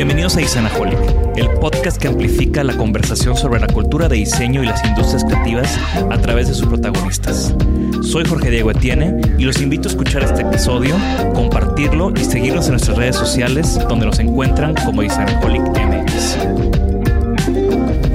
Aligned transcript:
Bienvenidos 0.00 0.34
a 0.38 0.40
Isanaholic, 0.40 0.98
el 1.36 1.50
podcast 1.60 2.00
que 2.00 2.08
amplifica 2.08 2.64
la 2.64 2.74
conversación 2.74 3.36
sobre 3.36 3.60
la 3.60 3.66
cultura 3.66 4.08
de 4.08 4.16
diseño 4.16 4.62
y 4.62 4.66
las 4.66 4.82
industrias 4.82 5.26
creativas 5.26 5.78
a 6.10 6.16
través 6.16 6.48
de 6.48 6.54
sus 6.54 6.66
protagonistas. 6.68 7.54
Soy 8.00 8.24
Jorge 8.24 8.48
Diego 8.48 8.70
Etienne 8.70 9.20
y 9.36 9.44
los 9.44 9.60
invito 9.60 9.90
a 9.90 9.92
escuchar 9.92 10.22
este 10.22 10.40
episodio, 10.40 10.96
compartirlo 11.34 12.14
y 12.16 12.24
seguirnos 12.24 12.64
en 12.64 12.70
nuestras 12.70 12.96
redes 12.96 13.14
sociales 13.14 13.78
donde 13.90 14.06
nos 14.06 14.18
encuentran 14.20 14.74
como 14.86 15.02
Isanaholic 15.02 15.68
MX. 15.68 16.38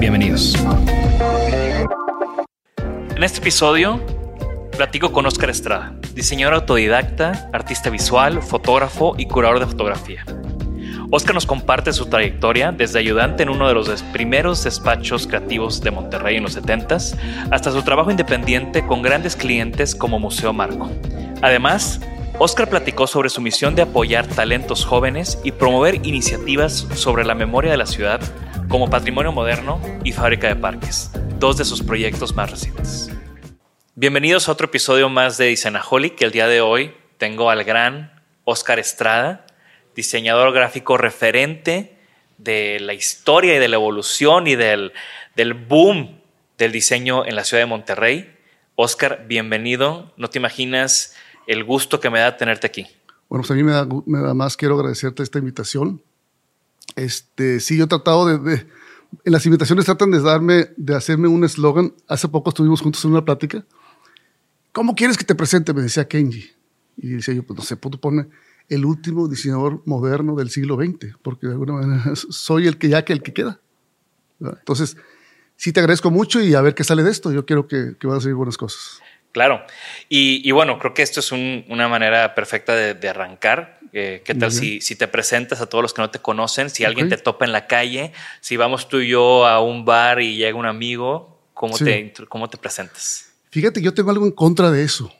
Bienvenidos. 0.00 0.56
En 3.14 3.22
este 3.22 3.38
episodio 3.38 4.00
platico 4.76 5.12
con 5.12 5.24
Oscar 5.24 5.50
Estrada, 5.50 5.94
diseñador 6.16 6.54
autodidacta, 6.54 7.48
artista 7.52 7.90
visual, 7.90 8.42
fotógrafo 8.42 9.14
y 9.16 9.26
curador 9.26 9.60
de 9.60 9.66
fotografía. 9.66 10.24
Oscar 11.10 11.34
nos 11.34 11.46
comparte 11.46 11.92
su 11.92 12.06
trayectoria 12.06 12.72
desde 12.72 12.98
ayudante 12.98 13.44
en 13.44 13.50
uno 13.50 13.68
de 13.68 13.74
los 13.74 14.02
primeros 14.12 14.64
despachos 14.64 15.28
creativos 15.28 15.80
de 15.80 15.92
Monterrey 15.92 16.36
en 16.36 16.42
los 16.42 16.56
70s 16.56 17.16
hasta 17.52 17.70
su 17.70 17.82
trabajo 17.82 18.10
independiente 18.10 18.84
con 18.84 19.02
grandes 19.02 19.36
clientes 19.36 19.94
como 19.94 20.18
Museo 20.18 20.52
Marco. 20.52 20.90
Además, 21.42 22.00
Oscar 22.40 22.68
platicó 22.68 23.06
sobre 23.06 23.28
su 23.28 23.40
misión 23.40 23.76
de 23.76 23.82
apoyar 23.82 24.26
talentos 24.26 24.84
jóvenes 24.84 25.38
y 25.44 25.52
promover 25.52 26.04
iniciativas 26.04 26.88
sobre 26.94 27.24
la 27.24 27.36
memoria 27.36 27.70
de 27.70 27.76
la 27.76 27.86
ciudad 27.86 28.20
como 28.68 28.90
Patrimonio 28.90 29.30
Moderno 29.30 29.80
y 30.02 30.10
Fábrica 30.10 30.48
de 30.48 30.56
Parques, 30.56 31.12
dos 31.38 31.56
de 31.56 31.64
sus 31.64 31.82
proyectos 31.82 32.34
más 32.34 32.50
recientes. 32.50 33.12
Bienvenidos 33.94 34.48
a 34.48 34.52
otro 34.52 34.66
episodio 34.66 35.08
más 35.08 35.38
de 35.38 35.52
Isenaholic, 35.52 36.16
que 36.16 36.24
el 36.24 36.32
día 36.32 36.48
de 36.48 36.60
hoy 36.60 36.92
tengo 37.16 37.48
al 37.48 37.62
gran 37.62 38.22
Oscar 38.44 38.78
Estrada, 38.78 39.45
diseñador 39.96 40.52
gráfico 40.52 40.98
referente 40.98 41.96
de 42.38 42.78
la 42.80 42.92
historia 42.92 43.56
y 43.56 43.58
de 43.58 43.68
la 43.68 43.76
evolución 43.76 44.46
y 44.46 44.54
del, 44.54 44.92
del 45.34 45.54
boom 45.54 46.20
del 46.58 46.70
diseño 46.70 47.24
en 47.24 47.34
la 47.34 47.44
ciudad 47.44 47.62
de 47.62 47.66
Monterrey. 47.66 48.36
Oscar, 48.76 49.24
bienvenido. 49.26 50.12
No 50.18 50.28
te 50.28 50.38
imaginas 50.38 51.14
el 51.46 51.64
gusto 51.64 51.98
que 51.98 52.10
me 52.10 52.20
da 52.20 52.36
tenerte 52.36 52.66
aquí. 52.66 52.86
Bueno, 53.28 53.42
pues 53.42 53.50
a 53.50 53.54
mí 53.54 53.62
me 53.62 53.72
da, 53.72 54.34
más, 54.34 54.56
quiero 54.56 54.76
agradecerte 54.76 55.22
esta 55.22 55.38
invitación. 55.38 56.02
Este, 56.94 57.58
sí, 57.60 57.78
yo 57.78 57.84
he 57.84 57.88
tratado 57.88 58.38
de, 58.38 58.66
en 59.24 59.32
las 59.32 59.44
invitaciones 59.46 59.86
tratan 59.86 60.10
de 60.10 60.20
darme, 60.20 60.68
de 60.76 60.94
hacerme 60.94 61.26
un 61.26 61.42
eslogan. 61.44 61.94
Hace 62.06 62.28
poco 62.28 62.50
estuvimos 62.50 62.82
juntos 62.82 63.04
en 63.04 63.12
una 63.12 63.24
plática. 63.24 63.64
¿Cómo 64.72 64.94
quieres 64.94 65.16
que 65.16 65.24
te 65.24 65.34
presente? 65.34 65.72
Me 65.72 65.82
decía 65.82 66.06
Kenji. 66.06 66.52
Y 66.98 67.08
decía 67.08 67.34
yo, 67.34 67.42
pues 67.42 67.58
no 67.58 67.64
sé, 67.64 67.76
tú 67.76 67.98
pone 67.98 68.26
el 68.68 68.84
último 68.84 69.28
diseñador 69.28 69.82
moderno 69.86 70.34
del 70.34 70.50
siglo 70.50 70.76
XX, 70.76 71.16
porque 71.22 71.46
de 71.46 71.52
alguna 71.52 71.74
manera 71.74 72.12
soy 72.14 72.66
el 72.66 72.78
que 72.78 72.88
ya 72.88 73.04
que 73.04 73.12
el 73.12 73.22
que 73.22 73.32
queda. 73.32 73.60
¿verdad? 74.38 74.58
Entonces, 74.58 74.96
sí 75.56 75.72
te 75.72 75.80
agradezco 75.80 76.10
mucho 76.10 76.40
y 76.40 76.54
a 76.54 76.60
ver 76.60 76.74
qué 76.74 76.84
sale 76.84 77.02
de 77.02 77.10
esto. 77.10 77.32
Yo 77.32 77.46
quiero 77.46 77.66
que, 77.66 77.94
que 77.98 78.06
van 78.06 78.18
a 78.18 78.20
salir 78.20 78.34
buenas 78.34 78.56
cosas. 78.56 79.00
Claro. 79.32 79.62
Y, 80.08 80.40
y 80.48 80.50
bueno, 80.52 80.78
creo 80.78 80.94
que 80.94 81.02
esto 81.02 81.20
es 81.20 81.30
un, 81.30 81.64
una 81.68 81.88
manera 81.88 82.34
perfecta 82.34 82.74
de, 82.74 82.94
de 82.94 83.08
arrancar. 83.08 83.80
Eh, 83.92 84.22
¿Qué 84.24 84.34
tal 84.34 84.50
si, 84.50 84.80
si, 84.80 84.96
te 84.96 85.08
presentas 85.08 85.60
a 85.60 85.66
todos 85.66 85.82
los 85.82 85.94
que 85.94 86.02
no 86.02 86.10
te 86.10 86.18
conocen? 86.18 86.70
Si 86.70 86.82
okay. 86.82 86.86
alguien 86.86 87.08
te 87.08 87.16
topa 87.18 87.44
en 87.44 87.52
la 87.52 87.66
calle, 87.66 88.12
si 88.40 88.56
vamos 88.56 88.88
tú 88.88 88.98
y 89.00 89.08
yo 89.08 89.46
a 89.46 89.60
un 89.60 89.84
bar 89.84 90.20
y 90.20 90.36
llega 90.36 90.56
un 90.56 90.66
amigo, 90.66 91.38
¿cómo, 91.54 91.76
sí. 91.76 91.84
te, 91.84 92.12
cómo 92.28 92.48
te 92.48 92.56
presentas? 92.56 93.30
Fíjate, 93.50 93.80
yo 93.80 93.94
tengo 93.94 94.10
algo 94.10 94.24
en 94.24 94.32
contra 94.32 94.70
de 94.70 94.82
eso. 94.82 95.12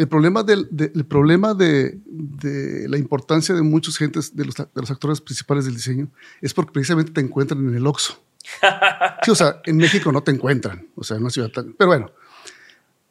El 0.00 0.08
problema, 0.08 0.42
del, 0.42 0.66
de, 0.70 0.90
el 0.94 1.04
problema 1.04 1.52
de, 1.52 1.98
de, 2.06 2.88
la 2.88 2.96
importancia 2.96 3.54
de 3.54 3.60
muchos 3.60 3.98
gentes, 3.98 4.34
de 4.34 4.46
los, 4.46 4.54
de 4.54 4.66
los, 4.74 4.90
actores 4.90 5.20
principales 5.20 5.66
del 5.66 5.74
diseño, 5.74 6.08
es 6.40 6.54
porque 6.54 6.72
precisamente 6.72 7.12
te 7.12 7.20
encuentran 7.20 7.68
en 7.68 7.74
el 7.74 7.86
Oxxo. 7.86 8.18
sí, 9.22 9.30
o 9.30 9.34
sea, 9.34 9.60
en 9.66 9.76
México 9.76 10.10
no 10.10 10.22
te 10.22 10.30
encuentran, 10.30 10.88
o 10.94 11.04
sea, 11.04 11.18
en 11.18 11.24
una 11.24 11.30
ciudad 11.30 11.50
tan... 11.50 11.74
Pero 11.74 11.88
bueno, 11.88 12.10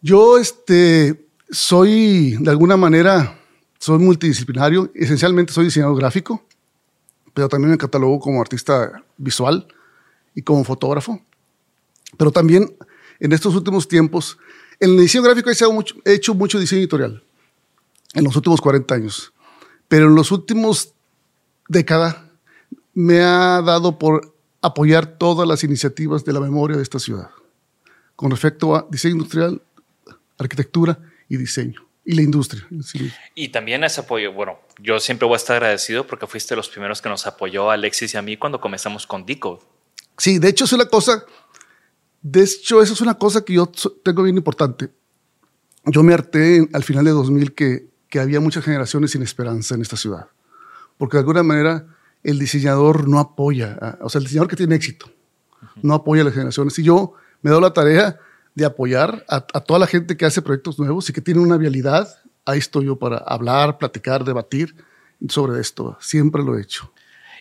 yo 0.01 0.39
este, 0.39 1.27
soy, 1.51 2.35
de 2.39 2.49
alguna 2.49 2.75
manera, 2.75 3.39
soy 3.77 3.99
multidisciplinario, 3.99 4.89
esencialmente 4.95 5.53
soy 5.53 5.65
diseñador 5.65 5.95
gráfico, 5.95 6.43
pero 7.35 7.49
también 7.49 7.69
me 7.69 7.77
catalogo 7.77 8.19
como 8.19 8.41
artista 8.41 9.03
visual 9.15 9.67
y 10.33 10.41
como 10.41 10.63
fotógrafo. 10.63 11.21
Pero 12.17 12.31
también 12.31 12.75
en 13.19 13.31
estos 13.31 13.53
últimos 13.53 13.87
tiempos 13.87 14.39
en 14.79 14.91
el 14.91 14.99
diseño 14.99 15.23
gráfico 15.23 15.49
he, 15.49 15.73
mucho, 15.73 15.95
he 16.05 16.13
hecho 16.13 16.33
mucho 16.33 16.59
diseño 16.59 16.79
editorial 16.79 17.23
en 18.13 18.23
los 18.23 18.35
últimos 18.35 18.61
40 18.61 18.95
años, 18.95 19.33
pero 19.87 20.07
en 20.07 20.15
los 20.15 20.31
últimos 20.31 20.93
décadas 21.67 22.17
me 22.93 23.21
ha 23.21 23.61
dado 23.61 23.99
por 23.99 24.35
apoyar 24.61 25.17
todas 25.17 25.47
las 25.47 25.63
iniciativas 25.63 26.25
de 26.25 26.33
la 26.33 26.39
memoria 26.39 26.77
de 26.77 26.83
esta 26.83 26.99
ciudad, 26.99 27.29
con 28.15 28.31
respecto 28.31 28.75
a 28.75 28.87
diseño 28.89 29.15
industrial, 29.15 29.61
arquitectura 30.37 30.99
y 31.27 31.37
diseño. 31.37 31.85
Y 32.05 32.15
la 32.15 32.23
industria. 32.23 32.65
Sí. 32.83 33.11
Y 33.35 33.49
también 33.49 33.83
ese 33.83 34.01
apoyo, 34.01 34.33
bueno, 34.33 34.59
yo 34.79 34.99
siempre 34.99 35.27
voy 35.27 35.35
a 35.35 35.37
estar 35.37 35.57
agradecido 35.57 36.07
porque 36.07 36.25
fuiste 36.25 36.55
los 36.55 36.67
primeros 36.67 37.03
que 37.03 37.09
nos 37.09 37.27
apoyó 37.27 37.69
Alexis 37.69 38.15
y 38.15 38.17
a 38.17 38.23
mí 38.23 38.35
cuando 38.35 38.59
comenzamos 38.59 39.05
con 39.05 39.25
Decode. 39.27 39.61
Sí, 40.17 40.39
de 40.39 40.49
hecho 40.49 40.65
es 40.65 40.73
una 40.73 40.85
cosa 40.85 41.23
de 42.21 42.43
hecho, 42.43 42.81
eso 42.81 42.93
es 42.93 43.01
una 43.01 43.15
cosa 43.15 43.45
que 43.45 43.53
yo 43.53 43.71
tengo 44.03 44.23
bien 44.23 44.37
importante. 44.37 44.89
Yo 45.85 46.03
me 46.03 46.13
harté 46.13 46.67
al 46.73 46.83
final 46.83 47.05
de 47.05 47.11
2000 47.11 47.53
que, 47.53 47.87
que 48.09 48.19
había 48.19 48.39
muchas 48.39 48.63
generaciones 48.63 49.11
sin 49.11 49.21
esperanza 49.21 49.75
en 49.75 49.81
esta 49.81 49.95
ciudad. 49.95 50.27
Porque 50.97 51.15
de 51.15 51.19
alguna 51.21 51.43
manera 51.43 51.87
el 52.23 52.37
diseñador 52.37 53.07
no 53.07 53.19
apoya, 53.19 53.77
a, 53.81 53.97
o 54.01 54.09
sea, 54.09 54.19
el 54.19 54.25
diseñador 54.25 54.49
que 54.49 54.57
tiene 54.57 54.75
éxito 54.75 55.05
uh 55.07 55.65
-huh. 55.65 55.79
no 55.83 55.93
apoya 55.93 56.21
a 56.23 56.25
las 56.25 56.33
generaciones. 56.33 56.77
Y 56.79 56.83
yo 56.83 57.13
me 57.41 57.51
doy 57.51 57.61
la 57.61 57.73
tarea 57.73 58.19
de 58.53 58.65
apoyar 58.65 59.23
a, 59.29 59.37
a, 59.37 59.61
toda 59.61 59.79
la 59.79 59.87
gente 59.87 60.17
que 60.17 60.25
hace 60.25 60.41
proyectos 60.41 60.77
nuevos 60.77 61.09
y 61.09 61.13
que 61.13 61.21
tiene 61.21 61.39
una 61.39 61.55
vialidad. 61.55 62.09
Ahí 62.43 62.59
estoy 62.59 62.85
yo 62.85 62.97
para 62.97 63.17
hablar, 63.17 63.77
platicar, 63.77 64.25
debatir 64.25 64.75
sobre 65.29 65.61
esto. 65.61 65.97
Siempre 66.01 66.43
lo 66.43 66.57
he 66.57 66.61
hecho. 66.61 66.91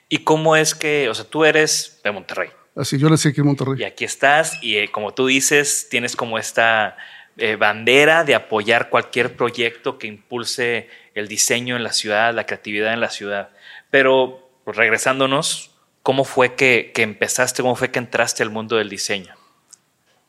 ¿Y 0.09 0.19
cómo 0.19 0.55
es 0.55 0.75
que, 0.75 1.09
o 1.09 1.15
sea, 1.15 1.25
tú 1.25 1.45
eres 1.45 1.99
de 2.05 2.13
Monterrey? 2.13 2.51
Así, 2.79 2.97
yo 2.97 3.11
nací 3.11 3.29
aquí 3.29 3.41
en 3.41 3.47
Monterrey. 3.47 3.81
Y 3.81 3.85
aquí 3.85 4.05
estás 4.05 4.63
y 4.63 4.77
eh, 4.77 4.89
como 4.93 5.13
tú 5.13 5.27
dices, 5.27 5.89
tienes 5.91 6.15
como 6.15 6.39
esta 6.39 6.97
eh, 7.37 7.57
bandera 7.57 8.23
de 8.23 8.37
apoyar 8.37 8.89
cualquier 8.89 9.37
proyecto 9.37 9.99
que 9.99 10.07
impulse 10.07 10.89
el 11.15 11.27
diseño 11.27 11.77
en 11.77 11.83
la 11.83 11.93
ciudad, 11.93 12.33
la 12.33 12.47
creatividad 12.47 12.95
en 12.95 13.01
la 13.01 13.11
ciudad. 13.11 13.51
Pero 13.91 14.49
pues, 14.65 14.77
regresándonos, 14.77 15.73
¿cómo 16.05 16.25
fue 16.25 16.55
que, 16.55 16.93
que 16.95 17.03
empezaste, 17.03 17.63
cómo 17.63 17.75
fue 17.75 17.91
que 17.91 17.99
entraste 17.99 18.45
al 18.45 18.51
mundo 18.51 18.77
del 18.77 18.89
diseño? 18.89 19.35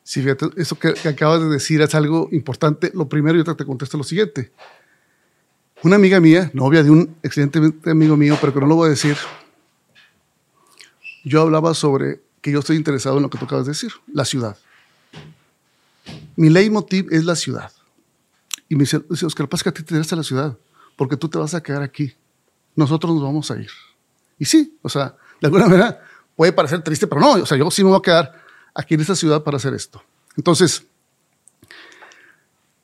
Sí, 0.01 0.23
fíjate, 0.23 0.47
eso 0.57 0.79
que, 0.79 0.95
que 0.95 1.07
acabas 1.07 1.41
de 1.41 1.49
decir 1.49 1.81
es 1.81 1.93
algo 1.93 2.29
importante. 2.31 2.89
Lo 2.95 3.07
primero, 3.07 3.37
yo 3.37 3.43
te, 3.43 3.53
te 3.53 3.65
contesto 3.65 3.95
lo 3.95 4.03
siguiente. 4.03 4.51
Una 5.83 5.97
amiga 5.97 6.19
mía, 6.19 6.49
novia 6.53 6.81
de 6.81 6.89
un 6.89 7.15
excelente 7.21 7.59
amigo 7.85 8.17
mío, 8.17 8.39
pero 8.41 8.55
que 8.55 8.59
no 8.59 8.65
lo 8.65 8.75
voy 8.75 8.87
a 8.87 8.89
decir, 8.89 9.15
yo 11.23 11.41
hablaba 11.41 11.75
sobre 11.75 12.21
que 12.41 12.51
yo 12.51 12.59
estoy 12.59 12.77
interesado 12.77 13.17
en 13.17 13.23
lo 13.23 13.29
que 13.29 13.37
tú 13.37 13.45
acabas 13.45 13.65
de 13.65 13.71
decir, 13.71 13.91
la 14.11 14.25
ciudad. 14.25 14.57
Mi 16.35 16.49
leitmotiv 16.49 17.07
es 17.11 17.25
la 17.25 17.35
ciudad. 17.35 17.71
Y 18.67 18.75
me 18.75 18.83
dice, 18.83 19.01
Oscar, 19.25 19.49
pasa 19.49 19.63
que 19.63 19.69
a 19.69 19.73
ti 19.73 19.83
te 19.83 19.93
interesa 19.93 20.15
la 20.15 20.23
ciudad, 20.23 20.57
porque 20.95 21.17
tú 21.17 21.27
te 21.27 21.37
vas 21.37 21.53
a 21.53 21.61
quedar 21.61 21.81
aquí. 21.81 22.13
Nosotros 22.75 23.13
nos 23.13 23.23
vamos 23.23 23.49
a 23.51 23.59
ir. 23.59 23.69
Y 24.37 24.45
sí, 24.45 24.77
o 24.81 24.89
sea, 24.89 25.15
de 25.41 25.47
alguna 25.47 25.67
manera 25.67 26.03
puede 26.35 26.53
parecer 26.53 26.81
triste, 26.81 27.07
pero 27.07 27.19
no, 27.19 27.31
o 27.33 27.45
sea, 27.45 27.57
yo 27.57 27.69
sí 27.71 27.83
me 27.83 27.89
voy 27.89 27.99
a 27.99 28.01
quedar 28.01 28.43
aquí 28.73 28.93
en 28.93 29.01
esta 29.01 29.15
ciudad 29.15 29.43
para 29.43 29.57
hacer 29.57 29.73
esto. 29.73 30.01
Entonces, 30.37 30.85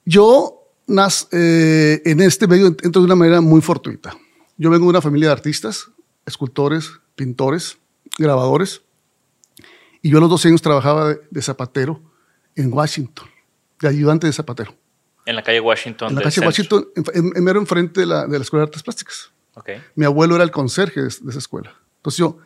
yo 0.04 0.66
nas, 0.88 1.28
eh, 1.32 2.02
en 2.06 2.22
este 2.22 2.48
medio 2.48 2.68
entro 2.68 3.02
de 3.02 3.06
una 3.06 3.16
manera 3.16 3.42
muy 3.42 3.62
fortuita. 3.62 4.16
Yo 4.58 4.70
vengo 4.70 4.86
de 4.86 4.90
una 4.90 5.02
familia 5.02 5.30
de 5.30 5.34
artistas, 5.34 5.90
escultores, 6.26 6.92
pintores, 7.16 7.78
grabadores, 8.18 8.82
y 10.06 10.10
yo 10.12 10.18
a 10.20 10.22
los 10.22 10.30
12 10.30 10.50
años 10.50 10.62
trabajaba 10.62 11.10
de, 11.10 11.20
de 11.32 11.42
zapatero 11.42 12.00
en 12.56 12.72
Washington, 12.72 13.28
de 13.82 13.88
ayudante 13.88 14.28
de 14.28 14.34
zapatero. 14.34 14.76
En 15.26 15.36
la 15.36 15.42
calle 15.44 15.60
Washington. 15.60 16.10
En 16.10 16.16
la 16.16 16.22
calle. 16.22 16.42
Washington, 16.46 16.88
en, 16.96 17.32
en, 17.36 17.44
mero 17.44 17.60
enfrente 17.60 18.02
de 18.02 18.06
la, 18.06 18.28
de 18.28 18.38
la 18.38 18.44
Escuela 18.44 18.62
de 18.66 18.68
Artes 18.70 18.84
Plásticas. 18.84 19.32
Ok. 19.56 19.70
Mi 19.96 20.06
abuelo 20.06 20.36
era 20.36 20.44
el 20.44 20.52
conserje 20.52 21.02
de, 21.02 21.08
de 21.22 21.30
esa 21.32 21.40
escuela. 21.40 21.74
Entonces 21.98 22.20
yo 22.20 22.38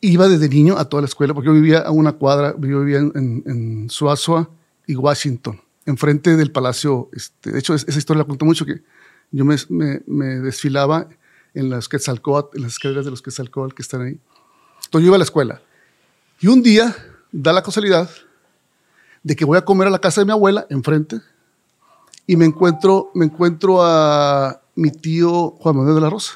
iba 0.00 0.28
desde 0.28 0.48
niño 0.48 0.78
a 0.78 0.86
toda 0.88 1.02
la 1.02 1.08
escuela, 1.08 1.34
porque 1.34 1.48
yo 1.48 1.52
vivía 1.52 1.80
a 1.80 1.90
una 1.90 2.12
cuadra, 2.12 2.54
yo 2.58 2.80
vivía 2.80 2.98
en, 3.00 3.12
en, 3.14 3.42
en 3.46 3.90
Suazua 3.90 4.48
y 4.86 4.96
Washington, 4.96 5.60
enfrente 5.84 6.36
del 6.36 6.50
palacio. 6.52 7.10
Este, 7.12 7.52
de 7.52 7.58
hecho, 7.58 7.74
es- 7.74 7.84
esa 7.86 7.98
historia 7.98 8.20
la 8.22 8.24
cuento 8.24 8.46
mucho, 8.46 8.64
que 8.64 8.80
yo 9.30 9.44
me, 9.44 9.56
me, 9.68 10.00
me 10.06 10.26
desfilaba 10.40 11.08
en 11.52 11.68
las 11.68 11.88
Quetzalcóatl, 11.88 12.56
en 12.56 12.62
las 12.62 12.72
escaleras 12.72 13.04
de 13.04 13.10
los 13.10 13.20
Quetzalcóatl 13.20 13.74
que 13.74 13.82
están 13.82 14.00
ahí. 14.00 14.18
Entonces 14.86 15.02
yo 15.04 15.06
iba 15.08 15.16
a 15.16 15.18
la 15.18 15.24
escuela. 15.24 15.60
Y 16.40 16.46
un 16.46 16.62
día 16.62 16.94
da 17.32 17.52
la 17.52 17.62
casualidad 17.62 18.08
de 19.22 19.34
que 19.34 19.44
voy 19.44 19.58
a 19.58 19.64
comer 19.64 19.88
a 19.88 19.90
la 19.90 19.98
casa 19.98 20.20
de 20.20 20.24
mi 20.24 20.32
abuela, 20.32 20.66
enfrente, 20.70 21.20
y 22.26 22.36
me 22.36 22.44
encuentro, 22.44 23.10
me 23.14 23.24
encuentro 23.24 23.82
a 23.82 24.60
mi 24.74 24.90
tío 24.90 25.50
Juan 25.58 25.76
Manuel 25.76 25.96
de 25.96 26.00
la 26.00 26.10
Rosa. 26.10 26.34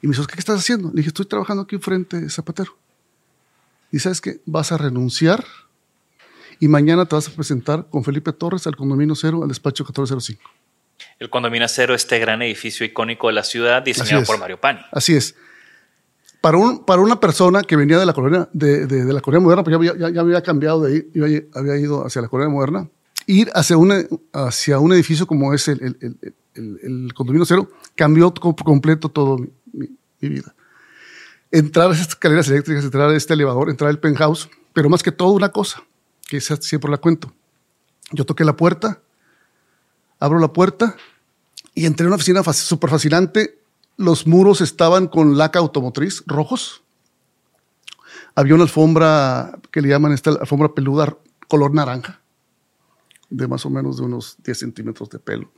Y 0.00 0.06
me 0.06 0.16
dice, 0.16 0.26
¿qué 0.26 0.38
estás 0.38 0.60
haciendo? 0.60 0.88
Le 0.88 0.96
dije, 0.96 1.08
estoy 1.08 1.26
trabajando 1.26 1.62
aquí 1.62 1.76
enfrente 1.76 2.20
de 2.20 2.28
Zapatero. 2.28 2.76
Y 3.90 3.98
sabes 3.98 4.20
qué, 4.20 4.40
vas 4.46 4.72
a 4.72 4.78
renunciar 4.78 5.44
y 6.60 6.68
mañana 6.68 7.06
te 7.06 7.16
vas 7.16 7.28
a 7.28 7.32
presentar 7.32 7.86
con 7.90 8.04
Felipe 8.04 8.32
Torres 8.32 8.66
al 8.66 8.76
condominio 8.76 9.14
cero, 9.14 9.42
al 9.42 9.48
despacho 9.48 9.84
1405. 9.84 10.42
El 11.18 11.28
condominio 11.28 11.66
cero, 11.68 11.94
este 11.94 12.18
gran 12.18 12.40
edificio 12.42 12.86
icónico 12.86 13.26
de 13.26 13.32
la 13.32 13.42
ciudad, 13.42 13.82
diseñado 13.82 14.24
por 14.24 14.38
Mario 14.38 14.60
Pani. 14.60 14.80
Así 14.92 15.14
es. 15.14 15.34
Para, 16.42 16.58
un, 16.58 16.84
para 16.84 17.00
una 17.00 17.20
persona 17.20 17.62
que 17.62 17.76
venía 17.76 18.00
de 18.00 18.04
la 18.04 18.12
colonia, 18.12 18.48
de, 18.52 18.86
de- 18.86 19.12
la 19.12 19.20
colonia 19.20 19.44
moderna, 19.44 19.62
pues 19.62 19.96
ya, 19.96 20.10
ya, 20.10 20.20
había 20.20 20.42
cambiado 20.42 20.82
de 20.82 21.08
yo 21.14 21.24
había, 21.54 21.76
ido 21.78 22.04
hacia 22.04 22.20
la 22.20 22.26
colonia 22.26 22.52
moderna, 22.52 22.90
ir 23.28 23.48
hacia, 23.54 23.76
una, 23.76 24.02
hacia 24.32 24.80
un 24.80 24.92
edificio 24.92 25.24
como 25.24 25.54
es 25.54 25.68
el, 25.68 25.96
el, 26.54 27.14
condominio 27.14 27.46
cero, 27.46 27.68
cambió 27.94 28.34
completo 28.34 29.08
todo 29.08 29.38
mi, 29.72 29.88
vida. 30.20 30.52
Entrar 31.52 31.88
a 31.88 31.94
esas 31.94 32.08
escaleras 32.08 32.48
eléctricas, 32.48 32.84
entrar 32.84 33.08
a 33.08 33.16
este 33.16 33.34
elevador, 33.34 33.70
entrar 33.70 33.88
al 33.88 34.00
penthouse, 34.00 34.50
pero 34.72 34.88
más 34.88 35.04
que 35.04 35.12
todo 35.12 35.30
una 35.30 35.50
cosa, 35.50 35.84
que 36.28 36.40
siempre 36.40 36.90
la 36.90 36.98
cuento. 36.98 37.32
Yo 38.10 38.26
toqué 38.26 38.44
la 38.44 38.56
puerta, 38.56 39.00
abro 40.18 40.40
la 40.40 40.52
puerta 40.52 40.96
y 41.72 41.86
entré 41.86 42.04
a 42.04 42.08
una 42.08 42.16
oficina 42.16 42.42
súper 42.42 42.90
fascinante. 42.90 43.61
Los 43.96 44.26
muros 44.26 44.60
estaban 44.60 45.06
con 45.06 45.36
laca 45.36 45.58
automotriz 45.58 46.22
rojos. 46.26 46.82
Había 48.34 48.54
una 48.54 48.64
alfombra 48.64 49.58
que 49.70 49.82
le 49.82 49.88
llaman 49.88 50.12
esta 50.12 50.30
alfombra 50.30 50.74
peluda 50.74 51.16
color 51.48 51.74
naranja, 51.74 52.20
de 53.28 53.46
más 53.46 53.66
o 53.66 53.70
menos 53.70 53.98
de 53.98 54.04
unos 54.04 54.36
10 54.42 54.58
centímetros 54.58 55.10
de 55.10 55.18
pelo. 55.18 55.52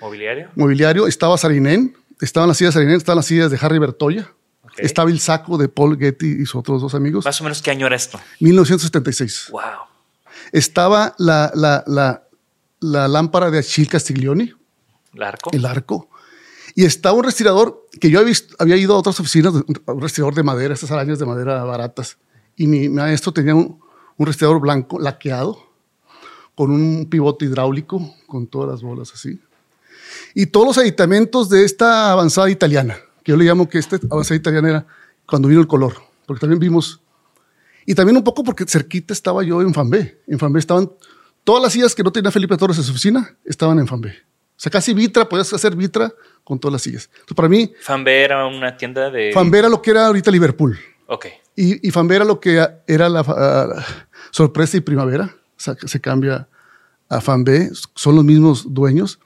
Mobiliario. 0.00 0.50
Mobiliario, 0.56 1.06
estaba 1.06 1.38
Sarinén, 1.38 1.96
estaban 2.20 2.48
las 2.48 2.58
sillas 2.58 2.74
de 2.74 2.80
Sarinén, 2.80 2.96
estaban 2.96 3.16
las 3.16 3.26
sillas 3.26 3.50
de 3.50 3.58
Harry 3.60 3.78
Bertoya, 3.78 4.32
estaba 4.76 5.08
el 5.10 5.20
saco 5.20 5.56
de 5.56 5.68
Paul 5.68 5.96
Getty 5.96 6.42
y 6.42 6.46
sus 6.46 6.56
otros 6.56 6.82
dos 6.82 6.94
amigos. 6.94 7.24
Más 7.24 7.40
o 7.40 7.44
menos, 7.44 7.62
¿qué 7.62 7.70
año 7.70 7.86
era 7.86 7.94
esto? 7.94 8.20
1976. 8.40 9.50
Wow. 9.52 9.60
Estaba 10.50 11.14
la, 11.18 11.52
la, 11.54 11.84
la, 11.86 12.24
la 12.80 13.06
lámpara 13.08 13.50
de 13.50 13.58
Achille 13.58 13.88
Castiglioni, 13.88 14.52
¿El 15.14 15.22
arco? 15.22 15.50
el 15.52 15.64
arco. 15.64 16.08
Y 16.74 16.84
estaba 16.84 17.16
un 17.16 17.24
respirador 17.24 17.86
que 18.00 18.10
yo 18.10 18.18
había, 18.18 18.76
ido 18.76 18.94
a 18.94 18.98
otras 18.98 19.18
oficinas, 19.20 19.54
un 19.54 20.00
respirador 20.00 20.34
de 20.34 20.42
madera, 20.42 20.74
estas 20.74 20.90
arañas 20.90 21.18
de 21.18 21.26
madera 21.26 21.62
baratas. 21.64 22.18
Y 22.56 22.66
mi 22.66 22.88
maestro 22.88 23.32
tenía 23.32 23.54
un, 23.54 23.80
un 24.16 24.26
respirador 24.26 24.60
blanco 24.60 24.98
laqueado, 24.98 25.58
con 26.54 26.70
un 26.70 27.06
pivote 27.08 27.44
hidráulico, 27.44 28.14
con 28.26 28.46
todas 28.46 28.70
las 28.70 28.82
bolas 28.82 29.12
así. 29.12 29.40
Y 30.34 30.46
todos 30.46 30.66
los 30.66 30.78
aditamentos 30.78 31.48
de 31.48 31.64
esta 31.64 32.12
avanzada 32.12 32.50
italiana, 32.50 32.96
que 33.22 33.32
yo 33.32 33.36
le 33.36 33.44
llamo 33.44 33.68
que 33.68 33.78
esta 33.78 33.98
avanzada 34.10 34.36
italiana 34.36 34.68
era 34.68 34.86
cuando 35.26 35.48
vino 35.48 35.60
el 35.60 35.66
color, 35.66 35.94
porque 36.26 36.40
también 36.40 36.60
vimos. 36.60 37.00
Y 37.86 37.94
también 37.94 38.16
un 38.16 38.24
poco 38.24 38.42
porque 38.44 38.64
cerquita 38.66 39.12
estaba 39.12 39.42
yo 39.42 39.60
en 39.62 39.74
Fanbé. 39.74 40.22
En 40.26 40.38
Fanbé 40.38 40.58
estaban 40.58 40.90
todas 41.44 41.62
las 41.62 41.72
sillas 41.72 41.94
que 41.94 42.02
no 42.02 42.12
tenía 42.12 42.30
Felipe 42.30 42.56
Torres 42.56 42.78
en 42.78 42.84
su 42.84 42.92
oficina, 42.92 43.36
estaban 43.44 43.78
en 43.78 43.86
Fanbé. 43.86 44.14
O 44.56 44.60
sea, 44.60 44.70
casi 44.70 44.94
Vitra, 44.94 45.28
podías 45.28 45.52
hacer 45.52 45.74
Vitra 45.74 46.12
con 46.44 46.58
todas 46.58 46.72
las 46.72 46.82
sillas. 46.82 47.10
Entonces, 47.12 47.36
para 47.36 47.48
mí, 47.48 47.72
Fanbe 47.80 48.22
era 48.22 48.46
una 48.46 48.76
tienda 48.76 49.10
de. 49.10 49.32
Fanbé 49.32 49.58
era 49.58 49.68
lo 49.68 49.82
que 49.82 49.90
era 49.90 50.06
ahorita 50.06 50.30
Liverpool. 50.30 50.78
Ok. 51.06 51.26
Y, 51.56 51.86
y 51.86 51.90
Fanbé 51.90 52.16
era 52.16 52.24
lo 52.24 52.40
que 52.40 52.64
era 52.86 53.08
la 53.08 53.20
ah, 53.20 53.84
sorpresa 54.30 54.76
y 54.76 54.80
primavera. 54.80 55.36
O 55.56 55.60
sea, 55.60 55.74
que 55.74 55.88
se 55.88 56.00
cambia 56.00 56.48
a 57.08 57.20
Fanbé, 57.20 57.70
son 57.94 58.16
los 58.16 58.24
mismos 58.24 58.72
dueños. 58.72 59.18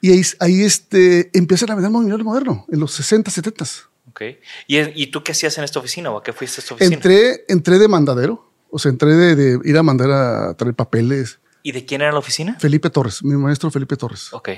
Y 0.00 0.10
ahí, 0.10 0.22
ahí 0.40 0.62
este, 0.62 1.30
empiezan 1.32 1.70
a 1.70 1.74
vender 1.74 1.90
mobiliario 1.90 2.24
moderno, 2.24 2.66
en 2.70 2.80
los 2.80 2.92
60, 2.92 3.30
70. 3.30 3.64
Ok. 4.10 4.22
¿Y, 4.66 5.02
¿Y 5.02 5.06
tú 5.08 5.22
qué 5.22 5.32
hacías 5.32 5.56
en 5.58 5.64
esta 5.64 5.78
oficina 5.78 6.10
o 6.10 6.18
a 6.18 6.22
qué 6.22 6.32
fuiste 6.32 6.60
a 6.60 6.62
esta 6.62 6.74
oficina? 6.74 6.96
Entré, 6.96 7.44
entré 7.48 7.78
de 7.78 7.88
mandadero, 7.88 8.50
o 8.70 8.78
sea, 8.78 8.90
entré 8.90 9.14
de, 9.14 9.36
de 9.36 9.60
ir 9.64 9.78
a 9.78 9.82
mandar 9.82 10.10
a 10.10 10.54
traer 10.54 10.74
papeles. 10.74 11.38
¿Y 11.62 11.72
de 11.72 11.84
quién 11.84 12.00
era 12.00 12.12
la 12.12 12.18
oficina? 12.18 12.56
Felipe 12.58 12.90
Torres, 12.90 13.22
mi 13.22 13.36
maestro 13.36 13.70
Felipe 13.70 13.96
Torres. 13.96 14.32
Ok. 14.32 14.50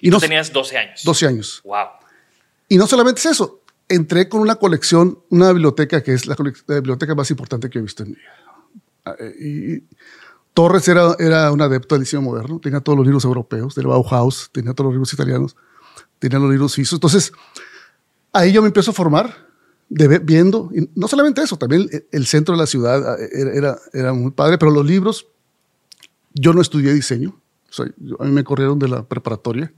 Y 0.00 0.08
Tú 0.10 0.16
no, 0.16 0.20
tenías 0.20 0.52
12 0.52 0.76
años. 0.76 1.00
12 1.04 1.26
años. 1.26 1.60
Wow. 1.64 1.86
Y 2.68 2.76
no 2.76 2.86
solamente 2.86 3.20
es 3.20 3.26
eso, 3.26 3.62
entré 3.88 4.28
con 4.28 4.40
una 4.40 4.56
colección, 4.56 5.22
una 5.30 5.52
biblioteca 5.52 6.02
que 6.02 6.14
es 6.14 6.26
la, 6.26 6.36
la 6.66 6.74
biblioteca 6.76 7.14
más 7.14 7.30
importante 7.30 7.70
que 7.70 7.78
he 7.78 7.82
visto 7.82 8.02
en 8.02 8.10
mi 8.10 8.16
vida. 8.16 8.42
Ah, 9.04 9.14
eh, 9.18 9.34
Y 9.38 9.84
Torres 10.54 10.86
era, 10.88 11.14
era 11.18 11.52
un 11.52 11.60
adepto 11.62 11.94
del 11.94 12.02
diseño 12.04 12.22
moderno, 12.22 12.60
tenía 12.60 12.80
todos 12.80 12.96
los 12.98 13.06
libros 13.06 13.24
europeos, 13.24 13.74
del 13.74 13.86
Bauhaus, 13.86 14.50
tenía 14.52 14.74
todos 14.74 14.86
los 14.86 14.94
libros 14.94 15.12
italianos, 15.12 15.56
tenía 16.18 16.38
los 16.38 16.50
libros 16.50 16.72
suizos. 16.72 16.96
Entonces, 16.96 17.32
ahí 18.32 18.52
yo 18.52 18.60
me 18.60 18.68
empiezo 18.68 18.90
a 18.90 18.94
formar, 18.94 19.48
de 19.88 20.18
viendo, 20.18 20.70
y 20.74 20.88
no 20.94 21.08
solamente 21.08 21.42
eso, 21.42 21.56
también 21.56 21.88
el, 21.90 22.06
el 22.10 22.26
centro 22.26 22.54
de 22.54 22.60
la 22.60 22.66
ciudad 22.66 23.12
ah, 23.12 23.16
era, 23.32 23.52
era, 23.52 23.78
era 23.92 24.12
muy 24.12 24.30
padre, 24.30 24.58
pero 24.58 24.70
los 24.70 24.84
libros, 24.84 25.26
yo 26.34 26.52
no 26.52 26.60
estudié 26.60 26.92
diseño, 26.92 27.40
o 27.70 27.72
sea, 27.72 27.86
a 28.18 28.24
mí 28.24 28.30
me 28.30 28.44
corrieron 28.44 28.78
de 28.78 28.88
la 28.88 29.04
preparatoria 29.04 29.72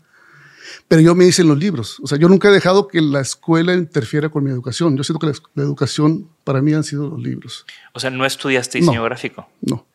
pero 0.89 1.01
yo 1.03 1.15
me 1.15 1.27
hice 1.27 1.43
en 1.43 1.49
los 1.49 1.59
libros. 1.59 2.01
O 2.03 2.07
sea, 2.07 2.19
yo 2.19 2.29
nunca 2.29 2.49
he 2.49 2.53
dejado 2.53 2.89
que 2.89 3.01
la 3.01 3.21
escuela 3.21 3.75
interfiera 3.75 4.29
con 4.29 4.45
mi 4.45 4.51
educación. 4.51 4.97
Yo 4.97 5.05
siento 5.05 5.19
que 5.19 5.27
la, 5.27 5.33
la 5.55 5.63
educación 5.63 6.29
para 6.45 6.63
mí 6.63 6.73
han 6.73 6.85
sido 6.85 7.09
los 7.09 7.21
libros. 7.21 7.65
O 7.93 8.01
sea, 8.01 8.11
no 8.11 8.25
estudiaste 8.25 8.79
diseño 8.79 9.01
No. 9.01 9.05
gráfico. 9.05 9.49
No. 9.61 9.87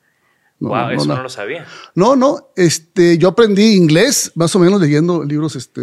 No, 0.61 0.69
wow, 0.69 0.77
no, 0.77 0.91
eso 0.91 1.05
no, 1.05 1.15
no. 1.15 1.23
lo 1.23 1.29
sabía. 1.29 1.65
no, 1.95 2.17
no, 2.17 2.49
este, 2.57 3.17
yo 3.17 3.29
aprendí 3.29 3.75
inglés 3.75 4.33
más 4.35 4.53
o 4.57 4.59
menos 4.59 4.81
leyendo 4.81 5.23
libros 5.23 5.55
este, 5.55 5.81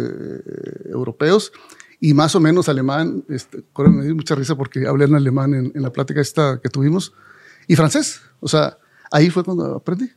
europeos 0.91 1.51
y 1.99 2.13
más 2.13 2.35
o 2.35 2.39
menos 2.39 2.69
alemán. 2.69 3.23
Este, 3.27 3.63
me 3.75 4.05
dio 4.05 4.13
mucha 4.13 4.35
risa 4.35 4.55
porque 4.55 4.85
hablé 4.85 5.05
en 5.05 5.15
alemán 5.15 5.55
en, 5.55 5.71
en 5.73 5.81
la 5.81 5.91
plática 5.91 6.21
esta 6.21 6.59
que 6.61 6.69
tuvimos 6.69 7.11
y 7.67 7.75
francés. 7.75 8.21
O 8.39 8.47
sea, 8.47 8.77
ahí 9.09 9.31
fue 9.31 9.43
cuando 9.43 9.77
aprendí. 9.77 10.11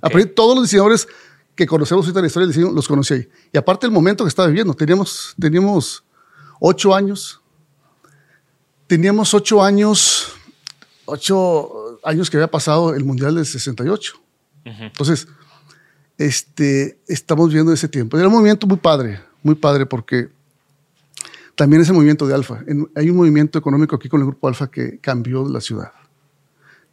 Aprendí 0.00 0.32
todos 0.32 0.54
los 0.54 0.64
diseñadores 0.64 1.08
que 1.54 1.66
conocemos 1.66 2.04
ahorita 2.04 2.20
en 2.20 2.22
la 2.22 2.26
historia 2.28 2.46
del 2.46 2.54
diseño, 2.54 2.72
los 2.72 2.86
conocí 2.86 3.14
ahí. 3.14 3.28
Y 3.52 3.58
aparte 3.58 3.86
el 3.86 3.92
momento 3.92 4.24
que 4.24 4.28
estaba 4.28 4.46
viviendo, 4.46 4.74
teníamos, 4.74 5.34
teníamos 5.38 6.04
ocho 6.60 6.94
años. 6.94 7.40
teníamos 8.86 9.34
ocho 9.34 9.62
años, 9.62 10.32
ocho 11.04 11.98
años 12.04 12.30
que 12.30 12.36
había 12.36 12.50
pasado 12.50 12.94
el 12.94 13.04
Mundial 13.04 13.34
del 13.34 13.44
68. 13.44 14.14
Entonces, 14.64 15.26
este, 16.16 16.98
estamos 17.08 17.52
viendo 17.52 17.72
ese 17.72 17.88
tiempo. 17.88 18.16
Era 18.18 18.28
un 18.28 18.34
movimiento 18.34 18.66
muy 18.66 18.76
padre, 18.76 19.20
muy 19.42 19.54
padre 19.54 19.86
porque 19.86 20.28
también 21.54 21.82
ese 21.82 21.92
movimiento 21.92 22.26
de 22.26 22.34
Alfa. 22.34 22.62
hay 22.94 23.10
un 23.10 23.16
movimiento 23.16 23.58
económico 23.58 23.96
aquí 23.96 24.08
con 24.08 24.20
el 24.20 24.26
grupo 24.26 24.46
Alfa 24.46 24.70
que 24.70 25.00
cambió 25.00 25.48
la 25.48 25.60
ciudad. 25.60 25.92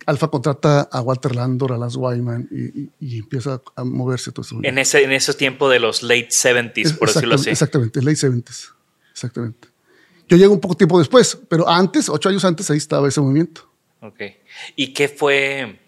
Alfa 0.06 0.28
contrata 0.28 0.82
a 0.82 1.02
Walter 1.02 1.36
Landor, 1.36 1.74
a 1.74 1.78
Las 1.78 1.96
Wyman 1.96 2.48
y, 3.00 3.18
empieza 3.18 3.62
a 3.76 3.84
moverse 3.84 4.32
todo 4.32 4.46
eso. 4.46 4.60
En 4.62 4.78
ese, 4.78 5.04
en 5.04 5.12
ese 5.12 5.34
tiempo 5.34 5.70
de 5.70 5.80
los 5.80 6.04
late 6.04 6.30
70s, 6.30 6.98
por 6.98 7.08
decirlo 7.12 7.36
así. 7.36 7.50
Exactamente, 7.50 8.02
late 8.02 8.18
70s. 8.18 8.70
Exactamente. 9.12 9.70
Yo 10.28 10.38
llego 10.38 10.54
un 10.54 10.60
poco 10.60 10.76
tiempo 10.76 11.00
después, 11.00 11.38
pero 11.50 11.68
antes, 11.68 12.10
ocho 12.10 12.30
años 12.30 12.46
antes, 12.46 12.70
ahí 12.70 12.78
estaba 12.78 13.08
ese 13.08 13.22
movimiento. 13.22 13.70
Ok. 14.02 14.22
¿Y 14.76 14.94
qué 14.94 15.08
fue? 15.08 15.80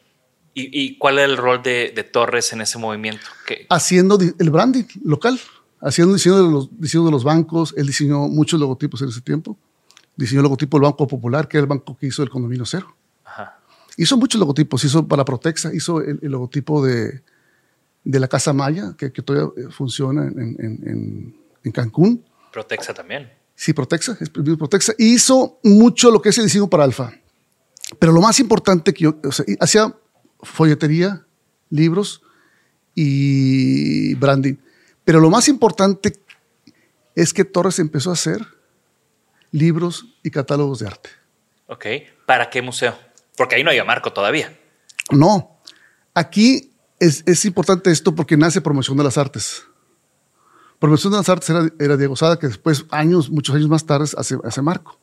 ¿Y, 0.53 0.97
cuál 0.97 1.19
era 1.19 1.25
el 1.25 1.37
rol 1.37 1.61
de, 1.61 2.09
Torres 2.11 2.51
en 2.51 2.61
ese 2.61 2.79
movimiento? 2.79 3.27
Haciendo 3.69 4.17
el 4.19 4.49
branding 4.49 4.85
local, 5.03 5.39
haciendo 5.81 6.15
diseño 6.15 6.43
de, 6.43 6.51
los, 6.51 6.79
diseño 6.79 7.05
de 7.05 7.11
los 7.11 7.23
bancos. 7.23 7.75
Él 7.77 7.85
diseñó 7.85 8.27
muchos 8.27 8.59
logotipos 8.59 9.01
en 9.03 9.09
ese 9.09 9.21
tiempo. 9.21 9.55
Diseñó 10.15 10.39
el 10.39 10.45
logotipo 10.45 10.77
del 10.77 10.85
Banco 10.85 11.07
Popular, 11.07 11.47
que 11.47 11.57
era 11.57 11.63
el 11.63 11.67
banco 11.67 11.95
que 11.95 12.07
hizo 12.07 12.23
el 12.23 12.29
condominio 12.29 12.65
cero. 12.65 12.95
Hizo 13.97 14.15
muchos 14.15 14.39
logotipos. 14.39 14.83
Hizo 14.83 15.07
para 15.07 15.25
Protexa, 15.25 15.73
hizo 15.73 16.01
el, 16.01 16.19
logotipo 16.21 16.85
de, 16.85 17.21
de, 18.03 18.19
la 18.19 18.27
Casa 18.27 18.53
Maya, 18.53 18.95
que, 18.97 19.09
todavía 19.09 19.51
eh, 19.57 19.69
funciona 19.69 20.23
en, 20.27 20.55
en, 20.59 21.35
en 21.63 21.71
Cancún. 21.71 22.23
Protexa 22.51 22.93
también. 22.93 23.29
Sí, 23.55 23.73
Protexa, 23.73 24.17
es 24.19 24.29
Protexa. 24.29 24.93
Hizo 24.97 25.59
mucho 25.63 26.11
lo 26.11 26.21
que 26.21 26.29
es 26.29 26.37
el 26.37 26.45
diseño 26.45 26.69
para 26.69 26.83
Alfa. 26.83 27.11
Pero 27.99 28.11
lo 28.11 28.21
más 28.21 28.39
importante 28.39 28.93
que 28.93 29.05
yo, 29.05 29.19
o 29.23 29.31
sea, 29.31 29.45
hacía 29.59 29.95
folletería, 30.41 31.25
libros 31.69 32.21
y 32.93 34.13
branding. 34.15 34.55
Pero 35.03 35.19
lo 35.19 35.29
más 35.29 35.47
importante 35.47 36.13
es 37.15 37.33
que 37.33 37.45
Torres 37.45 37.79
empezó 37.79 38.11
a 38.11 38.13
hacer 38.13 38.45
libros 39.51 40.05
y 40.21 40.29
catálogos 40.29 40.79
de 40.79 40.87
arte. 40.87 41.09
Ok. 41.67 41.85
¿Para 42.25 42.49
qué 42.49 42.61
museo? 42.61 42.95
Porque 43.37 43.55
ahí 43.55 43.63
no 43.63 43.69
había 43.69 43.85
marco 43.85 44.11
todavía. 44.11 44.57
No. 45.11 45.61
Aquí 46.13 46.73
es, 46.99 47.23
es 47.25 47.45
importante 47.45 47.91
esto 47.91 48.13
porque 48.15 48.35
nace 48.35 48.59
Promoción 48.59 48.97
de 48.97 49.03
las 49.03 49.17
Artes. 49.17 49.63
Promoción 50.79 51.11
de 51.11 51.17
las 51.17 51.29
Artes 51.29 51.49
era, 51.79 51.97
Diego 51.97 52.15
Sada, 52.15 52.37
que 52.37 52.47
después, 52.47 52.85
años, 52.89 53.29
muchos 53.29 53.55
años 53.55 53.69
más 53.69 53.85
tarde, 53.85 54.09
hace, 54.17 54.37
hace 54.43 54.61
Marco. 54.61 54.99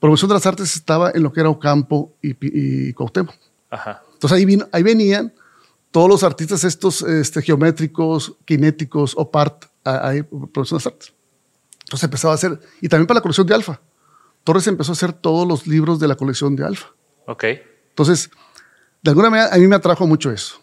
Promoción 0.00 0.28
de 0.28 0.34
las 0.34 0.46
Artes 0.46 0.74
estaba 0.74 1.10
en 1.12 1.22
lo 1.22 1.32
que 1.32 1.40
era 1.40 1.48
Ocampo 1.48 2.12
y, 2.22 2.36
y 2.40 2.92
Cuauhtémoc. 2.92 3.34
Entonces 4.14 4.36
ahí, 4.36 4.58
ahí 4.72 4.82
venían 4.82 5.32
todos 5.90 6.08
los 6.08 6.22
artistas 6.22 6.64
estos 6.64 7.02
este, 7.02 7.42
geométricos, 7.42 8.36
kinéticos, 8.44 9.14
o 9.16 9.30
part, 9.30 9.64
ahí, 9.84 10.22
Promoción 10.22 10.78
de 10.78 10.84
las 10.84 10.86
Artes. 10.86 11.14
Entonces 11.80 12.04
empezaba 12.04 12.32
a 12.32 12.36
hacer, 12.36 12.60
y 12.80 12.88
también 12.88 13.06
para 13.06 13.18
la 13.18 13.22
colección 13.22 13.46
de 13.46 13.54
Alfa. 13.54 13.80
Torres 14.44 14.66
empezó 14.66 14.92
a 14.92 14.94
hacer 14.94 15.12
todos 15.12 15.46
los 15.46 15.66
libros 15.66 15.98
de 15.98 16.08
la 16.08 16.14
colección 16.14 16.54
de 16.54 16.64
Alfa. 16.64 16.88
Ok. 17.28 17.44
Entonces, 17.90 18.30
de 19.02 19.10
alguna 19.10 19.30
manera, 19.30 19.54
a 19.54 19.58
mí 19.58 19.66
me 19.66 19.76
atrajo 19.76 20.06
mucho 20.06 20.32
eso. 20.32 20.60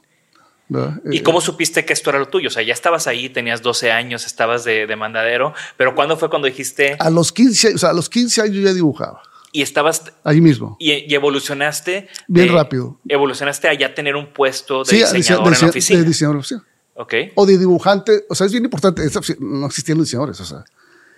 ¿Y 1.12 1.22
cómo 1.22 1.42
supiste 1.42 1.86
que 1.86 1.94
esto 1.94 2.10
era 2.10 2.18
lo 2.18 2.28
tuyo? 2.28 2.48
O 2.48 2.52
sea, 2.52 2.64
ya 2.64 2.74
estabas 2.74 3.06
ahí, 3.06 3.30
tenías 3.30 3.62
12 3.62 3.92
años, 3.92 4.26
estabas 4.26 4.64
de, 4.64 4.94
mandadero, 4.96 5.54
pero 5.78 5.94
¿cuándo 5.94 6.18
fue 6.18 6.30
cuando 6.30 6.48
dijiste? 6.48 6.98
A 7.00 7.12
los 7.12 7.32
15, 7.32 7.76
o 7.76 7.78
sea, 7.78 7.92
a 7.92 7.94
los 7.94 8.10
15 8.10 8.42
años 8.42 8.64
ya 8.64 8.74
dibujaba. 8.74 9.22
Y 9.52 9.62
estabas 9.62 10.12
ahí 10.24 10.42
mismo. 10.42 10.76
Y, 10.80 11.14
evolucionaste. 11.14 12.10
Bien 12.28 12.52
rápido. 12.52 13.00
Evolucionaste 13.08 13.70
a 13.70 13.74
ya 13.74 13.94
tener 13.94 14.16
un 14.16 14.34
puesto 14.34 14.84
de 14.84 14.98
diseñador 14.98 15.54
en 15.54 15.62
la 15.62 15.68
oficina. 15.68 16.00
De 16.00 16.06
diseñador 16.06 16.38
oficina. 16.38 16.66
Ok. 16.96 17.14
O 17.36 17.46
de 17.46 17.58
dibujante. 17.58 18.26
O 18.28 18.36
sea, 18.36 18.48
es 18.48 18.52
bien 18.52 18.66
importante. 18.66 19.04
No 19.40 19.68
existían 19.68 19.98
los 19.98 20.08
diseñadores. 20.08 20.42
O 20.42 20.46
sea, 20.46 20.66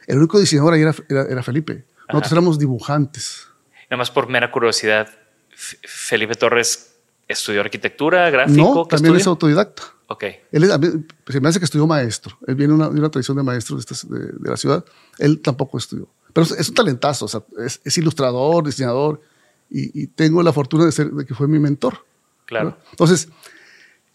el 0.05 0.19
único 0.19 0.39
diseñador 0.39 0.75
ahí 0.75 0.81
era, 0.81 1.41
Felipe. 1.41 1.85
Nosotros 2.09 2.31
éramos 2.31 2.59
dibujantes. 2.59 3.47
Nada 3.89 3.97
más 3.97 4.11
por 4.11 4.29
mera 4.29 4.51
curiosidad, 4.51 5.09
Felipe 5.57 6.35
Torres 6.35 6.97
¿Estudió 7.27 7.59
arquitectura, 7.59 8.29
gráfico? 8.29 8.73
No, 8.75 8.85
también 8.85 9.15
es 9.17 9.27
autodidacta. 9.27 9.83
Ok. 10.07 10.23
Él 10.53 11.03
se 11.27 11.41
me 11.41 11.49
hace 11.49 11.59
que 11.59 11.65
estudió 11.65 11.85
maestro. 11.85 12.37
Él 12.47 12.55
viene 12.55 12.73
de 12.73 12.89
una, 12.89 13.09
tradición 13.09 13.35
de 13.35 13.43
maestros 13.43 13.85
de, 14.07 14.49
la 14.49 14.55
ciudad. 14.55 14.85
Él 15.19 15.41
tampoco 15.41 15.77
estudió. 15.77 16.07
Pero 16.31 16.47
es, 16.57 16.69
un 16.69 16.75
talentazo. 16.75 17.25
O 17.25 17.27
sea, 17.27 17.43
es, 17.83 17.97
ilustrador, 17.97 18.65
diseñador. 18.65 19.21
Y, 19.69 20.07
tengo 20.07 20.41
la 20.41 20.53
fortuna 20.53 20.85
de, 20.85 20.93
ser, 20.93 21.11
de 21.11 21.25
que 21.25 21.35
fue 21.35 21.49
mi 21.49 21.59
mentor. 21.59 22.05
Claro. 22.45 22.77
Entonces, 22.91 23.27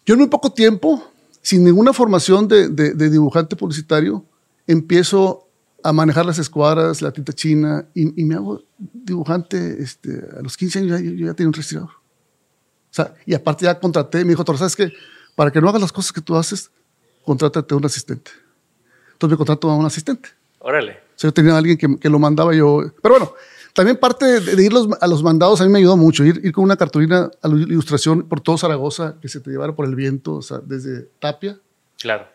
yo 0.06 0.14
en 0.14 0.20
muy 0.20 0.28
poco 0.30 0.50
tiempo, 0.54 1.12
sin 1.42 1.64
ninguna 1.64 1.92
formación 1.92 2.48
de, 2.48 2.94
dibujante 3.10 3.56
publicitario, 3.56 4.24
empiezo 4.66 5.41
a 5.82 5.92
manejar 5.92 6.26
las 6.26 6.38
escuadras, 6.38 7.02
la 7.02 7.12
tinta 7.12 7.32
china, 7.32 7.86
y, 7.94 8.24
me 8.24 8.34
hago 8.34 8.62
dibujante. 8.78 9.82
Este, 9.82 10.10
a 10.38 10.42
los 10.42 10.56
15 10.56 10.78
años 10.78 11.00
yo 11.00 11.26
ya 11.26 11.34
tenía 11.34 11.48
un 11.48 11.54
respirador. 11.54 11.90
O 11.90 12.94
sea, 12.94 13.14
y 13.24 13.34
aparte 13.34 13.64
ya 13.64 13.78
contraté, 13.78 14.24
me 14.24 14.30
dijo, 14.30 14.44
¿sabes 14.56 14.76
qué? 14.76 14.92
Para 15.34 15.50
que 15.50 15.60
no 15.60 15.68
hagas 15.68 15.80
las 15.80 15.92
cosas 15.92 16.12
que 16.12 16.20
tú 16.20 16.36
haces, 16.36 16.70
contrátate 17.24 17.72
a 17.72 17.76
un 17.76 17.84
asistente. 17.86 18.30
Entonces 19.12 19.30
me 19.30 19.36
contrato 19.36 19.70
a 19.70 19.76
un 19.76 19.86
asistente. 19.86 20.28
Órale. 20.58 20.92
O 20.92 21.18
sea, 21.18 21.28
yo 21.28 21.34
tenía 21.34 21.54
a 21.54 21.58
alguien 21.58 21.78
que, 21.78 21.98
que, 21.98 22.08
lo 22.08 22.18
mandaba 22.18 22.54
yo. 22.54 22.82
Pero 23.00 23.14
bueno, 23.14 23.32
también 23.72 23.96
parte 23.96 24.40
de, 24.40 24.62
ir 24.62 24.72
a 25.00 25.06
los 25.06 25.22
mandados 25.22 25.60
a 25.60 25.64
mí 25.64 25.70
me 25.70 25.78
ayudó 25.78 25.96
mucho. 25.96 26.24
Ir, 26.24 26.40
ir, 26.44 26.52
con 26.52 26.64
una 26.64 26.76
cartulina 26.76 27.30
a 27.40 27.48
la 27.48 27.54
ilustración 27.54 28.28
por 28.28 28.40
todo 28.40 28.58
Zaragoza, 28.58 29.16
que 29.20 29.28
se 29.28 29.40
te 29.40 29.50
llevara 29.50 29.74
por 29.74 29.86
el 29.86 29.94
viento, 29.94 30.34
o 30.34 30.42
sea, 30.42 30.58
desde 30.58 31.08
Tapia. 31.18 31.58
Claro. 31.98 32.26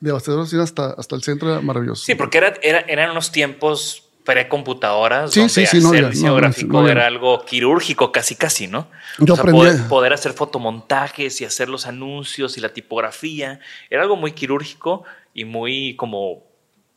De 0.00 0.10
Abastedor 0.10 0.46
hasta, 0.60 0.90
hasta 0.90 1.16
el 1.16 1.22
centro 1.22 1.50
era 1.52 1.60
maravilloso. 1.60 2.04
Sí, 2.04 2.14
porque 2.14 2.38
era, 2.38 2.54
era, 2.62 2.80
eran 2.80 3.10
unos 3.10 3.30
tiempos 3.30 4.06
precomputadoras, 4.26 5.30
sí, 5.30 5.40
donde 5.40 5.54
sí, 5.54 5.66
sí, 5.66 5.78
hacer 5.78 6.10
diseño 6.10 6.34
gráfico 6.34 6.86
era 6.88 7.06
algo 7.06 7.42
quirúrgico, 7.44 8.12
casi 8.12 8.34
casi, 8.34 8.66
¿no? 8.66 8.88
Yo 9.18 9.34
o 9.34 9.36
sea, 9.36 9.88
poder, 9.88 10.12
hacer 10.12 10.32
fotomontajes 10.32 11.40
y 11.40 11.44
hacer 11.44 11.68
los 11.68 11.86
anuncios 11.86 12.58
y 12.58 12.60
la 12.60 12.74
tipografía 12.74 13.60
era 13.88 14.02
algo 14.02 14.16
muy 14.16 14.32
quirúrgico 14.32 15.04
y 15.32 15.44
muy 15.44 15.94
como. 15.96 16.42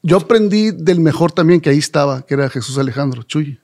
Yo 0.01 0.17
aprendí 0.17 0.71
del 0.71 0.99
mejor 0.99 1.31
también 1.31 1.61
que 1.61 1.69
ahí 1.69 1.77
estaba, 1.77 2.25
que 2.25 2.33
era 2.33 2.49
Jesús 2.49 2.77
Alejandro 2.77 3.23
Chuy, 3.23 3.59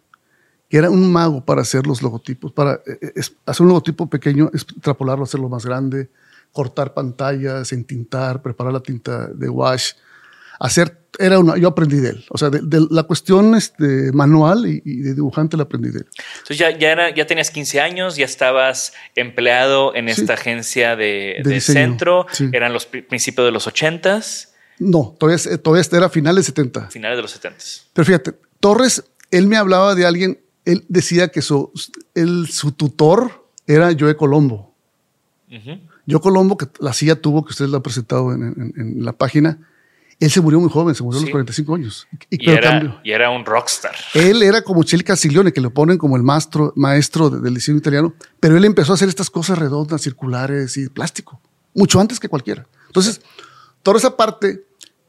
que 0.69 0.77
era 0.77 0.89
un 0.89 1.11
mago 1.11 1.43
para 1.43 1.61
hacer 1.61 1.87
los 1.87 2.03
logotipos, 2.03 2.51
para 2.51 2.73
eh, 2.85 2.99
eh, 3.01 3.21
hacer 3.45 3.63
un 3.63 3.69
logotipo 3.69 4.07
pequeño, 4.07 4.51
extrapolarlo, 4.53 5.23
hacerlo 5.23 5.49
más 5.49 5.65
grande, 5.65 6.09
cortar 6.55 6.93
pantallas, 6.93 7.73
entintar, 7.73 8.41
preparar 8.41 8.71
la 8.71 8.79
tinta 8.79 9.27
de 9.27 9.49
wash 9.49 9.91
hacer, 10.59 10.97
era 11.19 11.37
una, 11.39 11.57
yo 11.57 11.67
aprendí 11.67 11.97
de 11.97 12.09
él. 12.09 12.25
O 12.29 12.37
sea, 12.37 12.49
de, 12.49 12.87
la 12.89 13.03
cuestión 13.03 13.55
este, 13.55 14.11
manual 14.13 14.65
y, 14.65 15.01
de 15.01 15.13
dibujante 15.13 15.57
la 15.57 15.63
aprendí 15.63 15.89
de 15.89 15.99
él. 15.99 16.05
Entonces 16.33 16.57
ya, 16.57 16.77
ya, 16.77 16.91
era, 16.91 17.13
ya 17.13 17.27
tenías 17.27 17.51
15 17.51 17.81
años, 17.81 18.15
ya 18.15 18.25
estabas 18.25 18.93
empleado 19.15 19.93
en 19.95 20.09
esta 20.09 20.33
agencia 20.33 20.95
de, 20.95 21.41
de, 21.43 21.61
centro, 21.61 22.25
eran 22.51 22.73
los 22.73 22.85
principios 22.85 23.45
de 23.45 23.51
los 23.51 23.67
80s. 23.67 24.49
No, 24.79 25.15
todavía, 25.19 25.57
todavía 25.61 25.87
era 25.91 26.09
finales 26.09 26.45
70. 26.45 26.89
Finales 26.89 27.17
de 27.17 27.21
los 27.21 27.31
70. 27.31 27.63
Pero 27.93 28.05
fíjate, 28.05 28.33
Torres, 28.59 29.03
él 29.31 29.47
me 29.47 29.57
hablaba 29.57 29.93
de 29.95 30.05
alguien, 30.05 30.39
él 30.65 30.85
decía 30.87 31.29
que 31.29 31.41
su, 31.41 31.71
su 32.49 32.71
tutor 32.73 33.45
era 33.67 33.91
Joe 33.97 34.15
Colombo. 34.15 34.73
Joe 36.07 36.21
Colombo, 36.21 36.57
que 36.57 36.67
la 36.79 36.93
silla 36.93 37.15
tuvo, 37.15 37.43
que 37.45 37.51
ustedes 37.51 37.73
han 37.73 37.81
presentado 37.81 38.33
en, 38.33 38.73
en 38.75 39.03
la 39.03 39.13
página, 39.13 39.59
él 40.19 40.31
se 40.31 40.39
murió 40.39 40.59
muy 40.59 40.69
joven, 40.69 40.95
se 40.95 41.03
murió 41.03 41.19
a 41.19 41.21
los 41.23 41.29
45 41.29 41.75
años. 41.75 42.07
Y, 42.29 42.49
era, 42.49 43.29
un 43.29 43.45
rockstar. 43.45 43.95
Él 44.13 44.43
era 44.43 44.61
como 44.61 44.83
Chile 44.83 45.03
Castiglione, 45.03 45.51
que 45.51 45.59
lo 45.59 45.71
ponen 45.71 45.97
como 45.97 46.15
el 46.15 46.23
maestro, 46.23 46.71
maestro 46.75 47.29
del 47.29 47.53
diseño 47.53 47.77
italiano, 47.77 48.13
pero 48.39 48.55
él 48.55 48.63
empezó 48.63 48.93
a 48.93 48.95
hacer 48.95 49.09
estas 49.09 49.29
cosas 49.29 49.57
redondas, 49.57 50.01
circulares 50.01 50.77
y 50.77 50.87
plástico, 50.89 51.41
mucho 51.73 51.99
antes 51.99 52.19
que 52.19 52.29
cualquiera. 52.29 52.65
Entonces, 52.87 53.21
toda 53.83 53.97
esa 53.97 54.15
parte 54.15 54.63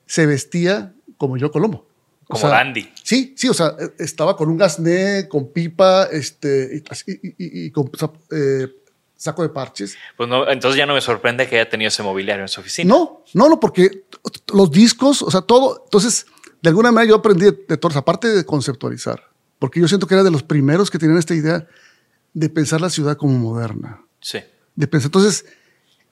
se 0.07 0.27
vestía 0.27 0.93
como 1.17 1.37
yo 1.37 1.53
Colombo. 1.53 1.87
Como 2.27 2.49
Dandy. 2.49 2.91
Sí, 3.05 3.35
sí, 3.37 3.49
o 3.49 3.55
sea, 3.55 3.77
estaba 4.01 4.37
con 4.37 4.49
un 4.49 4.57
gasné, 4.57 5.29
con 5.29 5.53
pipa, 5.53 6.09
este, 6.11 6.83
y, 7.39 7.71
con 7.71 7.89
eh, 8.33 8.67
saco 9.17 9.43
de 9.43 9.49
parches. 9.49 9.97
Pues 10.17 10.29
no, 10.29 10.49
entonces 10.49 10.79
ya 10.79 10.87
no 10.87 10.95
me 10.95 11.01
sorprende 11.01 11.49
que 11.49 11.57
haya 11.57 11.69
tenido 11.69 11.89
ese 11.89 12.03
mobiliario 12.03 12.45
en 12.45 12.49
su 12.49 12.61
oficina. 12.61 12.89
No, 12.89 13.25
no, 13.35 13.49
no, 13.49 13.59
porque 13.59 14.05
los 14.53 14.71
discos, 14.71 15.23
o 15.23 15.31
sea, 15.31 15.41
todo. 15.41 15.83
Entonces, 15.85 16.27
de 16.63 16.69
alguna 16.69 16.93
manera 16.93 17.11
yo 17.11 17.17
aprendí 17.17 17.47
de, 17.47 17.77
todos, 17.77 17.97
aparte 17.97 18.29
de 18.29 18.45
conceptualizar, 18.45 19.23
porque 19.59 19.81
yo 19.81 19.89
siento 19.89 20.07
que 20.07 20.15
era 20.15 20.23
de 20.23 20.31
los 20.31 20.43
primeros 20.43 20.91
que 20.91 20.99
tenían 20.99 21.19
esta 21.19 21.35
idea 21.35 21.67
de 22.35 22.49
pensar 22.51 22.81
la 22.81 22.91
ciudad 22.91 23.17
como 23.17 23.39
moderna. 23.39 24.03
Sí. 24.21 24.41
De 24.75 24.87
pensar, 24.87 25.09
entonces, 25.09 25.47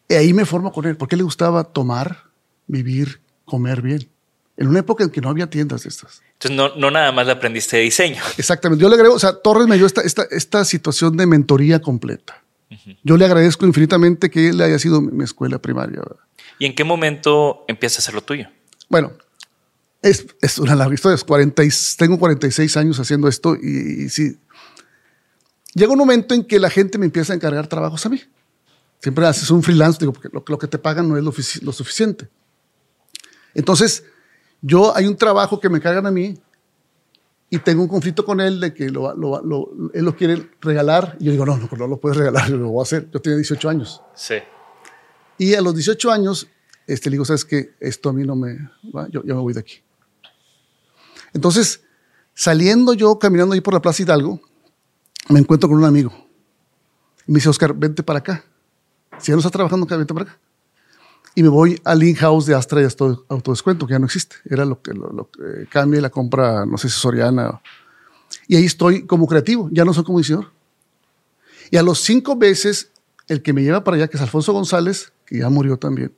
ahí 0.08 0.32
me 0.32 0.46
formo 0.46 0.72
con 0.72 0.86
él, 0.86 0.96
porque 0.96 1.16
le 1.16 1.22
gustaba 1.22 1.64
tomar, 1.64 2.24
vivir, 2.66 3.20
comer 3.44 3.82
bien. 3.82 4.08
En 4.56 4.68
una 4.68 4.78
época 4.78 5.02
en 5.02 5.10
que 5.10 5.20
no 5.20 5.28
había 5.28 5.50
tiendas 5.50 5.82
de 5.82 5.88
estas. 5.88 6.22
Entonces, 6.34 6.56
no, 6.56 6.76
no 6.76 6.90
nada 6.92 7.10
más 7.10 7.26
le 7.26 7.32
aprendiste 7.32 7.76
de 7.76 7.82
diseño. 7.82 8.22
Exactamente. 8.38 8.80
Yo 8.80 8.88
le 8.88 8.94
agrego, 8.94 9.14
o 9.14 9.18
sea, 9.18 9.34
Torres 9.34 9.66
me 9.66 9.76
dio 9.76 9.84
esta, 9.84 10.02
esta, 10.02 10.22
esta 10.30 10.64
situación 10.64 11.16
de 11.16 11.26
mentoría 11.26 11.80
completa. 11.80 12.43
Yo 13.02 13.16
le 13.16 13.24
agradezco 13.24 13.66
infinitamente 13.66 14.30
que 14.30 14.48
él 14.48 14.60
haya 14.60 14.78
sido 14.78 15.00
mi, 15.00 15.24
escuela 15.24 15.60
primaria. 15.60 15.98
¿verdad? 16.00 16.16
¿Y 16.58 16.66
en 16.66 16.74
qué 16.74 16.84
momento 16.84 17.64
empieza 17.68 17.98
a 17.98 18.00
hacer 18.00 18.14
lo 18.14 18.22
tuyo? 18.22 18.48
Bueno, 18.88 19.12
es, 20.02 20.26
es 20.40 20.58
una 20.58 20.74
larga 20.74 20.94
historia. 20.94 21.14
Es 21.14 21.24
40 21.24 21.64
y- 21.64 21.68
tengo 21.96 22.18
46 22.18 22.76
años 22.76 22.98
haciendo 22.98 23.28
esto 23.28 23.56
y, 23.56 24.04
y 24.04 24.08
sí. 24.08 24.38
Llega 25.74 25.92
un 25.92 25.98
momento 25.98 26.34
en 26.34 26.44
que 26.44 26.58
la 26.58 26.70
gente 26.70 26.98
me 26.98 27.06
empieza 27.06 27.32
a 27.32 27.36
encargar 27.36 27.66
trabajos 27.66 28.04
a 28.06 28.08
mí. 28.08 28.20
Siempre 29.00 29.26
haces 29.26 29.50
un 29.50 29.62
freelance, 29.62 29.98
digo, 30.00 30.12
porque 30.12 30.28
lo, 30.32 30.44
lo 30.46 30.58
que 30.58 30.66
te 30.66 30.78
pagan 30.78 31.08
no 31.08 31.16
es 31.16 31.22
lo, 31.24 31.32
lo 31.62 31.72
suficiente. 31.72 32.28
Entonces, 33.54 34.04
yo 34.62 34.96
hay 34.96 35.06
un 35.06 35.16
trabajo 35.16 35.60
que 35.60 35.68
me 35.68 35.78
encargan 35.78 36.06
a 36.06 36.10
mí 36.10 36.38
y 37.54 37.58
tengo 37.58 37.82
un 37.82 37.88
conflicto 37.88 38.24
con 38.24 38.40
él 38.40 38.58
de 38.60 38.74
que 38.74 38.90
lo, 38.90 39.14
lo- 39.14 39.40
lo- 39.42 39.70
él 39.92 40.04
lo 40.04 40.16
quiere 40.16 40.50
regalar. 40.60 41.16
Y 41.20 41.26
yo 41.26 41.32
digo, 41.32 41.46
no, 41.46 41.56
no, 41.56 41.68
no 41.76 41.86
lo 41.86 41.98
puedes 42.00 42.16
regalar, 42.18 42.48
yo 42.50 42.56
lo 42.56 42.68
voy 42.70 42.80
a 42.80 42.82
hacer. 42.82 43.08
Yo 43.12 43.20
tenía 43.20 43.36
18 43.36 43.68
años. 43.68 44.02
Sí. 44.14 44.34
Y 45.38 45.54
a 45.54 45.60
los 45.60 45.74
18 45.74 46.10
años, 46.10 46.48
este, 46.86 47.10
le 47.10 47.14
digo, 47.14 47.24
¿sabes 47.24 47.44
qué? 47.44 47.74
Esto 47.80 48.08
a 48.08 48.12
mí 48.12 48.24
no 48.24 48.34
me... 48.36 48.58
va, 48.94 49.08
Yo, 49.08 49.22
yo 49.24 49.34
me 49.34 49.40
voy 49.40 49.52
de 49.54 49.60
aquí. 49.60 49.82
Entonces, 51.32 51.82
saliendo 52.34 52.92
yo, 52.94 53.18
caminando 53.18 53.54
ahí 53.54 53.60
por 53.60 53.74
la 53.74 53.82
Plaza 53.82 54.02
Hidalgo, 54.02 54.40
me 55.28 55.40
encuentro 55.40 55.68
con 55.68 55.78
un 55.78 55.84
amigo. 55.84 56.12
Y 57.26 57.32
me 57.32 57.36
dice, 57.38 57.48
Oscar, 57.48 57.74
vente 57.74 58.02
para 58.02 58.18
acá. 58.20 58.44
Si 59.18 59.28
ya 59.28 59.34
no 59.34 59.38
estás 59.38 59.52
trabajando 59.52 59.86
vente 59.86 60.12
para 60.14 60.30
acá. 60.30 60.38
Y 61.34 61.42
me 61.42 61.48
voy 61.48 61.80
al 61.84 62.02
in-house 62.02 62.46
de 62.46 62.54
Astra 62.54 62.80
y 62.80 62.84
Auto- 62.84 63.24
Autodescuento, 63.28 63.86
que 63.86 63.92
ya 63.92 63.98
no 63.98 64.06
existe. 64.06 64.36
Era 64.44 64.64
lo 64.64 64.80
que, 64.80 64.92
lo, 64.92 65.10
lo 65.10 65.28
cambia 65.68 66.00
la 66.00 66.10
compra, 66.10 66.64
no 66.64 66.78
sé 66.78 66.88
si 66.88 66.98
Soriana. 66.98 67.60
Y 68.46 68.56
ahí 68.56 68.64
estoy 68.64 69.04
como 69.06 69.26
creativo, 69.26 69.68
ya 69.72 69.84
no 69.84 69.92
soy 69.92 70.04
como 70.04 70.18
diseñador. 70.18 70.52
Y 71.70 71.76
a 71.76 71.82
los 71.82 72.00
cinco 72.00 72.36
veces, 72.36 72.90
el 73.26 73.42
que 73.42 73.52
me 73.52 73.62
lleva 73.62 73.82
para 73.82 73.96
allá, 73.96 74.08
que 74.08 74.16
es 74.16 74.22
Alfonso 74.22 74.52
González, 74.52 75.12
que 75.26 75.38
ya 75.38 75.48
murió 75.48 75.76
también, 75.76 76.12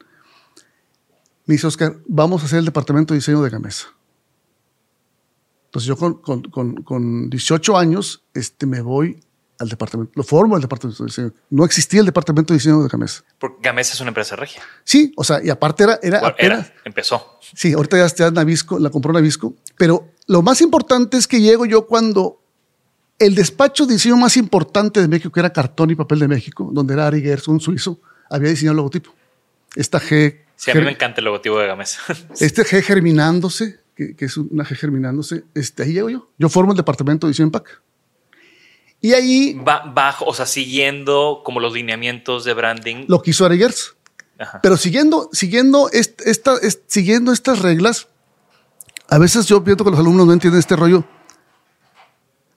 me 1.46 1.54
dice, 1.54 1.66
Oscar, 1.66 1.96
vamos 2.06 2.42
a 2.42 2.46
hacer 2.46 2.58
el 2.58 2.64
departamento 2.64 3.14
de 3.14 3.18
diseño 3.18 3.40
de 3.40 3.50
Gamesa. 3.50 3.86
Entonces 5.66 5.86
yo 5.86 5.96
con, 5.96 6.14
con, 6.14 6.42
con, 6.42 6.82
con 6.82 7.30
18 7.30 7.76
años 7.78 8.22
este, 8.34 8.66
me 8.66 8.80
voy 8.80 9.20
al 9.58 9.68
departamento, 9.68 10.12
lo 10.14 10.22
formo 10.22 10.56
el 10.56 10.62
departamento 10.62 11.02
de 11.02 11.08
diseño. 11.08 11.32
No 11.50 11.64
existía 11.64 12.00
el 12.00 12.06
departamento 12.06 12.52
de 12.52 12.58
diseño 12.58 12.82
de 12.82 12.88
Gamesa. 12.88 13.24
Porque 13.38 13.56
Gamesa 13.62 13.94
es 13.94 14.00
una 14.00 14.08
empresa 14.08 14.36
regia. 14.36 14.62
Sí, 14.84 15.12
o 15.16 15.24
sea, 15.24 15.42
y 15.42 15.50
aparte 15.50 15.84
era, 15.84 15.98
era 16.02 16.20
Bueno, 16.20 16.34
apenas, 16.34 16.66
era, 16.66 16.74
empezó. 16.84 17.38
Sí, 17.54 17.72
ahorita 17.72 17.96
ya 17.98 18.06
está 18.06 18.30
Navisco, 18.30 18.78
la 18.78 18.90
compró 18.90 19.12
Navisco, 19.12 19.54
pero 19.76 20.10
lo 20.26 20.42
más 20.42 20.60
importante 20.60 21.16
es 21.16 21.26
que 21.26 21.40
llego 21.40 21.66
yo 21.66 21.86
cuando 21.86 22.40
el 23.18 23.34
despacho 23.34 23.86
de 23.86 23.94
diseño 23.94 24.16
más 24.16 24.36
importante 24.36 25.00
de 25.00 25.08
México, 25.08 25.32
que 25.32 25.40
era 25.40 25.52
Cartón 25.52 25.90
y 25.90 25.94
Papel 25.94 26.18
de 26.18 26.28
México, 26.28 26.68
donde 26.72 26.94
era 26.94 27.06
Ari 27.06 27.22
Gers, 27.22 27.48
un 27.48 27.60
suizo, 27.60 28.00
había 28.28 28.50
diseñado 28.50 28.72
el 28.72 28.76
logotipo. 28.76 29.14
Esta 29.74 30.00
G, 30.00 30.40
Sí, 30.56 30.70
a 30.70 30.74
mí 30.74 30.80
me 30.80 30.90
encanta 30.90 31.20
el 31.20 31.26
logotipo 31.26 31.58
de 31.58 31.66
Gamesa. 31.66 32.00
este 32.40 32.62
G 32.62 32.82
germinándose, 32.82 33.80
que, 33.94 34.16
que 34.16 34.24
es 34.24 34.36
una 34.36 34.64
G 34.64 34.74
germinándose, 34.74 35.44
este, 35.54 35.82
ahí 35.82 35.92
llego 35.92 36.10
yo. 36.10 36.30
Yo 36.38 36.48
formo 36.48 36.72
el 36.72 36.76
departamento 36.76 37.26
de 37.26 37.32
diseño 37.32 37.46
en 37.46 37.52
PAC. 37.52 37.82
Y 39.06 39.12
ahí 39.14 39.60
bajo, 39.94 40.24
o 40.24 40.34
sea, 40.34 40.46
siguiendo 40.46 41.42
como 41.44 41.60
los 41.60 41.72
lineamientos 41.74 42.44
de 42.44 42.54
branding. 42.54 43.04
lo 43.06 43.22
que 43.22 43.30
hizo 43.30 43.44
Ari. 43.46 43.62
Ajá. 44.38 44.60
Pero 44.62 44.76
siguiendo, 44.76 45.30
siguiendo, 45.32 45.88
est- 45.92 46.20
esta, 46.22 46.54
est- 46.56 46.82
siguiendo 46.88 47.30
estas 47.32 47.60
reglas, 47.60 48.08
a 49.08 49.18
veces 49.18 49.46
yo 49.46 49.62
pienso 49.62 49.84
que 49.84 49.90
los 49.92 50.00
alumnos 50.00 50.26
no 50.26 50.32
entienden 50.32 50.58
este 50.58 50.74
rollo 50.74 51.04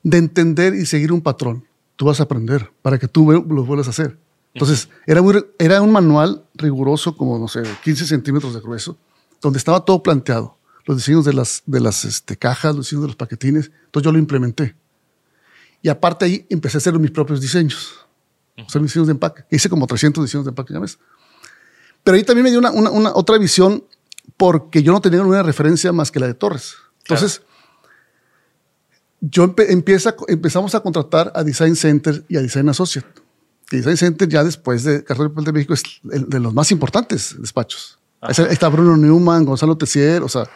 de 0.03 0.17
entender 0.17 0.73
y 0.73 0.85
seguir 0.87 1.11
un 1.11 1.21
patrón. 1.21 1.65
Tú 1.95 2.05
vas 2.05 2.19
a 2.19 2.23
aprender 2.23 2.71
para 2.81 2.97
que 2.97 3.07
tú 3.07 3.31
lo 3.31 3.63
vuelvas 3.63 3.87
a 3.87 3.91
hacer. 3.91 4.17
Entonces, 4.53 4.89
era, 5.05 5.21
muy, 5.21 5.45
era 5.59 5.81
un 5.83 5.91
manual 5.91 6.43
riguroso, 6.55 7.15
como, 7.15 7.37
no 7.37 7.47
sé, 7.47 7.61
15 7.83 8.07
centímetros 8.07 8.55
de 8.55 8.61
grueso, 8.61 8.97
donde 9.41 9.59
estaba 9.59 9.85
todo 9.85 10.01
planteado. 10.01 10.57
Los 10.85 10.97
diseños 10.97 11.23
de 11.25 11.33
las, 11.33 11.61
de 11.67 11.79
las 11.79 12.03
este, 12.05 12.35
cajas, 12.37 12.75
los 12.75 12.85
diseños 12.87 13.03
de 13.03 13.07
los 13.09 13.15
paquetines. 13.15 13.69
Entonces, 13.85 14.05
yo 14.05 14.11
lo 14.11 14.17
implementé. 14.17 14.75
Y 15.81 15.89
aparte 15.89 16.25
ahí 16.25 16.45
empecé 16.49 16.77
a 16.77 16.79
hacer 16.79 16.97
mis 16.99 17.11
propios 17.11 17.39
diseños. 17.41 18.05
O 18.57 18.69
sea, 18.69 18.81
mis 18.81 18.91
diseños 18.91 19.07
de 19.07 19.11
empaque. 19.13 19.43
Hice 19.49 19.69
como 19.69 19.87
300 19.87 20.23
diseños 20.25 20.45
de 20.45 20.49
empaque 20.49 20.73
ya 20.73 20.79
ves. 20.79 20.99
Pero 22.03 22.17
ahí 22.17 22.23
también 22.23 22.43
me 22.43 22.49
dio 22.49 22.59
una, 22.59 22.71
una- 22.71 22.91
una 22.91 23.11
otra 23.13 23.37
visión 23.37 23.83
porque 24.37 24.83
yo 24.83 24.91
no 24.91 25.01
tenía 25.01 25.19
ninguna 25.19 25.43
referencia 25.43 25.91
más 25.93 26.11
que 26.11 26.19
la 26.19 26.27
de 26.27 26.33
Torres. 26.33 26.75
Entonces, 26.99 27.41
yo 29.21 29.43
empe- 29.45 29.65
empieza, 29.69 30.15
empezamos 30.27 30.75
a 30.75 30.79
contratar 30.81 31.31
a 31.35 31.43
Design 31.43 31.75
Center 31.75 32.23
y 32.29 32.37
a 32.37 32.41
Design 32.41 32.69
Associate. 32.69 33.07
Y 33.71 33.77
Design 33.77 33.97
Center 33.97 34.27
ya 34.27 34.43
después 34.43 34.83
de 34.83 35.03
Cartón 35.03 35.33
de 35.43 35.51
México 35.51 35.73
es 35.73 35.83
el 36.11 36.27
de 36.29 36.39
los 36.39 36.53
más 36.53 36.71
importantes 36.71 37.35
despachos. 37.39 37.99
Ahí 38.21 38.31
está- 38.31 38.47
está 38.47 38.67
Bruno 38.69 38.97
Newman, 38.97 39.45
Gonzalo 39.45 39.77
Tessier, 39.77 40.21
o 40.23 40.29
sea, 40.29 40.49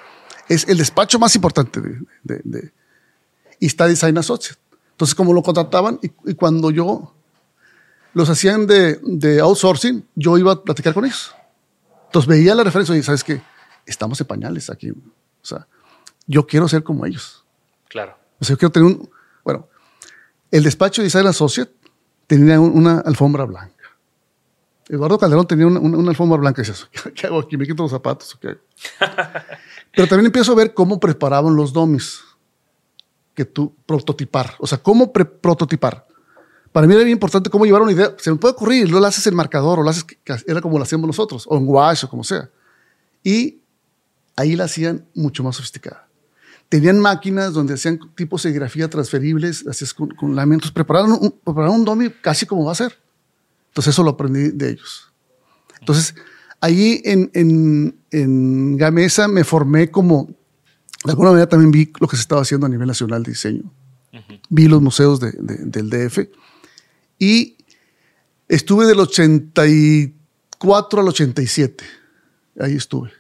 es 0.50 0.68
el 0.68 0.78
despacho 0.78 1.20
más 1.20 1.36
importante 1.36 1.80
de, 1.82 2.00
de- 2.24 2.42
de- 2.44 2.74
y 3.60 3.66
está 3.68 3.88
Design 3.88 4.18
Associate. 4.18 4.60
Entonces, 4.94 5.14
como 5.16 5.34
lo 5.34 5.42
contrataban 5.44 6.00
y, 6.02 6.12
y 6.32 6.36
cuando 6.36 6.72
yo 6.72 7.14
los 8.14 8.30
hacían 8.30 8.68
de, 8.68 9.00
de 9.04 9.40
outsourcing, 9.42 10.08
yo 10.16 10.38
iba 10.38 10.52
a 10.54 10.64
platicar 10.64 10.94
con 10.94 11.04
ellos. 11.06 11.34
Entonces 12.06 12.28
veía 12.30 12.54
la 12.56 12.64
referencia 12.64 12.96
y 12.96 13.02
sabes 13.04 13.24
que 13.24 13.42
estamos 13.86 14.22
en 14.22 14.28
pañales 14.28 14.70
aquí. 14.70 14.92
O 14.92 14.96
sea, 15.42 15.68
yo 16.28 16.46
quiero 16.46 16.68
ser 16.68 16.84
como 16.84 17.06
ellos. 17.06 17.44
Claro. 17.90 18.16
O 18.40 18.46
sea, 18.46 18.54
yo 18.54 18.58
quiero 18.60 18.72
tener 18.72 18.88
un. 18.88 19.10
Bueno, 19.44 19.68
el 20.52 20.64
despacho 20.64 21.02
de 21.02 21.06
Design 21.08 21.26
Associate 21.28 21.72
tenía 22.28 22.60
un- 22.60 22.78
una 22.78 23.00
alfombra 23.00 23.46
blanca. 23.46 23.74
Eduardo 24.88 25.18
Calderón 25.18 25.48
tenía 25.48 25.66
una, 25.66 25.80
una- 25.80 25.98
una 25.98 26.10
alfombra 26.12 26.38
blanca 26.38 26.62
y 26.62 26.66
dices, 26.66 26.88
¿qué 27.16 27.26
hago 27.28 27.40
aquí? 27.40 27.58
¿Me 27.58 27.66
quito 27.66 27.82
los 27.84 27.92
zapatos? 27.92 28.36
o 28.36 28.40
qué 28.40 28.50
hago? 28.50 28.60
Pero 29.96 30.08
también 30.08 30.28
empiezo 30.28 30.52
a 30.52 30.56
ver 30.56 30.74
cómo 30.74 31.00
preparaban 31.00 31.56
los 31.56 31.74
domis 31.74 32.22
que 33.34 33.46
tú 33.46 33.76
prototipar. 33.86 34.56
O 34.60 34.68
sea, 34.68 34.78
cómo 34.78 35.12
prototipar. 35.12 36.06
Para 36.72 36.88
mí 36.88 36.94
era 36.94 37.04
bien 37.04 37.14
importante 37.14 37.50
cómo 37.50 37.66
llevar 37.66 37.82
una 37.82 37.92
idea. 37.92 38.16
Se 38.18 38.32
me 38.32 38.38
puede 38.38 38.54
ocurrir, 38.54 38.90
lo 38.90 39.04
haces 39.06 39.26
en 39.28 39.36
marcador 39.36 39.80
o 39.80 39.84
lo 39.84 39.90
haces, 39.90 40.06
era 40.48 40.60
como 40.62 40.78
lo 40.78 40.84
hacíamos 40.84 41.06
nosotros, 41.08 41.46
o 41.48 41.58
en 41.58 41.68
wash 41.68 42.06
o 42.06 42.10
como 42.10 42.24
sea. 42.24 42.50
Y 43.24 43.60
ahí 44.36 44.56
la 44.56 44.66
hacían 44.66 45.06
mucho 45.14 45.44
más 45.44 45.56
sofisticada. 45.56 46.08
Tenían 46.70 47.00
máquinas 47.00 47.54
donde 47.54 47.76
hacían 47.76 48.00
tipo 48.16 48.40
serigrafía 48.40 48.90
transferibles, 48.90 49.68
hacías 49.68 49.94
con, 49.94 50.10
con 50.10 50.36
lamentos, 50.36 50.72
prepararon 50.72 51.12
un, 51.12 51.32
prepararon 51.32 51.76
un 51.76 51.86
domi 51.86 52.10
casi 52.10 52.48
como 52.48 52.66
va 52.66 52.72
a 52.72 52.76
ser. 52.76 52.98
Entonces 53.68 53.94
eso 53.94 54.04
lo 54.04 54.12
aprendí 54.12 54.50
de 54.50 54.72
ellos. 54.72 55.12
Entonces 55.80 56.16
ahí 56.60 57.02
en, 57.04 57.30
en, 57.34 58.00
en 58.10 58.78
Gamesa 58.78 59.28
me 59.28 59.44
formé 59.44 59.92
como, 59.92 60.30
de 61.04 61.12
alguna 61.12 61.32
manera 61.32 61.50
también 61.50 61.72
vi 61.72 61.92
lo 62.00 62.08
que 62.08 62.16
se 62.16 62.22
estaba 62.22 62.42
haciendo 62.42 62.66
a 62.66 62.70
nivel 62.70 62.88
nacional 62.88 63.24
de 63.24 63.32
diseño. 63.32 63.64
Vi 64.50 64.68
los 64.68 64.82
museos 64.82 65.20
de- 65.20 65.32
de- 65.32 65.66
del 65.66 65.90
DF 65.90 66.30
y 67.20 67.58
estuve 68.48 68.86
del 68.86 69.00
84 69.00 71.02
al 71.02 71.08
87. 71.08 71.84
Ahí 72.60 72.76
estuve. 72.76 73.12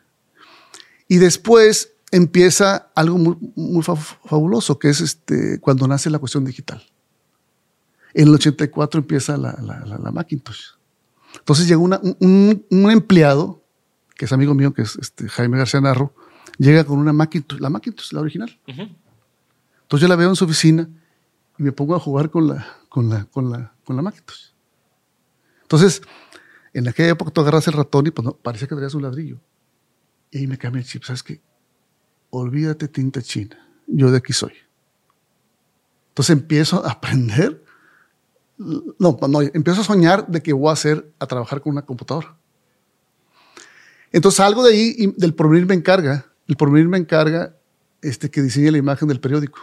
Y 1.07 1.17
después 1.17 1.91
empieza 2.11 2.89
algo 2.95 3.17
muy, 3.17 3.37
muy 3.55 3.83
fa- 3.83 3.95
fabuloso, 3.95 4.77
que 4.77 4.89
es 4.89 5.01
este, 5.01 5.59
cuando 5.59 5.87
nace 5.87 6.09
la 6.09 6.19
cuestión 6.19 6.45
digital. 6.45 6.83
En 8.13 8.27
el 8.27 8.35
84 8.35 8.99
empieza 8.99 9.35
la, 9.37 9.53
la, 9.61 9.79
la- 9.85 9.97
la 9.97 10.11
Macintosh. 10.11 10.61
Entonces 11.39 11.67
llegó 11.67 11.83
una- 11.83 11.99
un, 12.19 12.65
un 12.69 12.91
empleado, 12.91 13.63
que 14.15 14.25
es 14.25 14.31
amigo 14.31 14.53
mío, 14.53 14.73
que 14.73 14.83
es 14.83 14.95
este, 15.01 15.27
Jaime 15.27 15.57
García 15.57 15.81
Narro, 15.81 16.13
llega 16.57 16.83
con 16.83 16.99
una 16.99 17.13
Macintosh, 17.13 17.59
la 17.59 17.69
Macintosh, 17.69 18.13
la 18.13 18.21
original. 18.21 18.59
Entonces 18.67 20.01
yo 20.01 20.07
la 20.07 20.15
veo 20.15 20.29
en 20.29 20.35
su 20.35 20.45
oficina 20.45 20.87
y 21.57 21.63
me 21.63 21.71
pongo 21.71 21.95
a 21.95 21.99
jugar 21.99 22.29
con 22.29 22.47
la, 22.47 22.67
con 22.89 23.09
la, 23.09 23.25
con 23.25 23.49
la, 23.49 23.73
con 23.83 23.95
la 23.95 24.01
Macintosh. 24.01 24.51
Entonces, 25.63 26.01
en 26.73 26.87
aquella 26.87 27.09
época 27.09 27.31
tú 27.31 27.41
agarras 27.41 27.67
el 27.67 27.73
ratón 27.73 28.07
y 28.07 28.11
pues 28.11 28.25
no, 28.25 28.33
parecía 28.33 28.67
que 28.67 28.75
traías 28.75 28.93
un 28.93 29.03
ladrillo. 29.03 29.39
Y 30.31 30.39
ahí 30.39 30.47
me 30.47 30.57
cambia 30.57 30.79
el 30.79 30.85
chip. 30.85 31.03
¿Sabes 31.03 31.23
qué? 31.23 31.41
Olvídate 32.31 32.87
tinta 32.87 33.21
china. 33.21 33.57
Yo 33.87 34.11
de 34.11 34.17
aquí 34.17 34.33
soy. 34.33 34.53
Entonces 36.09 36.31
empiezo 36.31 36.85
a 36.85 36.91
aprender. 36.91 37.63
No, 38.57 39.17
no, 39.27 39.41
empiezo 39.41 39.81
a 39.81 39.83
soñar 39.83 40.27
de 40.27 40.41
que 40.41 40.53
voy 40.53 40.69
a 40.69 40.73
hacer, 40.73 41.11
a 41.19 41.25
trabajar 41.27 41.61
con 41.61 41.71
una 41.71 41.83
computadora. 41.83 42.35
Entonces 44.11 44.39
algo 44.39 44.63
de 44.63 44.73
ahí, 44.73 44.95
y 44.97 45.07
del 45.19 45.33
porvenir 45.33 45.65
me 45.65 45.73
encarga. 45.73 46.32
El 46.47 46.55
porvenir 46.57 46.87
me 46.87 46.97
encarga 46.97 47.55
este, 48.01 48.29
que 48.29 48.41
diseñe 48.41 48.71
la 48.71 48.77
imagen 48.77 49.07
del 49.07 49.19
periódico. 49.19 49.59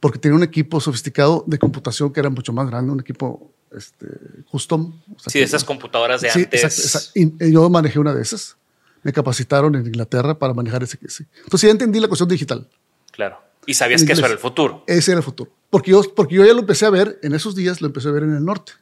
Porque 0.00 0.18
tenía 0.18 0.36
un 0.36 0.42
equipo 0.42 0.80
sofisticado 0.80 1.44
de 1.46 1.58
computación 1.58 2.12
que 2.12 2.20
era 2.20 2.30
mucho 2.30 2.52
más 2.52 2.68
grande, 2.68 2.92
un 2.92 3.00
equipo 3.00 3.52
este, 3.76 4.06
custom. 4.50 4.92
o 5.14 5.18
sea, 5.18 5.30
Sí, 5.30 5.38
de 5.38 5.44
esas 5.44 5.64
computadoras 5.64 6.20
de 6.20 6.30
Sí, 6.30 6.40
antes. 6.42 6.62
exacto, 6.64 6.82
exacto. 7.20 7.44
Y 7.46 7.52
yo 7.52 7.68
manejé 7.70 7.98
una 7.98 8.12
de 8.14 8.22
esas. 8.22 8.56
Me 9.02 9.12
capacitaron 9.12 9.74
en 9.74 9.86
Inglaterra 9.86 10.38
para 10.38 10.54
manejar 10.54 10.82
ese. 10.82 10.98
ese. 11.02 11.26
Entonces 11.44 11.68
ya 11.68 11.72
entendí 11.72 11.98
la 12.00 12.08
cuestión 12.08 12.28
digital. 12.28 12.68
Claro. 13.10 13.38
Y 13.66 13.74
sabías 13.74 14.04
que 14.04 14.12
eso 14.12 14.24
era 14.24 14.32
el 14.32 14.38
futuro. 14.40 14.84
Ese 14.86 15.12
era 15.12 15.18
el 15.18 15.24
futuro. 15.24 15.50
Porque 15.70 15.92
yo, 15.92 16.02
porque 16.14 16.34
yo 16.36 16.44
ya 16.44 16.52
lo 16.52 16.60
empecé 16.60 16.86
a 16.86 16.90
ver, 16.90 17.18
en 17.22 17.34
esos 17.34 17.54
días 17.54 17.80
lo 17.80 17.86
empecé 17.86 18.08
a 18.08 18.12
ver 18.12 18.24
en 18.24 18.34
el 18.34 18.44
norte. 18.44 18.72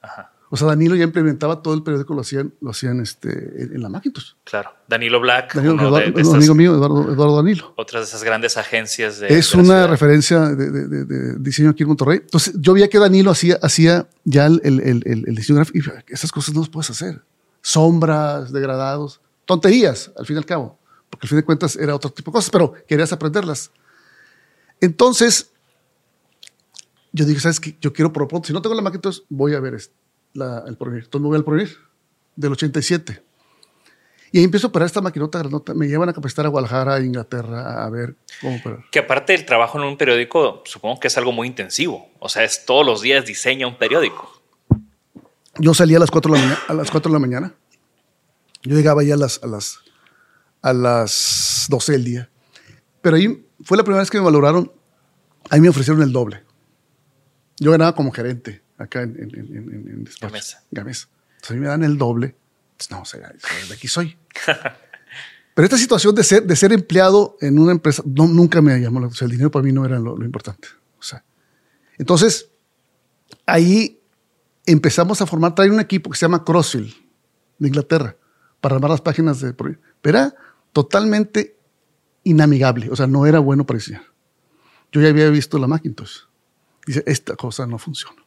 Ajá. 0.00 0.29
O 0.52 0.56
sea, 0.56 0.66
Danilo 0.66 0.96
ya 0.96 1.04
implementaba 1.04 1.62
todo 1.62 1.74
el 1.74 1.84
periódico, 1.84 2.12
lo 2.12 2.22
hacían, 2.22 2.52
lo 2.60 2.70
hacían 2.70 2.98
este, 3.00 3.28
en, 3.62 3.76
en 3.76 3.82
la 3.82 3.88
Macintosh. 3.88 4.32
Claro. 4.42 4.70
Danilo 4.88 5.20
Black, 5.20 5.54
Danilo, 5.54 5.74
uno 5.74 5.82
Eduardo, 5.84 5.98
de, 5.98 6.04
de 6.06 6.12
un 6.12 6.20
estas- 6.20 6.34
amigo 6.34 6.54
mío, 6.56 6.74
Eduardo, 6.74 7.12
Eduardo 7.12 7.36
Danilo. 7.36 7.72
otras 7.76 8.02
de 8.02 8.08
esas 8.08 8.24
grandes 8.24 8.56
agencias 8.56 9.20
de. 9.20 9.28
es 9.28 9.52
de 9.52 9.58
una 9.58 9.86
referencia 9.86 10.40
de, 10.40 10.70
de- 10.88 11.34
diseño 11.38 11.70
aquí 11.70 11.84
en 11.84 11.88
Monterrey. 11.90 12.18
Entonces, 12.24 12.54
yo 12.58 12.72
veía 12.74 12.88
que 12.88 12.98
Danilo 12.98 13.30
hacía, 13.30 13.60
hacía 13.62 14.08
ya 14.24 14.46
el, 14.46 14.60
el- 14.64 14.80
el- 14.80 15.24
el- 15.28 15.34
diseño 15.36 15.56
gráfico. 15.58 15.78
Y 15.78 15.82
dije, 15.82 16.04
esas 16.08 16.32
cosas 16.32 16.52
no 16.52 16.60
las 16.60 16.68
puedes 16.68 16.90
hacer. 16.90 17.22
Sombras, 17.62 18.52
degradados, 18.52 19.20
tonterías, 19.44 20.10
al 20.18 20.26
fin 20.26 20.34
y 20.34 20.38
al 20.38 20.46
cabo. 20.46 20.80
Porque 21.10 21.26
al 21.26 21.28
fin 21.28 21.38
de 21.38 21.44
cuentas 21.44 21.76
era 21.76 21.94
otro 21.94 22.10
tipo 22.10 22.32
de 22.32 22.34
cosas, 22.34 22.50
pero 22.50 22.72
querías 22.88 23.12
aprenderlas. 23.12 23.70
Entonces, 24.80 25.50
yo 27.12 27.24
dije, 27.24 27.40
¿sabes 27.40 27.60
qué? 27.60 27.76
Yo 27.80 27.92
quiero 27.92 28.12
por 28.12 28.22
lo 28.22 28.28
pronto, 28.28 28.46
si 28.48 28.52
no 28.52 28.62
tengo 28.62 28.74
la 28.74 28.82
Macintosh, 28.82 29.20
voy 29.28 29.54
a 29.54 29.60
ver 29.60 29.74
este, 29.74 29.94
la- 30.34 30.64
el 30.66 30.76
voy 30.76 31.36
al 31.36 31.44
porvenir, 31.44 31.76
del 32.36 32.52
87. 32.52 33.22
Y 34.32 34.38
ahí 34.38 34.44
empiezo 34.44 34.68
a 34.68 34.70
operar 34.70 34.86
esta 34.86 35.00
maquinota 35.00 35.40
granota. 35.40 35.74
Me 35.74 35.88
llevan 35.88 36.08
a 36.08 36.12
capacitar 36.12 36.46
a 36.46 36.50
Guadalajara, 36.50 36.94
a 36.94 37.00
Inglaterra, 37.00 37.84
a 37.84 37.90
ver 37.90 38.14
cómo 38.40 38.56
operar. 38.56 38.84
Que 38.92 39.00
aparte 39.00 39.32
del 39.32 39.44
trabajo 39.44 39.78
en 39.78 39.84
un 39.84 39.96
periódico, 39.96 40.62
supongo 40.66 41.00
que 41.00 41.08
es 41.08 41.18
algo 41.18 41.32
muy 41.32 41.48
intensivo. 41.48 42.08
O 42.20 42.28
sea, 42.28 42.44
es 42.44 42.64
todos 42.64 42.86
los 42.86 43.00
días 43.02 43.26
diseña 43.26 43.66
un 43.66 43.76
periódico. 43.76 44.40
Yo 45.58 45.74
salía 45.74 45.96
a 45.96 46.00
las 46.00 46.12
4 46.12 46.32
de 46.32 46.38
la 46.38 46.44
mañana. 46.44 46.60
A 46.68 46.74
las 46.74 46.90
4 46.92 47.10
de 47.10 47.12
la 47.12 47.18
mañana. 47.18 47.54
Yo 48.62 48.76
llegaba 48.76 49.02
ya 49.02 49.14
a 49.14 49.16
las, 49.16 49.42
a 49.42 49.46
las, 49.48 49.80
a 50.62 50.72
las 50.72 51.66
12 51.68 51.92
del 51.92 52.04
día. 52.04 52.30
Pero 53.02 53.16
ahí 53.16 53.44
fue 53.64 53.76
la 53.76 53.82
primera 53.82 54.00
vez 54.00 54.10
que 54.10 54.18
me 54.18 54.24
valoraron. 54.24 54.70
Ahí 55.50 55.60
me 55.60 55.68
ofrecieron 55.70 56.02
el 56.02 56.12
doble. 56.12 56.44
Yo 57.58 57.72
ganaba 57.72 57.94
como 57.96 58.12
gerente 58.12 58.62
acá 58.80 59.02
en, 59.02 59.16
en, 59.16 59.34
en, 59.36 59.72
en-. 59.72 60.08
Gamesa. 60.20 60.64
Gamesa. 60.70 61.08
Entonces 61.34 61.50
a 61.50 61.54
mí 61.54 61.60
me 61.60 61.68
dan 61.68 61.84
el 61.84 61.98
doble. 61.98 62.36
Entonces, 62.72 62.90
no, 62.90 63.02
o 63.02 63.04
sea, 63.04 63.20
de 63.20 63.74
aquí 63.74 63.88
soy. 63.88 64.16
Pero 65.54 65.64
esta 65.64 65.76
situación 65.76 66.14
de 66.14 66.24
ser, 66.24 66.44
de 66.44 66.56
ser 66.56 66.72
empleado 66.72 67.36
en 67.40 67.58
una 67.58 67.72
empresa 67.72 68.02
no, 68.06 68.26
nunca 68.26 68.62
me 68.62 68.78
llamó 68.80 69.00
la 69.00 69.06
atención. 69.06 69.30
El 69.30 69.32
dinero 69.32 69.50
para 69.50 69.62
mí 69.62 69.72
no 69.72 69.84
era 69.84 69.98
lo, 69.98 70.16
lo 70.16 70.24
importante. 70.24 70.68
O 70.98 71.02
sea, 71.02 71.24
entonces, 71.98 72.48
ahí 73.46 74.00
empezamos 74.66 75.20
a 75.20 75.26
formar, 75.26 75.54
traer 75.54 75.70
un 75.70 75.80
equipo 75.80 76.10
que 76.10 76.16
se 76.16 76.22
llama 76.22 76.44
Crossfield 76.44 76.92
de 77.58 77.68
Inglaterra 77.68 78.16
para 78.60 78.76
armar 78.76 78.90
las 78.90 79.00
páginas 79.00 79.40
de 79.40 79.52
pero 79.54 79.78
era 80.02 80.34
totalmente 80.72 81.56
inamigable, 82.24 82.90
o 82.90 82.96
sea, 82.96 83.06
no 83.06 83.26
era 83.26 83.38
bueno 83.38 83.64
para 83.66 83.78
diseñar. 83.78 84.04
Yo 84.92 85.00
ya 85.00 85.08
había 85.08 85.28
visto 85.30 85.58
la 85.58 85.66
Macintosh. 85.66 86.20
Dice, 86.86 87.02
esta 87.06 87.36
cosa 87.36 87.66
no 87.66 87.78
funciona. 87.78 88.22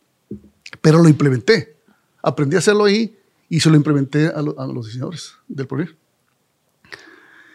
Pero 0.81 1.01
lo 1.01 1.09
implementé. 1.09 1.77
Aprendí 2.21 2.55
a 2.55 2.59
hacerlo 2.59 2.85
ahí 2.85 3.17
y 3.49 3.59
se 3.59 3.69
lo 3.69 3.75
implementé 3.75 4.27
a, 4.27 4.41
lo- 4.41 4.59
a 4.59 4.65
los 4.67 4.85
diseñadores 4.87 5.33
del 5.47 5.67
porvenir. 5.67 5.97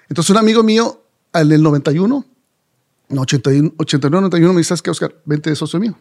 Entonces, 0.09 0.31
un 0.31 0.37
amigo 0.38 0.62
mío, 0.62 1.02
en 1.35 1.52
el 1.52 1.62
91, 1.62 2.24
no, 3.11 3.20
81, 3.22 3.74
89, 3.78 4.22
91, 4.22 4.52
me 4.52 4.59
dice, 4.61 4.68
¿sabes 4.68 4.83
qué, 4.83 4.90
Oscar? 4.90 5.14
Vente 5.24 5.50
de 5.50 5.57
socio 5.57 5.78
mío. 5.78 5.98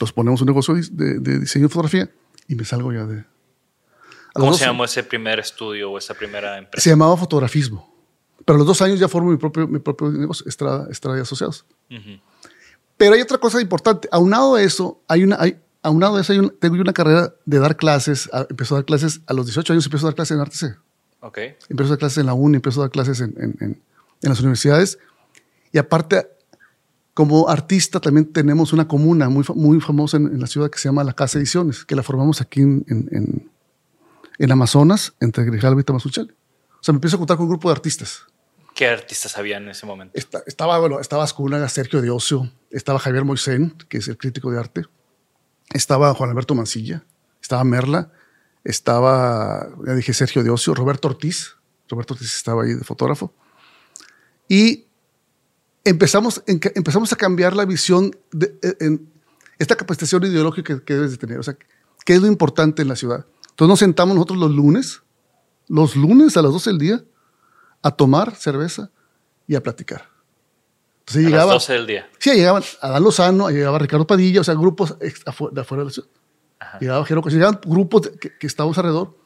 Nos 0.00 0.12
ponemos 0.12 0.40
un 0.40 0.46
negocio 0.48 0.74
de, 0.74 1.18
de 1.20 1.38
diseño 1.40 1.64
de 1.64 1.68
fotografía 1.68 2.10
y 2.48 2.54
me 2.54 2.64
salgo 2.64 2.92
ya 2.92 3.06
de... 3.06 3.24
¿Cómo 4.34 4.52
se 4.54 4.64
llamó 4.66 4.84
ese 4.84 5.04
primer 5.04 5.38
estudio 5.38 5.92
o 5.92 5.98
esa 5.98 6.14
primera 6.14 6.58
empresa? 6.58 6.82
Se 6.82 6.90
llamaba 6.90 7.16
fotografismo. 7.16 7.94
Pero 8.44 8.56
a 8.56 8.58
los 8.58 8.66
dos 8.66 8.82
años 8.82 8.98
ya 8.98 9.06
formo 9.08 9.30
mi 9.30 9.36
propio, 9.36 9.68
mi 9.68 9.78
propio 9.78 10.10
negocio, 10.10 10.44
Estrada, 10.48 10.88
Estrada 10.90 11.18
y 11.18 11.20
Asociados. 11.20 11.64
Pero 12.96 13.14
hay 13.14 13.20
otra 13.20 13.38
cosa 13.38 13.60
importante. 13.60 14.08
Aunado 14.10 14.56
a 14.56 14.62
eso, 14.62 15.00
hay 15.06 15.22
una, 15.22 15.36
hay, 15.38 15.60
aunado 15.84 16.16
a 16.16 16.20
eso, 16.20 16.32
un- 16.32 16.54
tengo 16.58 16.74
una 16.80 16.92
carrera 16.92 17.32
de 17.46 17.58
dar 17.60 17.76
clases. 17.76 18.28
A- 18.32 18.46
empezó 18.50 18.74
a 18.74 18.78
dar 18.78 18.84
clases 18.84 19.20
a 19.26 19.32
los 19.34 19.46
18 19.46 19.72
años, 19.72 19.84
empiezo 19.86 20.06
a 20.06 20.10
dar 20.10 20.14
clases 20.16 20.34
en 20.34 20.40
Arte 20.40 20.56
C. 20.56 20.74
Ok. 21.20 21.38
Empiezo 21.68 21.84
a 21.84 21.94
dar 21.94 21.98
clases 21.98 22.18
en 22.18 22.26
la 22.26 22.34
UNI, 22.34 22.56
empiezo 22.56 22.80
a 22.80 22.84
dar 22.84 22.90
clases 22.90 23.20
en, 23.20 23.34
en- 23.38 23.56
en- 23.60 23.82
en 24.22 24.28
las 24.30 24.40
universidades. 24.40 24.98
Y 25.72 25.78
aparte, 25.78 26.26
como 27.14 27.48
artista, 27.48 28.00
también 28.00 28.32
tenemos 28.32 28.72
una 28.72 28.88
comuna 28.88 29.28
muy, 29.28 29.44
muy 29.54 29.80
famosa 29.80 30.16
en, 30.16 30.40
la 30.40 30.46
ciudad 30.46 30.68
que 30.70 30.78
se 30.78 30.88
llama 30.88 31.04
La 31.04 31.12
Casa 31.12 31.38
Ediciones, 31.38 31.84
que 31.84 31.94
la 31.94 32.02
formamos 32.02 32.40
aquí 32.40 32.60
en, 32.62 32.84
en- 32.88 33.08
en- 33.12 33.50
en 34.38 34.50
Amazonas, 34.52 35.14
entre 35.20 35.44
Grijalva 35.44 35.80
y 35.80 35.84
Tamazunchale. 35.84 36.32
O 36.32 36.82
sea, 36.82 36.92
me 36.92 36.96
empiezo 36.96 37.16
a 37.16 37.18
contar 37.18 37.36
con 37.36 37.44
un 37.44 37.50
grupo 37.50 37.68
de 37.68 37.72
artistas. 37.76 38.22
¿Qué 38.74 38.88
artistas 38.88 39.38
había 39.38 39.58
en 39.58 39.68
ese 39.68 39.86
momento? 39.86 40.12
Esta- 40.18 40.42
estaba, 40.46 40.78
bueno, 40.80 40.98
estaba 40.98 41.22
Ascúnaga, 41.22 41.68
Sergio 41.68 42.02
de 42.02 42.10
Ocio, 42.10 42.50
estaba 42.70 42.98
Javier 42.98 43.24
Moisén, 43.24 43.76
que 43.88 43.98
es 43.98 44.08
el 44.08 44.18
crítico 44.18 44.50
de 44.50 44.58
arte, 44.58 44.82
estaba 45.72 46.14
Juan 46.14 46.30
Alberto 46.30 46.54
Mancilla, 46.54 47.04
estaba 47.40 47.64
Merla, 47.64 48.12
estaba, 48.64 49.68
ya 49.86 49.94
dije, 49.94 50.12
Sergio 50.12 50.42
de 50.42 50.74
Roberto 50.74 51.08
Ortiz, 51.08 51.56
Roberto 51.88 52.14
Ortiz 52.14 52.34
estaba 52.34 52.64
ahí 52.64 52.74
de 52.74 52.84
fotógrafo, 52.84 53.32
y 54.48 54.86
empezamos, 55.84 56.42
empezamos 56.46 57.12
a 57.12 57.16
cambiar 57.16 57.54
la 57.54 57.64
visión 57.64 58.16
de 58.32 58.58
en 58.80 59.10
esta 59.58 59.76
capacitación 59.76 60.24
ideológica 60.24 60.74
que, 60.74 60.84
que 60.84 60.94
debes 60.94 61.12
de 61.12 61.16
tener, 61.18 61.38
o 61.38 61.42
sea, 61.42 61.56
qué 62.04 62.14
es 62.14 62.20
lo 62.20 62.26
importante 62.26 62.82
en 62.82 62.88
la 62.88 62.96
ciudad. 62.96 63.26
Entonces 63.50 63.68
nos 63.68 63.78
sentamos 63.78 64.14
nosotros 64.14 64.38
los 64.38 64.50
lunes, 64.50 65.02
los 65.68 65.96
lunes 65.96 66.36
a 66.36 66.42
las 66.42 66.52
12 66.52 66.70
del 66.70 66.78
día, 66.78 67.04
a 67.82 67.90
tomar 67.90 68.34
cerveza 68.34 68.90
y 69.46 69.54
a 69.54 69.62
platicar. 69.62 70.13
Entonces 71.06 71.26
a 71.26 71.28
llegaba. 71.28 71.52
las 71.54 71.62
12 71.66 71.72
del 71.74 71.86
día. 71.86 72.10
Sí, 72.18 72.30
llegaban 72.32 72.62
Adán 72.80 73.02
Lozano, 73.02 73.50
llegaba 73.50 73.78
Ricardo 73.78 74.06
Padilla, 74.06 74.40
o 74.40 74.44
sea, 74.44 74.54
grupos 74.54 74.98
afu- 74.98 75.50
de 75.50 75.60
afuera 75.60 75.82
de 75.82 75.86
la 75.86 75.92
ciudad. 75.92 76.08
Llegaba 76.80 77.04
Jero 77.04 77.22
llegaban 77.22 77.60
grupos 77.64 78.10
que, 78.20 78.36
que 78.38 78.46
estábamos 78.46 78.76
alrededor. 78.78 79.16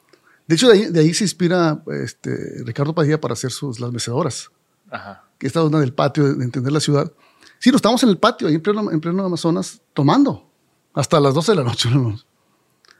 De 0.47 0.55
hecho, 0.57 0.67
de 0.69 0.75
ahí, 0.75 0.85
de 0.87 1.01
ahí 1.01 1.15
se 1.15 1.25
inspira 1.25 1.83
este, 2.03 2.63
Ricardo 2.65 2.95
Padilla 2.95 3.21
para 3.21 3.35
hacer 3.35 3.51
sus, 3.53 3.79
las 3.81 3.93
mecedoras, 3.93 4.51
Ajá. 4.91 5.25
que 5.39 5.47
esta 5.47 5.63
onda 5.63 5.79
del 5.79 5.93
patio, 5.95 6.25
de, 6.25 6.35
de 6.35 6.45
entender 6.45 6.73
la 6.73 6.81
ciudad. 6.81 7.13
Sí, 7.61 7.71
nos 7.71 7.77
estábamos 7.79 8.03
en 8.03 8.09
el 8.09 8.19
patio, 8.19 8.49
ahí 8.49 8.55
en 8.55 8.61
pleno, 8.63 8.91
en 8.91 9.01
pleno 9.01 9.25
Amazonas, 9.25 9.81
tomando, 9.95 10.51
hasta 10.95 11.21
las 11.21 11.33
12 11.35 11.53
de 11.53 11.57
la 11.57 11.65
noche. 11.65 11.89
¿no? 11.93 12.19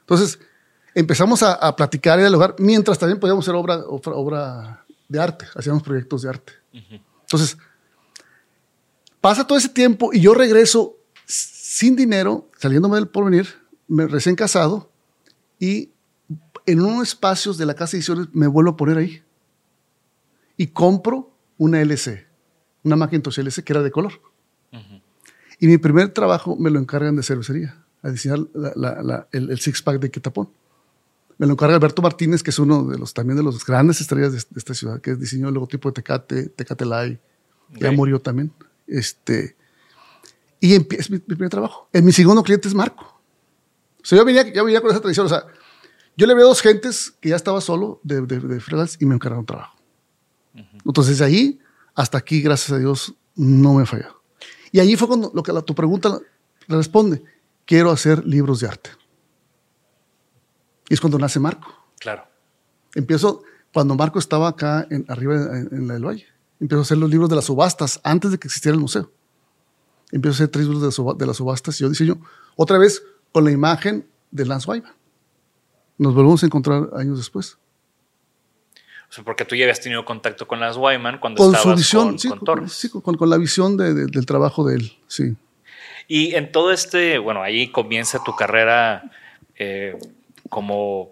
Entonces, 0.01 0.39
empezamos 0.95 1.43
a, 1.43 1.53
a 1.53 1.75
platicar 1.75 2.17
y 2.19 2.21
a 2.21 2.25
dialogar, 2.25 2.55
mientras 2.59 2.97
también 2.97 3.19
podíamos 3.19 3.43
hacer 3.45 3.55
obra, 3.55 3.77
obra, 3.87 4.11
obra 4.13 4.85
de 5.07 5.19
arte, 5.19 5.45
hacíamos 5.55 5.83
proyectos 5.83 6.21
de 6.21 6.29
arte. 6.29 6.53
Entonces, 6.71 7.57
pasa 9.21 9.45
todo 9.47 9.57
ese 9.57 9.69
tiempo 9.69 10.11
y 10.13 10.21
yo 10.21 10.33
regreso 10.33 10.97
sin 11.25 11.95
dinero, 11.95 12.49
saliéndome 12.57 12.95
del 12.95 13.07
porvenir, 13.07 13.47
me, 13.87 14.07
recién 14.07 14.35
casado, 14.35 14.91
y 15.59 15.91
en 16.65 16.81
unos 16.81 17.07
espacios 17.09 17.57
de 17.57 17.65
la 17.65 17.73
casa 17.75 17.91
de 17.91 17.97
ediciones 17.97 18.27
me 18.33 18.47
vuelvo 18.47 18.71
a 18.71 18.77
poner 18.77 18.97
ahí. 18.97 19.23
Y 20.57 20.67
compro 20.67 21.31
una 21.57 21.81
LC, 21.81 22.27
una 22.83 22.95
Macintosh 22.95 23.39
LC 23.39 23.63
que 23.63 23.73
era 23.73 23.81
de 23.81 23.91
color. 23.91 24.13
Y 25.59 25.67
mi 25.67 25.77
primer 25.77 26.09
trabajo 26.13 26.55
me 26.55 26.69
lo 26.69 26.79
encargan 26.79 27.15
de 27.17 27.23
cervecería, 27.23 27.83
a 28.01 28.09
diseñar 28.09 28.39
la- 28.53 28.71
la- 28.75 29.03
la- 29.03 29.27
el, 29.31 29.51
el 29.51 29.59
six-pack 29.59 29.99
de 29.99 30.09
Quetapón. 30.09 30.49
Me 31.37 31.47
lo 31.47 31.53
encarga 31.53 31.75
Alberto 31.75 32.01
Martínez, 32.01 32.43
que 32.43 32.49
es 32.51 32.59
uno 32.59 32.83
de 32.85 32.97
los 32.97 33.13
también 33.13 33.35
de 33.37 33.43
los 33.43 33.65
grandes 33.65 33.99
estrellas 34.01 34.31
de, 34.31 34.37
de 34.39 34.57
esta 34.57 34.73
ciudad, 34.73 35.01
que 35.01 35.15
diseñó 35.15 35.49
el 35.49 35.53
logotipo 35.55 35.89
de 35.89 35.93
Tecate, 35.93 36.49
Tecate 36.49 36.85
Light, 36.85 37.19
ya 37.77 37.89
Ok. 37.89 37.95
murió 37.95 38.19
también. 38.21 38.51
Este, 38.89 39.55
y 40.59 40.75
empie- 40.75 40.99
es 40.99 41.09
mi, 41.09 41.17
mi 41.17 41.35
primer 41.35 41.49
trabajo. 41.49 41.87
En 41.93 42.03
mi 42.05 42.11
segundo 42.11 42.43
cliente 42.43 42.67
es 42.67 42.73
Marco. 42.73 43.21
O 44.01 44.05
sea, 44.05 44.17
yo 44.17 44.25
venía, 44.25 44.51
yo 44.51 44.63
venía 44.65 44.81
con 44.81 44.89
esa 44.91 44.99
tradición. 45.01 45.25
O 45.25 45.29
sea, 45.29 45.45
yo 46.17 46.27
le 46.27 46.33
veo 46.33 46.47
dos 46.47 46.61
gentes 46.61 47.11
que 47.21 47.29
ya 47.29 47.35
estaba 47.35 47.61
solo 47.61 47.99
de, 48.03 48.21
de, 48.21 48.39
de 48.39 48.59
freelance 48.59 48.97
y 48.99 49.05
me 49.05 49.15
encargaron 49.15 49.45
trabajo. 49.45 49.77
Entonces, 50.85 51.19
de 51.19 51.25
ahí 51.25 51.59
hasta 51.95 52.17
aquí, 52.17 52.41
gracias 52.41 52.71
a 52.71 52.77
Dios, 52.79 53.13
no 53.35 53.73
me 53.75 53.85
falló. 53.85 54.21
Y 54.71 54.79
allí 54.79 54.95
fue 54.95 55.07
cuando 55.07 55.31
lo 55.33 55.43
que 55.43 55.53
la, 55.53 55.61
tu 55.61 55.73
pregunta 55.75 56.09
la- 56.09 56.19
responde. 56.77 57.23
Quiero 57.65 57.91
hacer 57.91 58.25
libros 58.25 58.59
de 58.61 58.67
arte. 58.67 58.89
Y 60.89 60.93
es 60.93 60.99
cuando 61.01 61.19
nace 61.19 61.39
Marco. 61.39 61.73
Claro. 61.99 62.23
Empiezo, 62.95 63.43
cuando 63.73 63.95
Marco 63.95 64.17
estaba 64.19 64.47
acá 64.49 64.87
en, 64.89 65.05
arriba 65.07 65.35
en, 65.57 65.69
en 65.71 65.87
la 65.87 65.93
del 65.93 66.05
Valle, 66.05 66.25
empiezo 66.59 66.79
a 66.79 66.81
hacer 66.83 66.97
los 66.97 67.09
libros 67.09 67.29
de 67.29 67.35
las 67.35 67.45
subastas 67.45 67.99
antes 68.03 68.31
de 68.31 68.37
que 68.39 68.47
existiera 68.47 68.75
el 68.75 68.81
museo. 68.81 69.11
Empiezo 70.11 70.33
a 70.33 70.37
hacer 70.37 70.47
tres 70.49 70.65
libros 70.65 70.81
de, 70.83 70.91
suba- 70.91 71.13
de 71.17 71.25
las 71.25 71.37
subastas 71.37 71.79
y 71.79 71.83
yo 71.83 71.89
diseño 71.89 72.19
otra 72.55 72.77
vez 72.77 73.03
con 73.31 73.45
la 73.45 73.51
imagen 73.51 74.07
de 74.31 74.45
Lance 74.45 74.69
Wyman. 74.69 74.93
Nos 75.97 76.13
volvemos 76.15 76.41
a 76.43 76.45
encontrar 76.45 76.89
años 76.95 77.17
después. 77.17 77.57
O 79.09 79.11
sea, 79.11 79.23
porque 79.23 79.43
tú 79.45 79.55
ya 79.55 79.65
habías 79.65 79.81
tenido 79.81 80.05
contacto 80.05 80.47
con 80.47 80.59
las 80.59 80.77
Wyman 80.77 81.19
cuando 81.19 81.37
Con 81.41 81.51
su 81.51 81.57
estabas 81.57 81.77
visión, 81.79 82.07
con, 82.09 82.19
sí, 82.19 82.29
con 82.29 82.39
Torres. 82.41 82.73
sí, 82.73 82.89
con- 82.89 83.01
con 83.15 83.29
la 83.29 83.37
visión 83.37 83.75
de- 83.77 83.93
de- 83.93 84.05
del 84.05 84.25
trabajo 84.25 84.65
de 84.67 84.75
él, 84.75 84.97
sí. 85.07 85.35
Y 86.07 86.35
en 86.35 86.51
todo 86.51 86.71
este, 86.71 87.17
bueno, 87.19 87.41
ahí 87.41 87.71
comienza 87.71 88.23
tu 88.23 88.35
carrera 88.35 89.11
eh, 89.57 89.97
como 90.49 91.11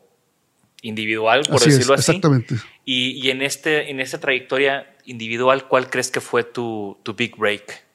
individual, 0.81 1.41
por 1.47 1.55
Así 1.57 1.69
es, 1.69 1.75
decirlo 1.75 1.95
así. 1.95 2.11
exactamente. 2.11 2.55
Y, 2.85 3.11
y 3.25 3.29
en, 3.31 3.41
este, 3.41 3.89
en 3.91 3.99
esta 3.99 4.19
trayectoria 4.19 4.95
individual, 5.07 5.67
¿cuál 5.67 5.89
crees 5.89 6.11
que 6.11 6.21
fue 6.21 6.43
tu, 6.43 6.97
tu 7.03 7.13
big 7.15 7.35
break? 7.35 7.85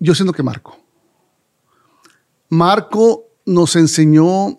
Yo 0.00 0.14
siento 0.14 0.32
que 0.32 0.42
Marco. 0.42 0.78
Marco 2.48 3.24
nos 3.46 3.76
enseñó 3.76 4.56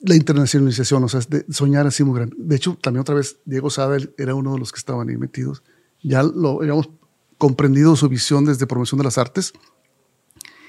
la 0.00 0.14
internacionalización, 0.14 1.04
o 1.04 1.08
sea, 1.08 1.20
de 1.28 1.44
soñar 1.52 1.86
así 1.86 2.02
muy 2.04 2.16
grande. 2.16 2.36
De 2.38 2.56
hecho, 2.56 2.76
también 2.80 3.02
otra 3.02 3.14
vez, 3.14 3.38
Diego 3.44 3.68
Sadel 3.68 4.14
era 4.16 4.34
uno 4.34 4.54
de 4.54 4.58
los 4.58 4.72
que 4.72 4.78
estaban 4.78 5.08
ahí 5.08 5.16
metidos. 5.16 5.62
Ya 6.02 6.22
lo 6.22 6.60
habíamos 6.60 6.88
comprendido 7.36 7.96
su 7.96 8.08
visión 8.08 8.44
desde 8.44 8.66
promoción 8.66 8.98
de 8.98 9.04
las 9.04 9.18
artes. 9.18 9.52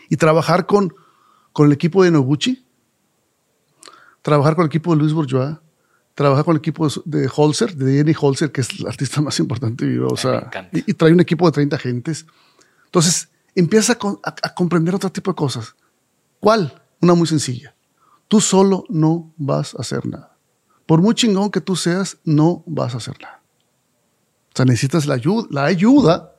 Y 0.09 0.17
trabajar 0.17 0.65
con, 0.65 0.93
con 1.53 1.67
el 1.67 1.73
equipo 1.73 2.03
de 2.03 2.11
Noguchi, 2.11 2.65
trabajar 4.21 4.55
con 4.55 4.63
el 4.63 4.67
equipo 4.67 4.91
de 4.91 4.99
Luis 4.99 5.13
Bourgeois, 5.13 5.57
trabajar 6.15 6.45
con 6.45 6.53
el 6.55 6.59
equipo 6.59 6.87
de, 7.05 7.29
Holzer, 7.33 7.75
de 7.75 7.93
Jenny 7.97 8.13
Holzer, 8.19 8.51
que 8.51 8.61
es 8.61 8.69
el 8.79 8.87
artista 8.87 9.21
más 9.21 9.39
importante 9.39 9.85
vivo, 9.85 10.07
o 10.07 10.11
me 10.11 10.17
sea, 10.17 10.49
y, 10.73 10.91
y 10.91 10.93
trae 10.93 11.13
un 11.13 11.19
equipo 11.19 11.45
de 11.45 11.51
30 11.53 11.77
gentes. 11.77 12.25
Entonces, 12.85 13.29
empieza 13.55 13.93
a, 13.93 13.95
con- 13.97 14.19
a- 14.23 14.35
a 14.43 14.53
comprender 14.53 14.93
otro 14.95 15.09
tipo 15.11 15.31
de 15.31 15.35
cosas. 15.35 15.75
¿Cuál? 16.39 16.81
Una 17.01 17.13
muy 17.13 17.27
sencilla. 17.27 17.75
Tú 18.27 18.41
solo 18.41 18.83
no 18.89 19.33
vas 19.37 19.73
a 19.75 19.79
hacer 19.81 20.05
nada. 20.05 20.37
Por 20.85 21.01
muy 21.01 21.15
chingón 21.15 21.49
que 21.51 21.61
tú 21.61 21.75
seas, 21.75 22.17
no 22.25 22.63
vas 22.65 22.93
a 22.93 22.97
hacer 22.97 23.15
nada. 23.21 23.41
O 24.49 24.55
sea, 24.55 24.65
necesitas 24.65 25.05
la 25.05 25.13
ayuda, 25.15 25.47
la 25.49 25.65
ayuda 25.65 26.35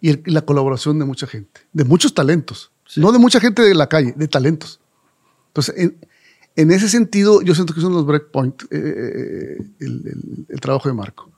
y 0.00 0.10
el- 0.10 0.22
y 0.26 0.30
la 0.30 0.42
colaboración 0.42 0.98
de 0.98 1.04
mucha 1.06 1.26
gente, 1.26 1.62
de 1.72 1.84
muchos 1.84 2.12
talentos. 2.14 2.70
No 2.96 3.10
de 3.12 3.18
mucha 3.18 3.40
gente 3.40 3.62
de 3.62 3.74
la 3.74 3.88
calle, 3.88 4.12
de 4.14 4.28
talentos. 4.28 4.80
Entonces, 5.48 5.74
en, 5.78 5.98
en 6.56 6.70
ese 6.70 6.88
sentido, 6.88 7.42
yo 7.42 7.54
siento 7.54 7.74
que 7.74 7.80
son 7.80 7.92
los 7.92 8.04
breakpoint, 8.06 8.62
eh, 8.70 9.56
el, 9.80 10.02
el- 10.06 10.46
el 10.48 10.60
trabajo 10.60 10.88
de 10.88 10.94
Marco. 10.94 11.30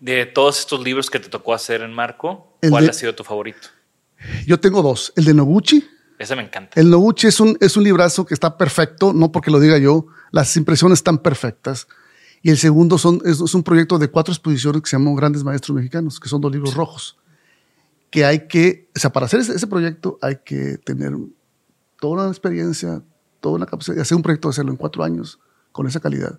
De 0.00 0.26
todos 0.26 0.58
estos 0.58 0.82
libros 0.84 1.08
que 1.08 1.18
te 1.18 1.28
tocó 1.28 1.54
hacer 1.54 1.80
en 1.82 1.92
Marco, 1.92 2.58
¿cuál 2.68 2.84
de- 2.84 2.90
ha 2.90 2.92
sido 2.92 3.14
tu 3.14 3.24
favorito? 3.24 3.68
Yo 4.46 4.58
tengo 4.60 4.82
dos. 4.82 5.12
El 5.16 5.24
de 5.24 5.34
Noguchi. 5.34 5.86
Ese 6.18 6.34
me 6.36 6.42
encanta. 6.42 6.78
El 6.80 6.90
Noguchi 6.90 7.26
es 7.26 7.40
un, 7.40 7.56
es 7.60 7.76
un 7.76 7.84
librazo 7.84 8.24
que 8.26 8.34
está 8.34 8.56
perfecto, 8.58 9.12
no 9.12 9.30
porque 9.32 9.50
lo 9.50 9.60
diga 9.60 9.78
yo. 9.78 10.06
Las 10.30 10.56
impresiones 10.56 10.98
están 10.98 11.18
perfectas. 11.18 11.86
Y 12.42 12.50
el 12.50 12.58
segundo 12.58 12.98
son, 12.98 13.20
es, 13.24 13.40
es 13.40 13.54
un 13.54 13.62
proyecto 13.62 13.98
de 13.98 14.08
cuatro 14.08 14.32
exposiciones 14.32 14.82
que 14.82 14.88
se 14.90 14.96
llaman 14.96 15.14
Grandes 15.14 15.42
Maestros 15.44 15.74
Mexicanos, 15.76 16.20
que 16.20 16.28
son 16.28 16.40
dos 16.40 16.52
libros 16.52 16.74
rojos. 16.74 17.16
Que 18.10 18.24
hay 18.24 18.46
que, 18.48 18.88
o 18.94 18.98
sea, 18.98 19.10
para 19.12 19.26
hacer 19.26 19.40
ese, 19.40 19.54
ese 19.54 19.66
proyecto 19.66 20.18
hay 20.22 20.36
que 20.44 20.78
tener 20.78 21.12
toda 22.00 22.22
una 22.24 22.28
experiencia, 22.28 23.02
toda 23.40 23.56
una 23.56 23.66
capacidad 23.66 23.96
de 23.96 24.02
hacer 24.02 24.16
un 24.16 24.22
proyecto, 24.22 24.48
de 24.48 24.50
hacerlo 24.50 24.70
en 24.72 24.76
cuatro 24.76 25.04
años 25.04 25.38
con 25.72 25.86
esa 25.86 26.00
calidad. 26.00 26.38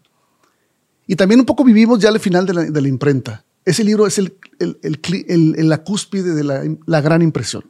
Y 1.05 1.15
también 1.15 1.39
un 1.39 1.45
poco 1.45 1.63
vivimos 1.63 1.99
ya 1.99 2.09
al 2.09 2.19
final 2.19 2.45
de 2.45 2.53
la, 2.53 2.63
de 2.63 2.81
la 2.81 2.87
imprenta. 2.87 3.45
Ese 3.63 3.83
libro 3.83 4.07
es 4.07 4.17
el, 4.17 4.37
el, 4.59 4.77
el 4.81 4.99
el- 5.27 5.55
el- 5.57 5.69
la 5.69 5.83
cúspide 5.83 6.33
de 6.33 6.43
la, 6.43 6.63
la 6.85 7.01
gran 7.01 7.21
impresión. 7.21 7.63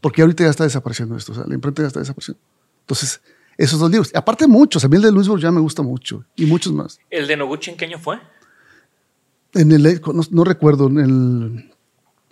Porque 0.00 0.22
ahorita 0.22 0.44
ya 0.44 0.50
está 0.50 0.64
desapareciendo 0.64 1.16
esto. 1.16 1.32
O 1.32 1.34
sea, 1.34 1.44
la 1.46 1.54
imprenta 1.54 1.82
ya 1.82 1.88
está 1.88 2.00
desapareciendo. 2.00 2.40
Entonces, 2.80 3.20
esos 3.58 3.78
dos 3.78 3.90
libros. 3.90 4.10
Aparte 4.14 4.46
muchos. 4.46 4.82
A 4.84 4.88
mí 4.88 4.96
el 4.96 5.02
de 5.02 5.12
Luis 5.12 5.28
Borja 5.28 5.50
me 5.50 5.60
gusta 5.60 5.82
mucho. 5.82 6.24
Y 6.36 6.46
muchos 6.46 6.72
más. 6.72 6.98
¿El 7.10 7.26
de 7.26 7.36
Noguchi 7.36 7.70
en 7.70 7.76
qué 7.76 7.84
año 7.84 7.98
fue? 7.98 8.18
En 9.52 9.72
el, 9.72 10.00
no, 10.06 10.22
no 10.30 10.44
recuerdo, 10.44 10.86
en 10.88 10.98
el... 10.98 11.74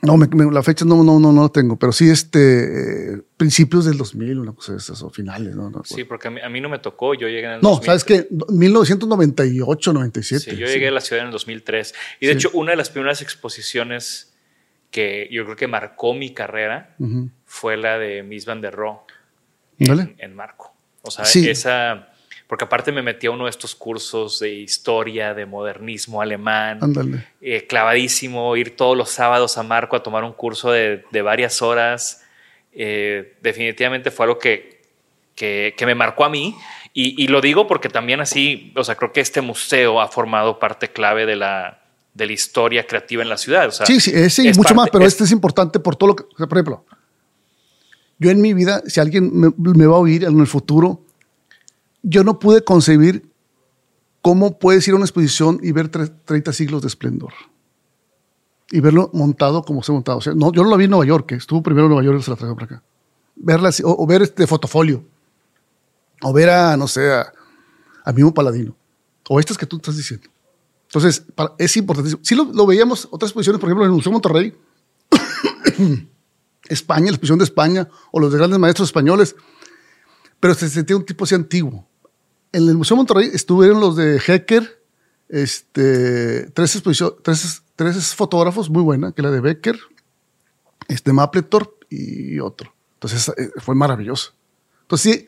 No, 0.00 0.16
me- 0.16 0.28
me- 0.28 0.52
la 0.52 0.62
fecha 0.62 0.84
no, 0.84 1.02
no, 1.02 1.18
no, 1.18 1.32
no 1.32 1.42
la 1.42 1.48
tengo. 1.48 1.76
Pero 1.76 1.90
sí, 1.92 2.08
este... 2.08 3.14
eh, 3.14 3.22
principios 3.36 3.84
del 3.84 3.96
2000, 3.98 4.38
una 4.38 4.52
cosa 4.52 4.72
de 4.72 4.78
esas. 4.78 5.02
O 5.02 5.10
finales, 5.10 5.56
¿no? 5.56 5.70
No, 5.70 5.82
Sí, 5.84 6.04
porque 6.04 6.28
a 6.28 6.30
mí, 6.30 6.40
a 6.40 6.48
mí 6.48 6.60
no 6.60 6.68
me 6.68 6.78
tocó. 6.78 7.14
Yo 7.14 7.26
llegué 7.26 7.46
en 7.46 7.52
el 7.54 7.60
no 7.60 7.70
2000. 7.70 7.86
¿sabes 7.86 8.04
qué? 8.04 8.28
1998, 8.48 9.92
97. 9.92 10.50
Sí, 10.52 10.56
yo 10.56 10.66
sí. 10.66 10.72
llegué 10.72 10.88
a 10.88 10.90
la 10.92 11.00
ciudad 11.00 11.22
en 11.22 11.26
el 11.26 11.32
2003. 11.32 11.94
Y 12.20 12.26
de 12.26 12.32
Sí. 12.32 12.38
hecho, 12.38 12.50
una 12.56 12.70
de 12.72 12.76
las 12.76 12.90
primeras 12.90 13.22
exposiciones 13.22 14.32
que 14.90 15.28
yo 15.30 15.44
creo 15.44 15.56
que 15.56 15.66
marcó 15.66 16.14
mi 16.14 16.32
carrera 16.32 16.96
fue 17.44 17.76
la 17.76 17.98
de 17.98 18.22
Miss 18.22 18.46
Van 18.46 18.60
der 18.60 18.74
Rohe 18.74 19.00
en, 19.78 20.14
en 20.18 20.34
Marco. 20.34 20.74
O 21.02 21.10
sea, 21.10 21.24
Sí. 21.24 21.48
esa. 21.48 22.08
Porque 22.48 22.64
aparte 22.64 22.90
me 22.92 23.02
metí 23.02 23.26
a 23.26 23.30
uno 23.30 23.44
de 23.44 23.50
estos 23.50 23.74
cursos 23.74 24.40
de 24.40 24.50
historia, 24.54 25.34
de 25.34 25.44
modernismo 25.46 26.20
alemán. 26.22 26.78
Eh, 27.42 27.66
clavadísimo, 27.66 28.56
ir 28.56 28.74
todos 28.74 28.96
los 28.96 29.10
sábados 29.10 29.58
a 29.58 29.62
Marco 29.62 29.94
a 29.96 30.02
tomar 30.02 30.24
un 30.24 30.32
curso 30.32 30.72
de, 30.72 31.04
de 31.12 31.22
varias 31.22 31.60
horas. 31.60 32.22
Eh, 32.72 33.36
definitivamente 33.42 34.10
fue 34.10 34.24
algo 34.24 34.38
que, 34.38 34.80
que, 35.34 35.74
que 35.76 35.84
me 35.86 35.94
marcó 35.94 36.24
a 36.24 36.30
mí. 36.30 36.56
Y, 36.94 37.22
y 37.22 37.28
lo 37.28 37.42
digo 37.42 37.66
porque 37.66 37.90
también 37.90 38.20
así, 38.20 38.72
o 38.74 38.82
sea, 38.82 38.94
creo 38.96 39.12
que 39.12 39.20
este 39.20 39.42
museo 39.42 40.00
ha 40.00 40.08
formado 40.08 40.58
parte 40.58 40.88
clave 40.88 41.26
de 41.26 41.36
la, 41.36 41.82
de 42.14 42.26
la 42.26 42.32
historia 42.32 42.86
creativa 42.86 43.22
en 43.22 43.28
la 43.28 43.36
ciudad. 43.36 43.68
O 43.68 43.72
sea, 43.72 43.84
Sí, 43.84 44.00
sí, 44.00 44.10
ese 44.14 44.44
y 44.44 44.48
es 44.48 44.56
mucho 44.56 44.68
parte- 44.68 44.74
más, 44.76 44.90
pero 44.90 45.04
es- 45.04 45.12
este 45.12 45.24
es 45.24 45.32
importante 45.32 45.80
por 45.80 45.96
todo 45.96 46.08
lo 46.08 46.16
que, 46.16 46.24
por 46.24 46.56
ejemplo, 46.56 46.86
yo 48.18 48.30
en 48.30 48.40
mi 48.40 48.54
vida, 48.54 48.82
si 48.86 49.00
alguien 49.00 49.30
me, 49.38 49.50
me 49.58 49.86
va 49.86 49.96
a 49.96 50.00
oír 50.00 50.24
en 50.24 50.40
el 50.40 50.46
futuro, 50.46 51.02
yo 52.02 52.24
no 52.24 52.38
pude 52.38 52.62
concebir 52.64 53.30
cómo 54.22 54.58
puedes 54.58 54.86
ir 54.88 54.92
a 54.94 54.96
una 54.96 55.04
exposición 55.04 55.60
y 55.62 55.72
ver 55.72 55.90
tre- 55.90 56.12
30 56.24 56.52
siglos 56.52 56.82
de 56.82 56.88
esplendor 56.88 57.32
y 58.70 58.80
verlo 58.80 59.10
montado 59.14 59.62
como 59.62 59.82
se 59.82 59.92
ha 59.92 59.94
montado. 59.94 60.18
O 60.18 60.20
sea, 60.20 60.34
no, 60.34 60.52
yo 60.52 60.62
lo 60.64 60.76
vi 60.76 60.84
en 60.84 60.90
Nueva 60.90 61.06
York, 61.06 61.26
que 61.26 61.34
estuvo 61.36 61.62
primero 61.62 61.86
en 61.86 61.90
Nueva 61.92 62.04
York 62.04 62.18
y 62.20 62.22
se 62.22 62.30
la 62.30 62.36
trajo 62.36 62.54
para 62.54 62.66
acá. 62.66 62.82
Verla 63.36 63.70
o, 63.84 64.06
ver 64.06 64.22
este 64.22 64.46
fotofolio, 64.46 65.04
o 66.22 66.32
ver 66.32 66.50
a, 66.50 66.76
no 66.76 66.86
sé, 66.88 67.10
a, 67.12 67.32
a 68.04 68.12
Mimo 68.12 68.34
Paladino, 68.34 68.76
o 69.28 69.38
estas 69.40 69.56
que 69.56 69.64
tú 69.66 69.76
estás 69.76 69.96
diciendo. 69.96 70.28
Entonces, 70.88 71.24
es 71.58 71.76
importantísimo. 71.76 72.20
Sí 72.24 72.34
lo, 72.34 72.66
veíamos 72.66 73.06
otras 73.10 73.30
exposiciones, 73.30 73.60
por 73.60 73.68
ejemplo, 73.68 73.84
en 73.84 73.90
el 73.90 73.96
Museo 73.96 74.12
Monterrey, 74.12 74.54
España, 76.68 77.04
la 77.06 77.10
exposición 77.10 77.38
de 77.38 77.44
España, 77.44 77.88
o 78.10 78.20
los 78.20 78.32
de 78.32 78.38
grandes 78.38 78.58
maestros 78.58 78.88
españoles, 78.88 79.34
pero 80.40 80.54
se 80.54 80.68
sentía 80.68 80.96
un 80.96 81.04
tipo 81.06 81.24
así 81.24 81.34
antiguo. 81.34 81.86
En 82.52 82.68
el 82.68 82.76
Museo 82.76 82.96
Monterrey 82.96 83.30
estuvieron 83.32 83.80
los 83.80 83.96
de 83.96 84.20
Hecker, 84.26 84.80
este, 85.28 86.50
tres, 86.50 86.82
tres, 87.22 87.62
tres 87.76 88.14
fotógrafos 88.14 88.70
muy 88.70 88.82
buena, 88.82 89.12
que 89.12 89.22
la 89.22 89.30
de 89.30 89.40
Becker, 89.40 89.78
este 90.88 91.12
Mapletor 91.12 91.76
y 91.90 92.40
otro. 92.40 92.74
Entonces 92.94 93.28
eh, 93.36 93.50
fue 93.58 93.74
maravilloso. 93.74 94.32
Entonces 94.82 95.12
sí, 95.12 95.26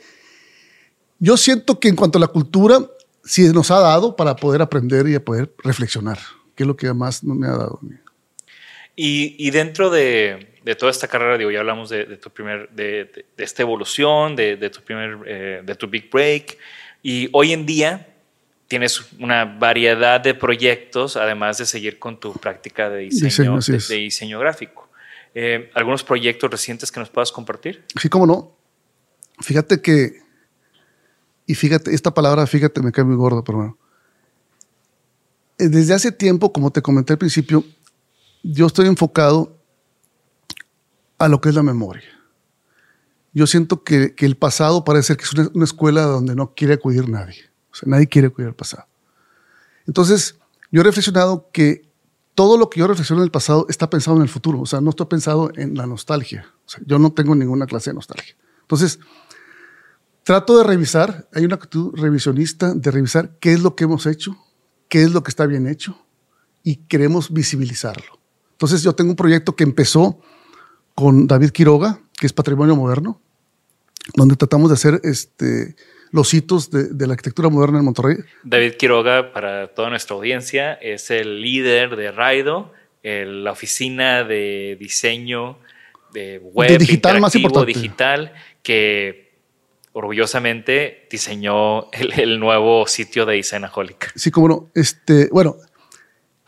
yo 1.19 1.37
siento 1.37 1.79
que 1.79 1.89
en 1.89 1.97
cuanto 1.97 2.17
a 2.19 2.21
la 2.21 2.29
cultura, 2.29 2.79
sí 3.23 3.47
nos 3.53 3.71
ha 3.71 3.81
dado 3.81 4.17
para 4.17 4.37
poder 4.37 4.63
aprender 4.63 5.07
y 5.07 5.15
a 5.15 5.25
poder 5.25 5.53
reflexionar, 5.59 6.19
que 6.55 6.63
es 6.63 6.67
lo 6.67 6.77
que 6.77 6.93
más 6.95 7.23
me 7.23 7.47
ha 7.47 7.51
dado. 7.51 7.79
Y, 8.97 9.37
y 9.39 9.51
dentro 9.51 9.91
de, 9.91 10.55
de 10.65 10.75
toda 10.75 10.91
esta 10.91 11.09
carrera, 11.09 11.37
digo, 11.37 11.51
ya 11.51 11.61
hablamos 11.61 11.91
de, 11.91 12.05
tu 12.17 12.31
primer, 12.31 12.71
de, 12.71 13.05
de- 13.37 13.45
esta 13.45 13.63
evolución, 13.63 14.35
de 14.35 14.71
tu 14.71 14.81
primer, 14.81 15.19
eh, 15.27 15.63
de 15.65 15.75
tu 15.75 15.87
big 15.87 16.11
break, 16.11 16.57
y 17.03 17.29
hoy 17.33 17.53
en 17.53 17.67
día 17.67 18.07
tienes 18.69 19.13
una 19.19 19.45
variedad 19.45 20.21
de 20.21 20.35
proyectos, 20.35 21.17
además 21.17 21.59
de 21.59 21.67
seguir 21.67 21.99
con 21.99 22.21
tu 22.21 22.33
práctica 22.35 22.89
de 22.89 23.09
diseño, 23.11 23.59
de 23.59 23.97
diseño 23.97 24.39
gráfico. 24.39 24.89
Eh, 25.35 25.71
¿Algunos 25.75 26.05
proyectos 26.05 26.51
recientes 26.51 26.93
que 26.93 27.01
nos 27.01 27.11
puedas 27.11 27.33
compartir? 27.33 27.85
Sí, 28.01 28.09
cómo 28.09 28.27
no. 28.27 28.57
Fíjate 29.41 29.81
que, 29.81 30.23
y 31.47 31.55
fíjate, 31.55 31.95
esta 31.95 32.13
palabra, 32.13 32.47
fíjate, 32.47 32.81
me 32.83 32.93
cae 32.93 33.05
muy 33.05 33.17
gordo, 33.17 33.43
pero 33.43 33.59
bueno. 33.59 33.79
Eh, 35.59 35.69
Desde 35.69 35.95
hace 35.95 36.13
tiempo, 36.13 36.53
como 36.53 36.71
te 36.71 36.83
comenté 36.83 37.13
al 37.15 37.19
principio, 37.19 37.65
yo 38.43 38.67
estoy 38.67 38.87
enfocado 38.87 39.59
a 41.19 41.29
lo 41.29 41.41
que 41.41 41.49
es 41.49 41.55
la 41.55 41.63
memoria. 41.63 42.20
Yo 43.33 43.47
siento 43.47 43.85
que, 43.85 44.15
que 44.15 44.27
el 44.27 44.37
pasado 44.37 44.85
parece 44.85 45.17
que 45.17 45.25
es 45.25 45.33
una, 45.33 45.49
una 45.55 45.65
escuela 45.65 46.03
donde 46.03 46.35
no 46.35 46.55
quiere 46.55 46.75
acudir 46.75 47.09
nadie. 47.09 47.51
O 47.71 47.75
sea, 47.75 47.89
nadie 47.89 48.09
quiere 48.09 48.29
acudir 48.29 48.49
al 48.49 48.55
pasado. 48.55 48.87
Entonces, 49.87 50.37
yo 50.71 50.81
he 50.81 50.85
reflexionado 50.85 51.49
que 51.53 51.91
todo 52.35 52.57
lo 52.57 52.71
que 52.71 52.81
yo 52.81 52.87
reflexiono 52.87 53.23
en 53.23 53.25
el 53.25 53.31
pasado 53.31 53.67
está 53.69 53.91
pensado 53.91 54.17
en 54.17 54.23
el 54.23 54.29
futuro. 54.29 54.61
O 54.61 54.67
sea, 54.67 54.81
no 54.81 54.91
estoy 54.91 55.07
pensado 55.07 55.51
en 55.57 55.77
la 55.77 55.87
nostalgia. 55.87 56.47
O 56.65 56.69
sea, 56.69 56.81
yo 56.87 56.99
no 56.99 57.13
tengo 57.13 57.35
ninguna 57.35 57.67
clase 57.67 57.91
de 57.91 57.95
nostalgia. 57.95 58.35
Entonces, 58.63 58.99
trato 60.23 60.57
de 60.57 60.65
revisar, 60.65 61.29
hay 61.35 61.45
una 61.45 61.57
actitud 61.57 61.93
revisionista 61.95 62.73
de 62.75 62.91
revisar 62.91 63.37
qué 63.41 63.53
es 63.53 63.63
lo 63.63 63.75
que 63.75 63.85
hemos 63.85 64.07
hecho, 64.07 64.37
qué 64.89 65.03
es 65.03 65.13
lo 65.13 65.23
que 65.23 65.31
está 65.31 65.47
bien 65.47 65.67
hecho 65.67 65.99
y 66.63 66.77
queremos 66.77 67.33
visibilizarlo. 67.33 68.19
Entonces, 68.53 68.83
yo 68.83 68.95
tengo 68.95 69.11
un 69.11 69.17
proyecto 69.17 69.57
que 69.57 69.65
empezó 69.65 70.21
con 70.95 71.27
David 71.27 71.51
Quiroga, 71.51 72.01
que 72.21 72.27
es 72.27 72.33
Patrimonio 72.33 72.77
Moderno, 72.77 73.21
donde 74.15 74.37
tratamos 74.37 74.69
de 74.71 74.75
hacer 74.75 75.01
este, 75.03 75.75
los 76.13 76.33
hitos 76.35 76.71
de, 76.71 76.85
de 76.89 77.07
la 77.07 77.15
arquitectura 77.15 77.49
moderna 77.49 77.79
en 77.79 77.85
Monterrey. 77.87 78.17
David 78.45 78.75
Quiroga, 78.75 79.33
para 79.33 79.69
toda 79.69 79.89
nuestra 79.91 80.15
audiencia, 80.15 80.75
es 80.75 81.11
el 81.11 81.41
líder 81.41 81.97
de 81.97 82.13
Raido, 82.13 82.73
el- 83.03 83.43
la 83.43 83.53
oficina 83.53 84.23
de 84.25 84.77
diseño 84.79 85.59
de 86.13 86.39
web 86.39 86.69
De 86.69 86.79
digital 86.79 87.21
más 87.21 87.35
importante. 87.37 87.73
digital, 87.73 88.35
que 88.63 89.31
orgullosamente 89.93 91.07
diseñó 91.11 91.91
el, 91.93 92.39
nuevo 92.39 92.87
sitio 92.87 93.25
de 93.27 93.37
Designaholic. 93.37 94.13
Sí, 94.15 94.31
como 94.31 94.49
no. 94.49 94.71
Este, 94.75 95.29
bueno, 95.33 95.57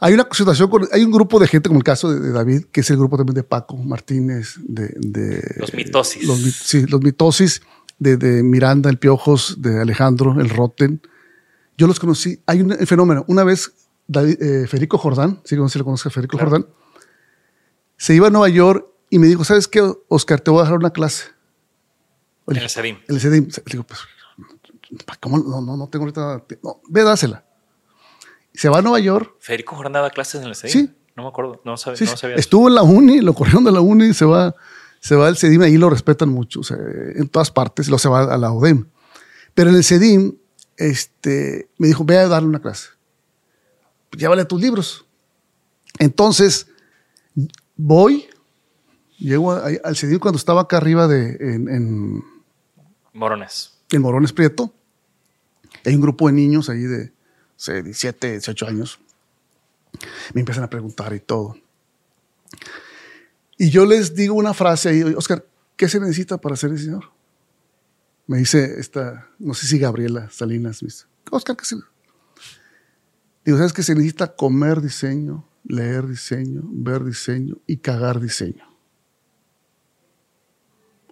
hay 0.05 0.15
una 0.15 0.27
situación, 0.33 0.69
con, 0.69 0.88
hay 0.91 1.05
un 1.05 1.12
grupo 1.12 1.38
de 1.38 1.47
gente, 1.47 1.69
como 1.69 1.79
el 1.79 1.85
caso 1.85 2.12
de, 2.12 2.33
David, 2.33 2.65
que 2.73 2.81
es 2.81 2.91
el 2.91 2.97
grupo 2.97 3.17
también 3.17 3.37
de 3.37 3.45
Paco 3.45 3.77
Martínez, 3.77 4.57
de... 4.59 5.41
los 5.59 5.73
mitosis. 5.73 6.25
Los, 6.25 6.41
sí, 6.41 6.87
los 6.87 7.01
mitosis, 7.01 7.62
de, 8.01 8.43
Miranda, 8.43 8.91
el 8.91 8.99
Piojos, 8.99 9.62
de 9.62 9.81
Alejandro, 9.81 10.41
el 10.41 10.51
Rotten. 10.51 11.01
Yo 11.79 11.87
los 11.87 12.01
conocí. 12.01 12.41
Hay 12.47 12.62
un 12.62 12.73
fenómeno. 12.85 13.25
Una 13.29 13.45
vez 13.45 13.75
eh, 14.12 14.67
Federico 14.67 14.99
Jordán, 14.99 15.41
sí, 15.45 15.55
no 15.55 15.69
sé 15.69 15.75
si 15.75 15.79
lo 15.79 15.85
conoce 15.85 16.11
Federico 16.11 16.37
Jordán, 16.37 16.67
se 17.97 18.17
iba 18.17 18.27
a 18.27 18.31
Nueva 18.31 18.49
York 18.49 18.85
y 19.09 19.21
me 19.21 19.29
dijo, 19.29 19.45
¿sabes 19.45 19.69
qué, 19.69 19.88
Oscar? 20.09 20.41
Te 20.41 20.51
voy 20.51 20.59
a 20.59 20.62
dejar 20.65 20.79
una 20.79 20.91
clase. 20.91 21.27
en 22.49 22.57
el 22.57 22.69
CEDIM. 22.69 22.97
En 23.09 23.15
el 23.15 23.21
CEDIM. 23.21 23.45
Le 23.45 23.62
digo, 23.71 23.85
pues, 23.85 24.01
¿cómo? 25.21 25.38
No, 25.38 25.61
no, 25.61 25.77
no 25.77 25.88
tengo 25.88 26.07
ahorita... 26.07 26.45
No, 26.65 26.81
ve, 26.88 27.05
dásela. 27.05 27.45
Se 28.55 28.69
va 28.69 28.79
a 28.79 28.83
Nueva 28.83 29.01
York. 29.01 29.35
¿Federico 29.41 29.77
Jordán 29.77 29.93
daba 29.95 30.11
clases 30.11 30.43
en 30.43 30.49
el 30.49 30.55
CEDIM? 30.55 30.87
Sí. 30.87 30.95
No 31.17 31.25
me 31.25 31.29
acuerdo, 31.29 31.61
no, 31.65 31.77
sabía, 31.77 32.09
Estuvo 32.37 32.69
en 32.69 32.75
la 32.75 32.83
uni, 32.83 33.21
lo 33.21 33.35
corrieron 33.35 33.65
de 33.65 33.73
la 33.73 33.81
uni, 33.81 34.07
y 34.07 34.15
se 34.15 34.25
va, 34.25 34.55
se 35.01 35.15
va 35.15 35.29
al 35.29 35.37
CEDIM, 35.37 35.61
ahí 35.62 35.77
lo 35.77 35.91
respetan 35.91 36.31
mucho, 36.31 36.61
o 36.61 36.62
sea, 36.62 36.79
en 36.79 37.29
todas 37.29 37.51
partes, 37.51 37.88
lo 37.88 37.99
se 37.99 38.09
va 38.09 38.33
a 38.33 38.38
la 38.38 38.51
UDEM. 38.51 38.87
Pero 39.53 39.69
en 39.69 39.77
el 39.77 39.85
CEDIM, 39.85 40.37
este, 40.79 41.69
me 41.77 41.88
dijo, 41.88 42.05
ve 42.05 42.17
a 42.17 42.29
darle 42.29 42.49
una 42.49 42.62
clase 42.62 42.88
llévale 44.17 44.45
tus 44.45 44.61
libros. 44.61 45.05
Entonces, 45.99 46.69
voy, 47.77 48.27
llego 49.19 49.53
al 49.53 49.97
CEDIM 49.97 50.19
cuando 50.19 50.38
estaba 50.38 50.62
acá 50.62 50.79
arriba 50.79 51.07
de, 51.09 51.37
en, 51.41 52.25
Morones. 53.12 53.79
En 53.91 54.03
Morones 54.03 54.33
Prieto. 54.33 54.73
Hay 55.85 55.95
un 55.95 56.01
grupo 56.01 56.29
de 56.29 56.33
niños 56.35 56.69
ahí 56.69 56.83
de 56.83 57.12
17, 57.66 58.33
18 58.33 58.66
años. 58.66 59.01
Me 60.35 60.40
empiezan 60.40 60.64
a 60.64 60.70
preguntar 60.70 61.12
y 61.14 61.20
todo. 61.20 61.57
Y 63.59 63.70
yo 63.70 63.87
les 63.87 64.14
digo 64.14 64.35
una 64.35 64.55
frase 64.55 64.88
ahí, 64.88 65.03
Oscar, 65.03 65.46
¿qué 65.77 65.88
se 65.88 66.01
necesita 66.01 66.38
para 66.38 66.57
ser 66.57 66.77
señor? 66.79 67.12
Me 68.27 68.38
dice 68.38 68.81
esta, 68.81 69.29
no 69.38 69.55
sé 69.55 69.66
si 69.66 69.79
Gabriela 69.79 70.31
Salinas, 70.31 70.83
me 70.83 70.87
dice, 70.87 71.05
Oscar, 71.31 71.57
¿qué 71.57 71.64
se? 71.64 71.77
Digo, 73.44 73.59
¿sabes 73.59 73.72
que 73.72 73.83
se 73.83 73.94
necesita 73.94 74.35
comer 74.35 74.81
diseño, 74.81 75.48
leer 75.64 76.07
diseño, 76.07 76.62
ver 76.64 77.05
diseño 77.05 77.59
y 77.66 77.79
cagar 77.79 78.20
diseño? 78.20 78.64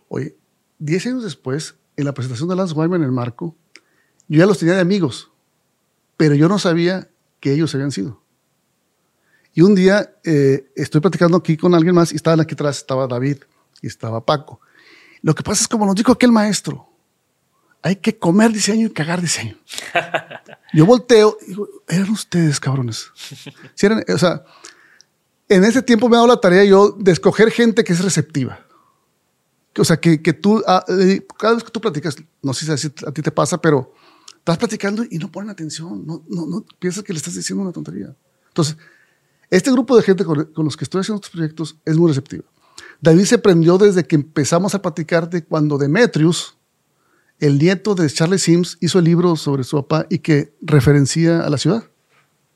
Oye, 0.09 0.37
10 0.79 1.07
años 1.07 1.25
después, 1.25 1.77
en 1.97 2.05
la 2.05 2.15
presentación 2.15 2.49
de 2.49 2.57
Lance 2.57 2.75
Wyman 2.75 3.01
en 3.01 3.07
el 3.07 3.13
marco, 3.13 3.57
yo 4.29 4.39
ya 4.39 4.47
los 4.47 4.59
tenía 4.59 4.75
de 4.75 4.81
amigos, 4.81 5.30
pero 6.21 6.35
yo 6.35 6.51
no 6.51 6.59
sabía 6.59 7.09
que 7.41 7.51
ellos 7.51 7.75
habían 7.75 7.93
sido. 7.93 8.23
Y 9.55 9.63
un 9.63 9.75
día 9.75 10.17
eh, 10.23 10.71
estoy 10.77 11.01
platicando 11.01 11.39
aquí 11.39 11.57
con 11.57 11.75
alguien 11.75 11.95
más 11.95 12.13
y 12.13 12.17
estaban 12.17 12.41
aquí 12.41 12.53
atrás, 12.53 12.77
estaba 12.77 13.07
David 13.07 13.39
y 13.81 13.87
estaba 13.87 14.23
Paco. 14.23 14.61
Lo 15.23 15.35
que 15.35 15.43
pasa 15.43 15.63
es 15.63 15.69
como 15.69 15.87
nos 15.87 15.95
dijo 15.95 16.13
aquel 16.13 16.31
maestro, 16.31 16.87
hay 17.81 17.97
que 17.97 18.19
comer 18.19 18.53
diseño 18.53 18.89
y 18.89 18.91
cagar 18.91 19.23
diseño. 19.23 19.57
Yo 20.75 20.85
volteo 20.85 21.39
y 21.41 21.47
digo, 21.47 21.67
eran 21.89 22.11
ustedes, 22.11 22.61
cabrones. 22.61 23.11
o 24.07 24.19
sea, 24.19 24.45
en 25.49 25.65
ese 25.65 25.81
tiempo 25.81 26.11
me 26.11 26.17
ha 26.17 26.19
dado 26.19 26.29
la 26.29 26.41
tarea 26.41 26.65
yo 26.65 26.91
de 26.99 27.13
escoger 27.13 27.51
gente 27.51 27.83
que 27.83 27.95
es 27.95 28.05
receptiva. 28.05 28.61
O 29.79 29.85
sea, 29.87 29.97
que, 29.97 30.21
que 30.21 30.35
tú, 30.35 30.63
ah, 30.67 30.85
eh, 30.87 31.27
cada 31.39 31.55
vez 31.55 31.65
que 31.65 31.71
tú 31.71 31.81
platicas, 31.81 32.15
no 32.43 32.53
sé 32.53 32.77
si 32.77 32.89
a 33.07 33.11
ti 33.11 33.23
te 33.23 33.31
pasa, 33.31 33.59
pero 33.59 33.95
estás 34.41 34.59
platicando 34.59 35.05
y 35.09 35.19
no 35.19 35.31
ponen 35.31 35.51
atención, 35.51 36.05
no, 36.07 36.25
no, 36.29 36.47
no 36.47 36.65
piensas 36.79 37.05
que 37.05 37.13
le 37.13 37.19
estás 37.19 37.35
diciendo 37.35 37.63
una 37.63 37.73
tontería. 37.73 38.15
Entonces, 38.49 38.77
este 39.51 39.71
grupo 39.71 39.97
de 39.97 40.03
gente 40.03 40.25
con, 40.25 40.45
con 40.47 40.65
los 40.65 40.77
que 40.77 40.85
estoy 40.85 41.03
haciendo 41.03 41.17
estos 41.17 41.31
proyectos 41.31 41.77
es 41.85 41.97
muy 41.97 42.09
receptiva. 42.09 42.45
David 43.01 43.25
se 43.25 43.39
prendió 43.39 43.79
desde 43.79 44.05
que 44.05 44.17
empezamos 44.17 44.75
a 44.75 44.83
platicar 44.83 45.29
de 45.29 45.45
cuando 45.45 45.79
Demetrius, 45.79 46.57
el 47.39 47.59
nieto 47.59 47.95
de 47.95 48.09
Charles 48.09 48.43
Sims 48.43 48.77
hizo 48.81 48.99
el 48.99 49.05
libro 49.05 49.37
sobre 49.37 49.65
su 49.65 49.77
papá 49.77 50.07
y 50.11 50.19
que 50.19 50.55
referencia 50.61 51.41
a 51.41 51.51
la 51.51 51.59
ciudad, 51.59 51.85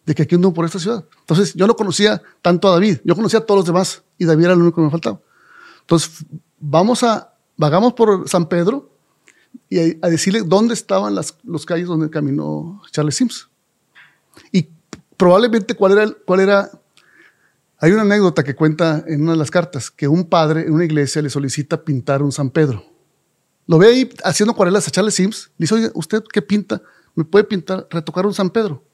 de 0.07 0.15
que 0.15 0.23
aquí 0.23 0.35
ando 0.35 0.53
por 0.53 0.65
esta 0.65 0.79
ciudad. 0.79 1.05
Entonces 1.21 1.55
yo 1.55 1.67
no 1.67 1.77
conocía 1.77 2.23
tanto 2.43 2.69
a 2.69 2.73
David, 2.73 2.99
yo 3.05 3.15
conocía 3.15 3.41
a 3.41 3.47
todos 3.47 3.59
los 3.59 3.67
demás 3.67 4.03
y 4.19 4.25
David 4.25 4.45
era 4.45 4.55
el 4.55 4.61
único 4.61 4.77
que 4.77 4.83
me 4.83 4.91
faltaba. 4.91 5.21
Entonces 5.81 6.25
vamos 6.59 7.03
a, 7.03 7.35
vagamos 7.57 7.95
por 7.95 8.29
San 8.29 8.49
Pedro 8.49 8.94
y 9.69 9.99
a, 10.03 10.09
decirle 10.09 10.43
dónde 10.45 10.75
estaban 10.75 11.15
las 11.15 11.37
los 11.45 11.67
calles 11.67 11.87
donde 11.87 12.11
caminó 12.11 12.83
Charles 12.91 13.17
Sims. 13.17 13.49
Y 14.53 14.69
probablemente 15.17 15.75
cuál 15.75 15.93
era, 15.93 16.11
cuál 16.27 16.41
era 16.41 16.71
hay 17.79 17.93
una 17.93 18.03
anécdota 18.03 18.43
que 18.43 18.55
cuenta 18.55 19.05
en 19.07 19.23
una 19.23 19.33
de 19.33 19.39
las 19.39 19.51
cartas 19.51 19.91
que 19.91 20.09
un 20.09 20.25
padre 20.25 20.63
en 20.63 20.73
una 20.73 20.85
iglesia 20.85 21.23
le 21.23 21.31
solicita 21.31 21.85
pintar 21.85 22.23
un 22.23 22.33
San 22.33 22.51
Pedro 22.51 22.95
lo 23.67 23.79
ve 23.79 23.89
ahí 23.89 24.11
haciendo 24.25 24.53
acuarelas 24.53 24.87
a 24.89 24.91
Charles 24.91 25.15
Sims. 25.15 25.51
Le 25.57 25.65
dice, 25.65 25.75
oye, 25.75 25.91
¿usted 25.95 26.23
qué 26.33 26.43
pinta? 26.43 26.83
¿Me 27.15 27.25
puede 27.25 27.45
pintar, 27.45 27.87
retocar 27.91 28.27
un 28.27 28.35
San 28.35 28.51
Pedro? 28.51 28.85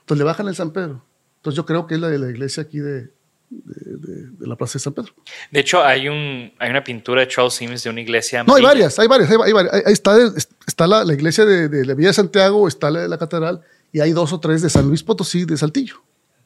Entonces 0.00 0.18
le 0.18 0.24
bajan 0.24 0.48
el 0.48 0.54
San 0.54 0.72
Pedro. 0.72 1.04
Entonces 1.36 1.56
yo 1.56 1.64
creo 1.64 1.86
que 1.86 1.94
es 1.94 2.00
la 2.00 2.08
de 2.08 2.18
la 2.18 2.28
iglesia 2.28 2.64
aquí 2.64 2.80
de, 2.80 3.12
de, 3.50 4.46
la 4.46 4.56
Plaza 4.56 4.74
de 4.74 4.78
San 4.80 4.92
Pedro. 4.92 5.12
De 5.50 5.60
hecho, 5.60 5.84
hay, 5.84 6.08
un, 6.08 6.52
hay 6.58 6.70
una 6.70 6.82
pintura 6.82 7.20
de 7.20 7.28
Charles 7.28 7.54
Sims 7.54 7.82
de 7.82 7.90
una 7.90 8.00
iglesia. 8.00 8.44
No, 8.44 8.54
hay 8.54 8.62
varias, 8.62 8.98
hay 8.98 9.08
varias, 9.08 9.30
hay 9.30 9.52
varias. 9.52 9.74
Ahí 9.86 9.92
está, 9.92 10.16
está 10.66 10.86
la, 10.86 11.04
la, 11.04 11.12
iglesia 11.12 11.44
de, 11.44 11.84
la 11.84 11.94
Villa 11.94 12.08
de 12.08 12.14
Santiago, 12.14 12.66
está 12.68 12.90
la 12.90 13.00
de 13.00 13.08
la 13.08 13.18
Catedral 13.18 13.60
y 13.92 14.00
hay 14.00 14.12
dos 14.12 14.32
o 14.32 14.40
tres 14.40 14.62
de 14.62 14.70
San 14.70 14.86
Luis 14.86 15.02
Potosí, 15.02 15.44
de 15.44 15.56
Saltillo. 15.56 16.02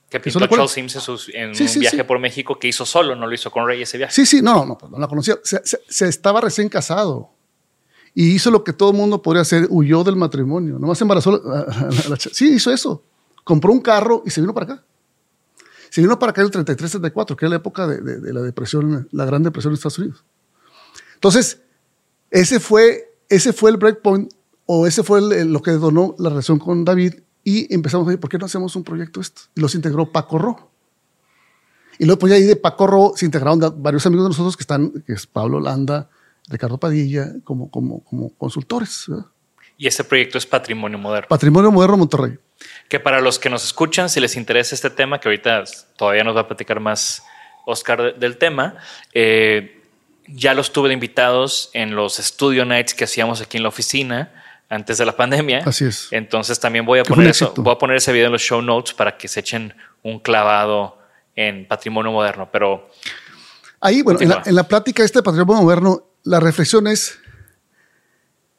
Que 0.09 0.21
pintó 0.21 0.47
Charles 0.47 0.71
Sims 0.71 0.97
en, 1.35 1.51
un 1.51 1.81
viaje 1.81 2.05
por 2.05 2.19
México 2.19 2.59
que 2.59 2.69
hizo 2.69 2.87
solo, 2.87 3.15
no 3.15 3.27
lo 3.27 3.35
hizo 3.35 3.51
con 3.51 3.67
Rey 3.67 3.83
ese 3.83 3.99
viaje. 3.99 4.13
Sí, 4.15 4.27
sí, 4.27 4.43
no, 4.43 4.65
no, 4.65 4.79
no, 4.91 4.99
la 4.99 5.09
conocía. 5.09 5.37
se 5.43 6.09
estaba 6.09 6.41
recién 6.41 6.69
casado 6.69 7.35
y 8.15 8.35
hizo 8.35 8.51
lo 8.51 8.63
que 8.63 8.73
todo 8.73 8.91
el 8.91 8.97
mundo 8.97 9.21
podría 9.21 9.43
hacer, 9.43 9.67
huyó 9.71 10.05
del 10.05 10.15
matrimonio, 10.15 10.79
nomás 10.79 11.01
embarazó 11.01 11.35
a, 11.35 11.91
la, 12.09 12.17
Sí, 12.17 12.55
hizo 12.55 12.73
eso. 12.73 13.03
Compró 13.43 13.73
un 13.73 13.81
carro 13.81 14.23
y 14.25 14.31
se 14.31 14.41
vino 14.41 14.55
para 14.55 14.75
acá. 14.75 14.85
Se 15.95 16.01
vino 16.01 16.19
para 16.19 16.31
acá 16.31 16.41
en 16.41 16.49
el 16.49 16.53
33-34, 16.53 17.37
que 17.37 17.45
era 17.45 17.51
la 17.51 17.57
época 17.59 17.87
de, 17.87 18.33
la 18.33 18.43
depresión, 18.43 19.07
la 19.13 19.25
gran 19.27 19.45
depresión 19.45 19.71
en 19.71 19.75
Estados 19.77 20.01
Unidos. 20.01 20.25
Entonces, 21.15 21.61
ese 22.33 22.59
fue, 22.59 23.15
ese 23.29 23.53
fue 23.53 23.71
el 23.71 23.77
breakpoint, 23.77 24.33
o 24.67 24.89
ese 24.89 25.05
fue 25.05 25.21
lo 25.21 25.63
que 25.63 25.71
donó 25.71 26.17
la 26.19 26.31
relación 26.31 26.59
con 26.59 26.85
David, 26.85 27.15
y 27.45 27.73
empezamos 27.73 28.09
a 28.09 28.11
decir, 28.11 28.19
¿por 28.19 28.29
qué 28.29 28.39
no 28.39 28.47
hacemos 28.47 28.75
un 28.75 28.83
proyecto 28.83 29.21
esto? 29.21 29.43
Y 29.55 29.61
los 29.61 29.77
integró 29.77 30.11
Paco 30.11 30.37
Ro. 30.37 30.69
Y 32.01 32.07
luego, 32.07 32.19
pues 32.19 32.33
ahí 32.33 32.43
de 32.43 32.57
Paco 32.57 32.89
Ro 32.89 33.13
se 33.15 33.27
integraron 33.27 33.61
varios 33.81 34.05
amigos 34.05 34.25
de 34.25 34.29
nosotros 34.31 34.57
que 34.57 34.65
están, 34.65 34.91
que 35.07 35.13
es 35.13 35.29
Pablo 35.29 35.61
Landa, 35.61 36.11
Ricardo 36.49 36.77
Padilla 36.77 37.35
como, 37.45 37.71
como, 37.71 38.03
como 38.03 38.31
consultores. 38.31 39.07
Y 39.79 39.87
este 39.87 40.03
proyecto 40.03 40.39
es 40.39 40.47
Patrimonio 40.47 40.99
Moderno. 40.99 41.29
Patrimonio 41.29 41.71
Moderno 41.71 41.99
Monterrey. 41.99 42.37
Que 42.89 43.01
para 43.01 43.21
los 43.21 43.39
que 43.39 43.51
nos 43.51 43.65
escuchan, 43.65 44.09
si 44.09 44.21
les 44.21 44.37
interesa 44.37 44.75
este 44.75 44.91
tema, 44.91 45.21
que 45.21 45.29
ahorita 45.29 45.65
todavía 45.97 46.25
nos 46.25 46.37
va 46.37 46.43
a 46.43 46.47
platicar 46.47 46.81
más 46.81 47.25
Oscar 47.67 48.17
del 48.17 48.37
tema, 48.37 48.77
eh, 49.13 49.81
ya 50.27 50.55
los 50.55 50.73
tuve 50.73 50.89
de 50.89 50.95
invitados 50.95 51.71
en 51.73 51.95
los 51.95 52.17
Studio 52.17 52.65
Nights 52.65 52.95
que 52.95 53.05
hacíamos 53.05 53.41
aquí 53.41 53.57
en 53.57 53.63
la 53.63 53.69
oficina 53.69 54.33
antes 54.69 54.99
de 54.99 55.07
la 55.07 55.17
pandemia. 55.17 55.63
Así 55.65 55.85
es. 55.85 56.09
Entonces 56.11 56.59
también 56.61 56.85
voy 56.85 56.99
a 56.99 57.05
poner 57.05 57.29
eso, 57.29 57.53
voy 57.57 57.75
a 57.75 57.79
poner 57.79 57.97
ese 57.97 58.13
video 58.13 58.27
en 58.27 58.33
los 58.33 58.43
show 58.43 58.63
notes 58.63 58.95
para 58.95 59.17
que 59.17 59.29
se 59.29 59.41
echen 59.41 59.75
un 60.03 60.19
clavado 60.19 60.99
en 61.37 61.67
patrimonio 61.67 62.13
moderno. 62.13 62.49
Pero 62.51 62.91
ahí, 63.81 64.03
bueno, 64.03 64.21
en 64.21 64.29
la, 64.31 64.43
en 64.45 64.55
la, 64.55 64.65
plática 64.65 65.03
este 65.03 65.23
patrimonio 65.23 65.63
moderno, 65.63 66.05
la 66.23 66.41
reflexión 66.41 66.87
es, 66.87 67.19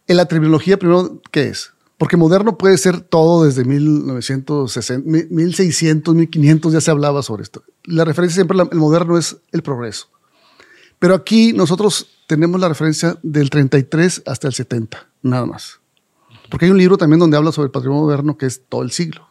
en 0.08 0.18
la 0.18 0.26
terminología 0.26 0.78
primero, 0.78 1.22
¿qué 1.32 1.48
es? 1.48 1.74
Porque 1.97 2.17
moderno 2.17 2.58
puede 2.58 2.77
ser 2.77 2.99
todo 2.99 3.45
desde 3.45 3.63
1960, 3.63 5.10
1600, 5.29 6.13
1500, 6.13 6.73
ya 6.73 6.81
se 6.81 6.91
hablaba 6.91 7.21
sobre 7.23 7.43
esto. 7.43 7.63
La 7.86 8.03
referencia 8.03 8.36
siempre, 8.36 8.58
el 8.60 8.77
moderno 8.77 9.17
es 9.17 9.38
el 9.51 9.63
progreso. 9.63 10.09
Pero 10.99 11.15
aquí 11.15 11.53
nosotros 11.53 12.07
tenemos 12.28 12.59
la 12.59 12.67
referencia 12.67 13.17
del 13.24 13.49
33 13.49 14.24
hasta 14.26 14.47
el 14.47 14.53
70, 14.53 15.07
nada 15.22 15.45
más. 15.45 15.80
Porque 16.49 16.65
hay 16.65 16.72
un 16.72 16.78
libro 16.78 16.97
también 16.97 17.20
donde 17.20 17.38
habla 17.38 17.51
sobre 17.51 17.67
el 17.67 17.72
patrimonio 17.72 18.03
moderno 18.03 18.38
que 18.38 18.45
es 18.45 18.63
todo 18.67 18.82
el 18.82 18.91
siglo. 18.91 19.28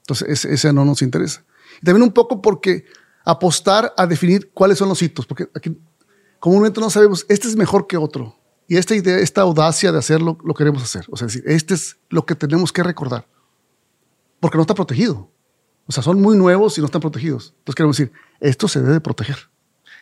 Entonces, 0.00 0.44
ese, 0.44 0.72
no 0.72 0.84
nos 0.84 1.02
interesa. 1.02 1.44
Y 1.82 1.84
también 1.84 2.02
un 2.02 2.12
poco 2.12 2.40
porque 2.40 2.84
apostar 3.24 3.92
a 3.96 4.06
definir 4.06 4.50
cuáles 4.52 4.78
son 4.78 4.88
los 4.88 5.02
hitos, 5.02 5.26
porque 5.26 5.48
aquí 5.54 5.76
comúnmente 6.38 6.80
no 6.80 6.88
sabemos, 6.88 7.26
este 7.28 7.48
es 7.48 7.56
mejor 7.56 7.86
que 7.86 7.96
otro. 7.96 8.37
Y 8.68 8.76
esta 8.76 8.94
idea, 8.94 9.16
esta 9.18 9.40
audacia 9.40 9.90
de 9.92 9.98
hacerlo, 9.98 10.38
lo 10.44 10.52
queremos 10.54 10.82
hacer. 10.82 11.06
O 11.10 11.16
sea, 11.16 11.26
decir, 11.26 11.42
este 11.46 11.74
es 11.74 11.96
lo 12.10 12.24
que 12.26 12.34
tenemos 12.34 12.70
que 12.72 12.82
recordar. 12.82 13.26
Porque 14.40 14.56
no 14.56 14.62
está 14.62 14.74
protegido. 14.74 15.30
O 15.86 15.92
sea, 15.92 16.02
son 16.02 16.20
muy 16.20 16.36
nuevos 16.36 16.76
y 16.76 16.80
no 16.82 16.84
están 16.86 17.00
protegidos. 17.00 17.54
Entonces 17.58 17.74
queremos 17.74 17.96
decir, 17.96 18.12
esto 18.40 18.68
se 18.68 18.80
debe 18.82 19.00
proteger. 19.00 19.36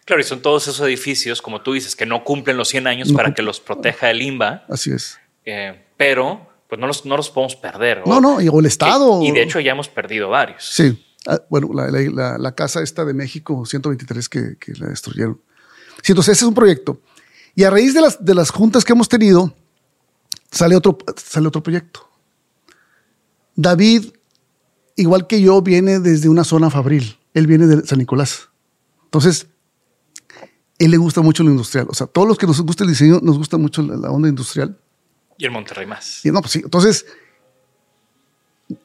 Claro, 0.04 0.20
y 0.20 0.24
son 0.24 0.40
todos 0.42 0.66
esos 0.68 0.80
edificios, 0.86 1.40
como 1.40 1.62
tú 1.62 1.72
dices, 1.72 1.94
que 1.96 2.06
no 2.06 2.24
cumplen 2.24 2.56
los 2.56 2.68
100 2.68 2.86
años 2.88 3.12
para 3.12 3.34
que 3.34 3.42
los 3.42 3.60
proteja 3.60 4.10
el 4.10 4.20
INBA. 4.22 4.64
Así 4.68 4.90
es. 4.92 5.18
eh, 5.44 5.84
pero 5.96 6.48
pues 6.68 6.80
no 6.80 6.88
los, 6.88 7.06
no 7.06 7.16
los 7.16 7.30
podemos 7.30 7.54
perder. 7.54 8.02
No, 8.06 8.20
no, 8.20 8.40
y- 8.40 8.48
o 8.48 8.58
el 8.58 8.66
Estado. 8.66 9.22
Y, 9.22 9.30
de 9.30 9.42
hecho 9.42 9.60
ya 9.60 9.70
hemos 9.72 9.88
perdido 9.88 10.28
varios. 10.28 10.68
Sí. 10.68 11.06
Ah, 11.26 11.40
bueno, 11.48 11.70
la, 11.72 11.88
la- 11.90 12.10
la- 12.10 12.38
la 12.38 12.54
casa 12.56 12.82
esta 12.82 13.04
de 13.04 13.14
México, 13.14 13.64
123, 13.64 14.28
que, 14.28 14.56
que 14.58 14.72
la 14.74 14.88
destruyeron. 14.88 15.40
Sí, 16.02 16.12
entonces 16.12 16.32
ese 16.36 16.44
es 16.44 16.48
un 16.48 16.54
proyecto. 16.54 17.00
Y 17.56 17.64
a 17.64 17.70
raíz 17.70 17.94
de 17.94 18.02
las, 18.02 18.24
de 18.24 18.34
las 18.34 18.50
juntas 18.50 18.84
que 18.84 18.92
hemos 18.92 19.08
tenido, 19.08 19.52
sale 20.50 20.76
otro, 20.76 20.98
sale 21.16 21.48
otro 21.48 21.62
proyecto. 21.62 22.06
David, 23.56 24.12
igual 24.94 25.26
que 25.26 25.40
yo, 25.40 25.62
viene 25.62 25.98
desde 25.98 26.28
una 26.28 26.44
zona 26.44 26.70
fabril. 26.70 27.16
Él 27.32 27.46
viene 27.46 27.66
de 27.66 27.86
San 27.86 27.98
Nicolás. 27.98 28.50
Entonces, 29.04 29.46
él 30.78 30.90
le 30.90 30.98
gusta 30.98 31.22
mucho 31.22 31.42
lo 31.42 31.50
industrial. 31.50 31.86
O 31.88 31.94
sea, 31.94 32.06
todos 32.06 32.28
los 32.28 32.36
que 32.36 32.46
nos 32.46 32.60
gusta 32.60 32.84
el 32.84 32.90
diseño, 32.90 33.20
nos 33.22 33.38
gusta 33.38 33.56
mucho 33.56 33.80
la, 33.80 34.10
onda 34.10 34.28
industrial. 34.28 34.78
Y 35.38 35.46
en 35.46 35.52
Monterrey 35.52 35.86
más. 35.86 36.26
Y 36.26 36.30
no, 36.30 36.42
pues 36.42 36.52
sí. 36.52 36.60
Entonces, 36.62 37.06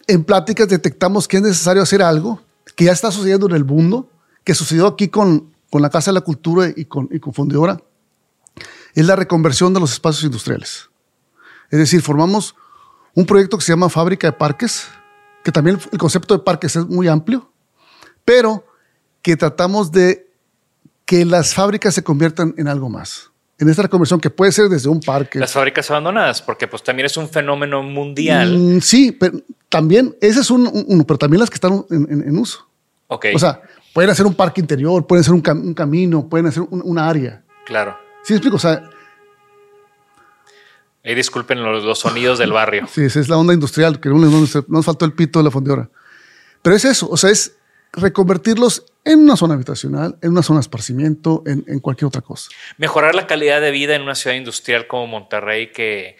en 0.08 0.24
pláticas 0.24 0.70
detectamos 0.70 1.28
que 1.28 1.38
es 1.38 1.44
necesario 1.44 1.84
hacer 1.84 2.02
algo 2.02 2.42
que 2.78 2.86
ya 2.86 2.94
está 2.94 3.12
sucediendo 3.12 3.48
en 3.48 3.56
el 3.56 3.66
mundo, 3.66 4.10
que 4.46 4.56
sucedió 4.56 4.88
aquí 4.88 5.10
con, 5.10 5.52
con 5.70 5.82
la 5.82 5.90
Casa 5.90 6.12
de 6.12 6.16
la 6.16 6.22
Cultura 6.22 6.72
y 6.74 6.86
con, 6.86 7.10
y 7.12 7.20
con 7.20 7.34
Fundidora, 7.34 7.82
es 8.96 9.06
la 9.06 9.16
reconversión 9.16 9.74
de 9.74 9.80
los 9.80 9.92
espacios 9.94 10.24
industriales. 10.24 10.90
Es 11.70 11.80
decir, 11.80 12.02
formamos 12.02 12.56
un 13.14 13.26
proyecto 13.26 13.58
que 13.58 13.64
se 13.64 13.72
llama 13.72 13.90
Fábrica 13.90 14.28
de 14.28 14.34
Parques, 14.34 14.88
que 15.44 15.52
también 15.52 15.80
el 15.92 15.98
concepto 15.98 16.38
de 16.38 16.44
parques 16.44 16.76
es 16.76 16.86
muy 16.86 17.08
amplio, 17.08 17.52
pero 18.26 18.66
que 19.22 19.36
tratamos 19.38 19.92
de 19.92 20.30
que 21.06 21.26
las 21.26 21.54
fábricas 21.54 21.94
se 21.94 22.04
conviertan 22.04 22.54
en 22.58 22.68
algo 22.68 22.90
más. 22.90 23.32
En 23.58 23.70
esta 23.70 23.84
reconversión 23.84 24.20
que 24.20 24.30
puede 24.30 24.52
ser 24.52 24.70
desde 24.70 24.90
un 24.90 25.00
parque. 25.02 25.38
Las 25.40 25.52
fábricas 25.54 25.90
abandonadas, 25.92 26.42
porque 26.42 26.68
pues 26.68 26.84
también 26.84 27.06
es 27.06 27.16
un 27.18 27.30
fenómeno 27.30 27.84
mundial. 27.84 28.58
Mm, 28.58 28.82
sí, 28.82 29.12
pero 29.12 29.40
también, 29.70 30.16
ese 30.20 30.40
es 30.42 30.50
un- 30.50 30.66
un- 30.68 30.86
uno, 30.88 31.04
pero 31.06 31.18
también 31.20 31.40
las 31.40 31.50
que 31.50 31.56
están 31.56 31.86
en, 31.92 32.08
en- 32.10 32.28
en 32.28 32.38
uso. 32.38 32.68
ok, 33.08 33.28
O 33.36 33.40
sea, 33.40 33.62
pueden 33.94 34.10
hacer 34.10 34.26
un 34.26 34.34
parque 34.34 34.62
interior, 34.62 35.06
pueden 35.06 35.22
hacer 35.22 35.34
un, 35.34 35.44
cam- 35.44 35.62
un 35.62 35.74
camino, 35.74 36.28
pueden 36.28 36.48
hacer 36.48 36.64
un, 36.64 36.82
una 36.84 37.08
área. 37.10 37.44
claro. 37.66 37.96
¿Sí 38.24 38.34
me 38.34 38.38
explico? 38.38 38.56
O 38.58 38.60
sea, 38.60 38.82
Ahí 41.04 41.16
disculpen 41.16 41.64
los, 41.64 41.84
los 41.84 42.00
sonidos 42.00 42.38
del 42.38 42.52
barrio. 42.52 42.88
sí, 42.92 43.04
esa 43.04 43.20
es 43.20 43.28
la 43.30 43.38
onda 43.38 43.54
industrial, 43.54 44.00
que 44.00 44.10
no, 44.10 44.18
no 44.18 44.30
nos- 44.30 44.56
no 44.56 44.64
nos 44.68 44.86
faltó 44.86 45.06
el 45.06 45.14
pito 45.14 45.40
de 45.40 45.46
la 45.46 45.52
fundidora. 45.52 45.90
Pero 46.62 46.76
es 46.76 46.86
eso, 46.86 47.10
o 47.10 47.18
sea, 47.18 47.32
es 47.32 47.58
reconvertirlos 47.94 48.86
en 49.04 49.20
una 49.22 49.36
zona 49.36 49.56
habitacional, 49.56 50.18
en 50.22 50.32
una 50.32 50.44
zona 50.44 50.60
de 50.60 50.62
esparcimiento, 50.62 51.42
en, 51.48 51.66
en 51.68 51.80
cualquier 51.80 52.08
otra 52.08 52.22
cosa. 52.22 52.50
Mejorar 52.78 53.16
la 53.16 53.26
calidad 53.26 53.62
de 53.62 53.72
vida 53.72 53.96
en 53.96 54.04
una 54.04 54.14
ciudad 54.16 54.36
industrial 54.36 54.86
como 54.86 55.08
Monterrey, 55.08 55.72
que, 55.72 56.18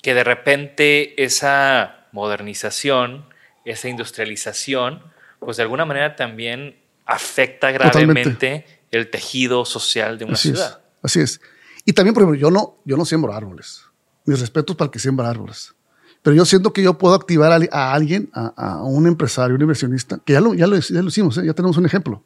que 0.00 0.14
de 0.14 0.22
repente 0.22 1.22
esa 1.24 2.06
modernización, 2.12 3.24
esa 3.64 3.88
industrialización, 3.88 5.02
pues 5.40 5.56
de 5.56 5.64
alguna 5.64 5.84
manera 5.84 6.14
también 6.14 6.76
afecta 7.04 7.72
gravemente 7.72 8.22
Totalmente. 8.30 8.66
el 8.92 9.10
tejido 9.10 9.64
social 9.64 10.18
de 10.18 10.24
una 10.26 10.34
Así 10.34 10.50
ciudad. 10.50 10.80
es, 10.84 10.89
así 11.02 11.20
es. 11.20 11.40
Y 11.84 11.92
también, 11.92 12.14
por 12.14 12.22
ejemplo, 12.22 12.38
yo 12.40 12.50
no, 12.50 12.76
yo 12.84 12.96
no 12.96 13.04
siembro 13.04 13.32
árboles. 13.32 13.82
Mis 14.26 14.38
respetos 14.40 14.76
para 14.76 14.86
el 14.86 14.90
que 14.92 14.98
siembra 14.98 15.28
árboles. 15.30 15.74
Pero 16.22 16.36
yo 16.36 16.44
siento 16.44 16.72
que 16.72 16.82
yo 16.82 16.98
puedo 16.98 17.14
activar 17.14 17.50
a, 17.72 17.92
alguien, 17.94 18.28
a, 18.34 18.48
a 18.56 18.82
un 18.84 19.06
empresario, 19.06 19.56
un 19.56 19.62
inversionista, 19.62 20.18
que 20.24 20.34
ya 20.34 20.40
lo, 20.40 20.52
ya 20.54 20.66
lo, 20.66 20.78
ya 20.78 21.00
lo 21.02 21.08
hicimos, 21.08 21.38
¿eh? 21.38 21.46
ya 21.46 21.54
tenemos 21.54 21.76
un 21.78 21.86
ejemplo. 21.86 22.22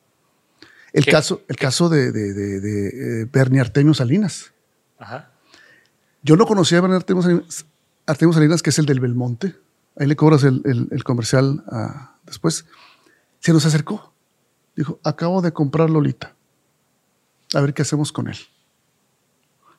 El 0.93 1.05
¿Qué? 1.05 1.11
caso, 1.13 1.43
el 1.49 1.57
caso 1.57 1.89
de, 1.89 2.11
de, 2.13 2.33
de- 2.35 2.61
de, 2.61 3.23
eh, 3.23 3.29
Bernie 3.33 3.61
Artemio 3.61 3.95
Salinas. 3.95 4.53
Ajá. 4.99 5.31
Yo 6.23 6.37
no 6.37 6.47
conocía 6.47 6.79
a 6.79 6.81
Bernie 6.81 6.97
Artemio 6.97 7.23
Salinas, 7.23 7.67
Artemio 8.07 8.33
Salinas, 8.33 8.63
que 8.63 8.71
es 8.71 8.79
el 8.79 8.87
del 8.87 8.99
Belmonte. 9.01 9.55
Ahí 9.97 10.07
le 10.09 10.17
cobras 10.17 10.43
el, 10.43 10.63
el- 10.65 10.89
el 10.91 11.05
comercial 11.05 11.63
ah, 11.71 12.17
después. 12.27 12.65
Se 13.39 13.53
nos 13.53 13.65
acercó. 13.67 14.13
Dijo, 14.75 14.99
acabo 15.05 15.41
de 15.43 15.53
comprar 15.53 15.89
Lolita. 15.91 16.35
A 17.55 17.61
ver 17.61 17.75
qué 17.75 17.83
hacemos 17.83 18.11
con 18.11 18.27
él. 18.29 18.37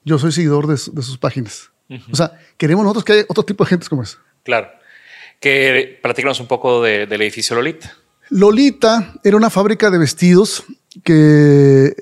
Yo 0.05 0.17
soy 0.19 0.31
seguidor 0.31 0.67
de, 0.67 0.77
su- 0.77 0.93
de 0.93 1.01
sus 1.01 1.17
páginas. 1.17 1.71
O 2.11 2.15
sea, 2.15 2.31
queremos 2.57 2.83
nosotros 2.83 3.03
que 3.03 3.13
haya 3.13 3.25
otro 3.27 3.43
tipo 3.43 3.63
de 3.63 3.69
gente 3.69 3.87
como 3.87 4.03
esa. 4.03 4.17
Claro. 4.43 4.69
Que 5.39 5.99
platícanos 6.01 6.39
un 6.39 6.47
poco 6.47 6.81
de- 6.81 7.05
del 7.07 7.21
edificio 7.21 7.55
Lolita. 7.55 7.93
Lolita 8.29 9.13
era 9.23 9.37
una 9.37 9.49
fábrica 9.49 9.89
de 9.91 9.97
vestidos 9.97 10.63
que 11.03 11.13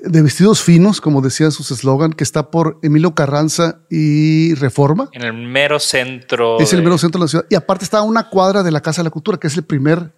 de 0.02 0.22
vestidos 0.22 0.62
finos, 0.62 1.00
como 1.00 1.20
decía 1.20 1.50
sus 1.50 1.70
eslogan, 1.70 2.12
que 2.12 2.24
está 2.24 2.50
por 2.50 2.78
Emilio 2.82 3.14
Carranza 3.14 3.80
y 3.90 4.54
Reforma. 4.54 5.08
En 5.12 5.22
el 5.22 5.32
mero 5.32 5.78
centro. 5.80 6.58
Es 6.60 6.72
el 6.72 6.82
mero 6.82 6.96
centro 6.96 7.18
de 7.18 7.24
la 7.24 7.28
ciudad. 7.28 7.46
Y 7.50 7.56
aparte 7.56 7.84
está 7.84 7.98
a 7.98 8.02
una 8.02 8.28
cuadra 8.30 8.62
de 8.62 8.70
la 8.70 8.80
Casa 8.80 9.02
de 9.02 9.04
la 9.04 9.10
Cultura, 9.10 9.38
que 9.38 9.48
es 9.48 9.56
el 9.56 9.64
primer, 9.64 10.12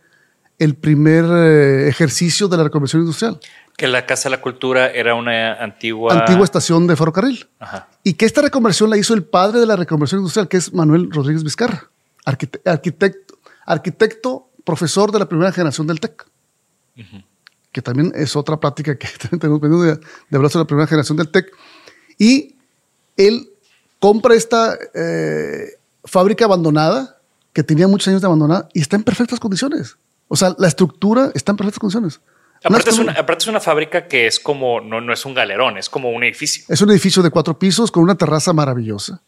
el 0.58 0.74
primer 0.74 1.24
eh, 1.24 1.88
ejercicio 1.88 2.48
de 2.48 2.56
la 2.56 2.64
reconversión 2.64 3.02
industrial. 3.02 3.38
Que 3.76 3.86
la 3.88 4.06
Casa 4.06 4.30
de 4.30 4.36
la 4.36 4.40
Cultura 4.42 4.88
era 4.90 5.14
una 5.14 5.54
antigua. 5.62 6.14
Antigua 6.14 6.44
estación 6.44 6.86
de 6.86 6.96
ferrocarril. 6.96 7.46
Ajá. 7.58 7.88
Y 8.02 8.14
que 8.14 8.24
esta 8.24 8.40
reconversión 8.40 8.88
la 8.88 8.96
hizo 8.96 9.12
el 9.12 9.24
padre 9.24 9.60
de 9.60 9.66
la 9.66 9.76
reconversión 9.76 10.20
industrial, 10.20 10.48
que 10.48 10.56
es 10.56 10.72
Manuel 10.72 11.10
Rodríguez 11.10 11.44
Vizcarra, 11.44 11.90
arquite- 12.24 12.60
arquitecto, 12.64 13.38
arquitecto, 13.66 14.48
profesor 14.64 15.12
de 15.12 15.18
la 15.18 15.28
primera 15.28 15.52
generación 15.52 15.86
del 15.86 16.00
TEC. 16.00 16.24
Que 17.72 17.82
también 17.82 18.12
es 18.14 18.34
otra 18.36 18.58
plática 18.58 18.96
que 18.96 19.06
tenemos 19.38 19.60
pendiente 19.60 19.86
de, 19.86 19.96
de 20.30 20.36
hablar 20.36 20.50
sobre 20.50 20.62
la 20.64 20.66
primera 20.68 20.86
generación 20.86 21.18
del 21.18 21.28
TEC. 21.28 21.52
Y 22.18 22.54
él 23.18 23.50
compra 23.98 24.34
esta 24.34 24.74
eh, 24.94 25.74
fábrica 26.04 26.46
abandonada, 26.46 27.18
que 27.52 27.62
tenía 27.62 27.86
muchos 27.88 28.08
años 28.08 28.22
de 28.22 28.26
abandonada, 28.26 28.68
y 28.72 28.80
está 28.80 28.96
en 28.96 29.02
perfectas 29.02 29.38
condiciones. 29.38 29.96
O 30.28 30.36
sea, 30.36 30.54
la 30.58 30.68
estructura 30.68 31.30
está 31.34 31.52
en 31.52 31.56
perfectas 31.56 31.78
condiciones. 31.78 32.20
Aparte 32.64 32.90
es, 32.90 32.98
una, 32.98 33.12
aparte 33.12 33.42
es 33.44 33.48
una 33.48 33.60
fábrica 33.60 34.08
que 34.08 34.26
es 34.26 34.40
como, 34.40 34.80
no, 34.80 35.00
no 35.00 35.12
es 35.12 35.24
un 35.24 35.34
galerón, 35.34 35.76
es 35.78 35.88
como 35.88 36.10
un 36.10 36.24
edificio. 36.24 36.64
Es 36.68 36.80
un 36.80 36.90
edificio 36.90 37.22
de 37.22 37.30
cuatro 37.30 37.58
pisos 37.58 37.90
con 37.92 38.02
una 38.02 38.16
terraza 38.16 38.52
maravillosa. 38.52 39.22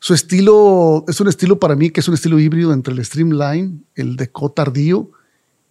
Su 0.00 0.14
estilo 0.14 1.04
es 1.08 1.20
un 1.20 1.28
estilo 1.28 1.58
para 1.58 1.74
mí 1.76 1.90
que 1.90 2.00
es 2.00 2.08
un 2.08 2.14
estilo 2.14 2.38
híbrido 2.38 2.72
entre 2.72 2.92
el 2.94 3.04
streamline, 3.04 3.84
el 3.94 4.16
deco 4.16 4.50
tardío 4.50 5.10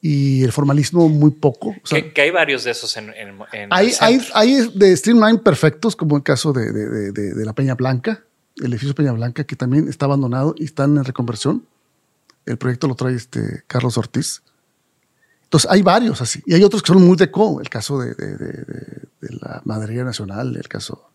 y 0.02 0.43
el 0.43 0.52
formalismo 0.52 1.08
muy 1.10 1.32
poco. 1.32 1.70
O 1.84 1.88
sea, 1.88 2.02
que, 2.02 2.14
que 2.14 2.22
hay 2.22 2.32
varios 2.32 2.64
de 2.64 2.72
esos 2.72 2.95
en, 2.97 3.10
en, 3.14 3.38
en 3.54 3.70
hay, 3.72 3.91
hay, 3.99 4.20
hay 4.34 4.70
de 4.74 4.97
streamline 4.97 5.38
perfectos, 5.39 5.95
como 5.95 6.18
el 6.18 6.24
caso 6.24 6.52
de, 6.54 6.72
de- 6.72 7.12
de- 7.12 7.34
de- 7.34 7.45
la 7.45 7.54
Peña 7.54 7.76
Blanca, 7.76 8.24
el 8.58 8.72
edificio 8.74 8.95
Peña 8.95 9.12
Blanca, 9.12 9.43
que 9.43 9.56
también 9.56 9.88
está 9.88 10.06
abandonado 10.06 10.56
y 10.58 10.64
está 10.66 10.86
en 10.86 11.04
reconversión. 11.04 11.66
El 12.46 12.58
proyecto 12.58 12.88
lo 12.88 12.96
trae 12.96 13.16
este 13.16 13.64
Carlos 13.68 13.98
Ortiz. 13.98 14.42
Entonces, 15.44 15.70
hay 15.70 15.82
varios 15.82 16.22
así. 16.22 16.42
Y 16.46 16.54
hay 16.54 16.64
otros 16.64 16.82
que 16.82 16.94
son 16.94 17.04
muy 17.06 17.18
deco, 17.18 17.60
el 17.60 17.70
caso 17.70 18.00
de, 18.00 18.16
la 19.20 19.62
Maderería 19.66 20.04
Nacional, 20.04 20.56
el 20.56 20.68
caso. 20.68 21.12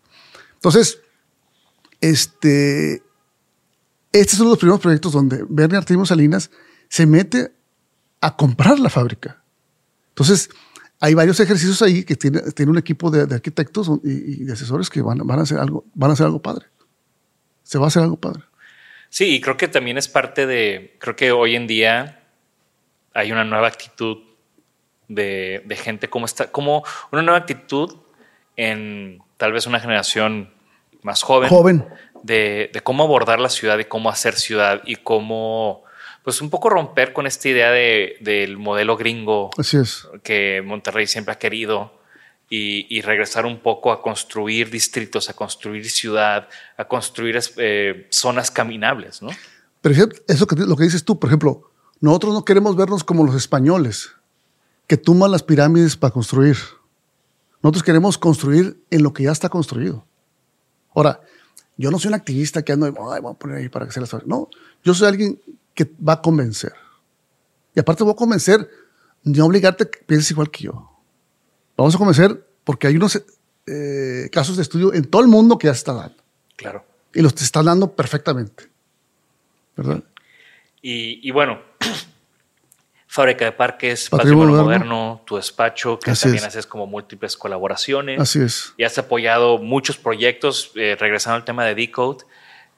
Entonces, 0.53 0.99
este, 2.01 3.01
este 4.11 4.33
es 4.33 4.39
uno 4.39 4.49
de 4.49 4.53
los 4.53 4.59
primeros 4.59 4.79
proyectos 4.79 5.11
donde 5.11 5.43
Bernie 5.49 5.77
Artemio 5.77 6.05
Salinas 6.05 6.51
se 6.87 7.05
mete 7.05 7.51
a 8.21 8.37
comprar 8.37 8.79
la 8.79 8.89
fábrica. 8.89 9.41
Entonces, 10.09 10.49
hay 10.99 11.13
varios 11.13 11.39
ejercicios 11.39 11.81
ahí 11.81 12.03
que 12.03 12.15
tiene, 12.15 12.41
tiene 12.51 12.71
un 12.71 12.77
equipo 12.77 13.11
de, 13.11 13.21
arquitectos 13.33 13.89
y, 14.03 14.43
de 14.43 14.53
asesores 14.53 14.89
que 14.89 15.01
van 15.01 15.19
a 15.29 15.41
hacer 15.41 15.59
algo, 15.59 15.85
van 15.93 16.11
a 16.11 16.13
hacer 16.13 16.25
algo 16.25 16.41
padre. 16.41 16.65
Se 17.63 17.77
va 17.77 17.85
a 17.85 17.87
hacer 17.87 18.03
algo 18.03 18.17
padre. 18.17 18.43
Sí, 19.09 19.35
y 19.35 19.41
creo 19.41 19.57
que 19.57 19.67
también 19.67 19.97
es 19.97 20.07
parte 20.07 20.45
de, 20.45 20.95
creo 20.99 21.15
que 21.15 21.31
hoy 21.31 21.55
en 21.55 21.67
día 21.67 22.23
hay 23.13 23.31
una 23.31 23.43
nueva 23.43 23.67
actitud 23.67 24.19
de, 25.07 25.61
de 25.65 25.75
gente 25.75 26.09
como 26.09 26.25
está, 26.25 26.51
como 26.51 26.83
una 27.11 27.21
nueva 27.21 27.39
actitud 27.39 27.95
en 28.55 29.21
tal 29.37 29.53
vez 29.53 29.65
una 29.67 29.79
generación 29.79 30.53
más 31.01 31.23
joven, 31.23 31.49
Joven. 31.49 31.85
De, 32.23 32.69
de 32.73 32.81
cómo 32.81 33.03
abordar 33.03 33.39
la 33.39 33.49
ciudad 33.49 33.77
y 33.79 33.85
cómo 33.85 34.09
hacer 34.09 34.33
ciudad 34.33 34.81
y 34.85 34.95
cómo, 34.97 35.83
pues 36.23 36.41
un 36.41 36.49
poco 36.49 36.69
romper 36.69 37.13
con 37.13 37.27
esta 37.27 37.47
idea 37.47 37.71
de, 37.71 38.17
del 38.19 38.57
modelo 38.57 38.97
gringo 38.97 39.51
Así 39.57 39.77
es. 39.77 40.07
que 40.23 40.61
Monterrey 40.65 41.07
siempre 41.07 41.33
ha 41.33 41.39
querido 41.39 41.96
y, 42.49 42.87
y 42.95 43.01
regresar 43.01 43.45
un 43.45 43.59
poco 43.59 43.91
a 43.91 44.01
construir 44.01 44.69
distritos, 44.69 45.29
a 45.29 45.33
construir 45.33 45.89
ciudad, 45.89 46.47
a 46.77 46.87
construir 46.87 47.39
eh, 47.57 48.07
zonas 48.09 48.51
caminables, 48.51 49.21
¿no? 49.21 49.29
Pero 49.81 50.09
eso 50.27 50.47
que, 50.47 50.55
lo 50.55 50.75
que 50.75 50.83
dices 50.83 51.03
tú, 51.03 51.19
por 51.19 51.29
ejemplo, 51.29 51.71
nosotros 51.99 52.33
no 52.33 52.45
queremos 52.45 52.75
vernos 52.75 53.03
como 53.03 53.25
los 53.25 53.35
españoles, 53.35 54.11
que 54.87 54.97
tumban 54.97 55.31
las 55.31 55.43
pirámides 55.43 55.97
para 55.97 56.13
construir. 56.13 56.57
Nosotros 57.61 57.83
queremos 57.83 58.17
construir 58.17 58.81
en 58.89 59.03
lo 59.03 59.13
que 59.13 59.23
ya 59.23 59.31
está 59.31 59.49
construido. 59.49 60.05
Ahora, 60.95 61.21
yo 61.75 61.91
no 61.91 61.99
soy 61.99 62.09
un 62.09 62.15
activista 62.15 62.63
que 62.63 62.71
ando, 62.71 62.85
Ay, 62.85 63.21
voy 63.21 63.31
a 63.31 63.37
poner 63.37 63.57
ahí 63.57 63.69
para 63.69 63.85
que 63.85 63.91
se 63.91 63.99
las... 63.99 64.13
No, 64.25 64.49
yo 64.83 64.93
soy 64.93 65.07
alguien 65.07 65.39
que 65.73 65.91
va 66.05 66.13
a 66.13 66.21
convencer. 66.21 66.73
Y 67.75 67.79
aparte 67.79 68.03
voy 68.03 68.13
a 68.13 68.15
convencer, 68.15 68.67
no 69.23 69.45
obligarte 69.45 69.89
que 69.89 69.99
pienses 69.99 70.31
igual 70.31 70.49
que 70.49 70.63
yo. 70.63 70.96
Vamos 71.77 71.95
a 71.95 71.97
convencer 71.97 72.45
porque 72.63 72.87
hay 72.87 72.95
unos 72.97 73.21
eh, 73.67 74.29
casos 74.31 74.55
de 74.57 74.63
estudio 74.63 74.93
en 74.93 75.05
todo 75.05 75.21
el 75.21 75.27
mundo 75.27 75.57
que 75.57 75.67
ya 75.67 75.73
se 75.73 75.79
está 75.79 75.93
dando. 75.93 76.17
Claro. 76.55 76.83
Y 77.13 77.21
los 77.21 77.33
te 77.35 77.43
están 77.43 77.65
dando 77.65 77.95
perfectamente. 77.95 78.69
¿Verdad? 79.75 80.03
Y, 80.81 81.27
y 81.27 81.31
bueno, 81.31 81.59
Fábrica 83.07 83.45
de 83.45 83.51
Parques, 83.53 84.09
Patrimonio 84.09 84.55
Moderno. 84.55 84.63
Moderno, 84.65 85.21
tu 85.25 85.37
despacho, 85.37 85.97
que 85.99 86.11
Así 86.11 86.23
también 86.23 86.43
es. 86.43 86.47
haces 86.49 86.67
como 86.67 86.85
múltiples 86.87 87.37
colaboraciones. 87.37 88.19
Así 88.19 88.39
es. 88.41 88.73
Y 88.77 88.83
has 88.83 88.97
apoyado 88.97 89.57
muchos 89.59 89.97
proyectos, 89.97 90.71
eh, 90.75 90.97
regresando 90.99 91.35
al 91.37 91.45
tema 91.45 91.63
de 91.65 91.75
Decode. 91.75 92.25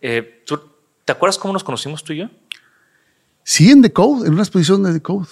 Eh, 0.01 0.43
¿tú- 0.45 0.61
¿Te 1.05 1.11
acuerdas 1.11 1.37
cómo 1.39 1.53
nos 1.53 1.63
conocimos 1.63 2.03
tú 2.03 2.13
y 2.13 2.17
yo? 2.19 2.29
Sí, 3.43 3.71
en 3.71 3.81
The 3.81 3.91
Code, 3.91 4.27
en 4.27 4.33
una 4.33 4.43
exposición 4.43 4.83
de 4.83 4.93
The 4.93 5.01
Code. 5.01 5.27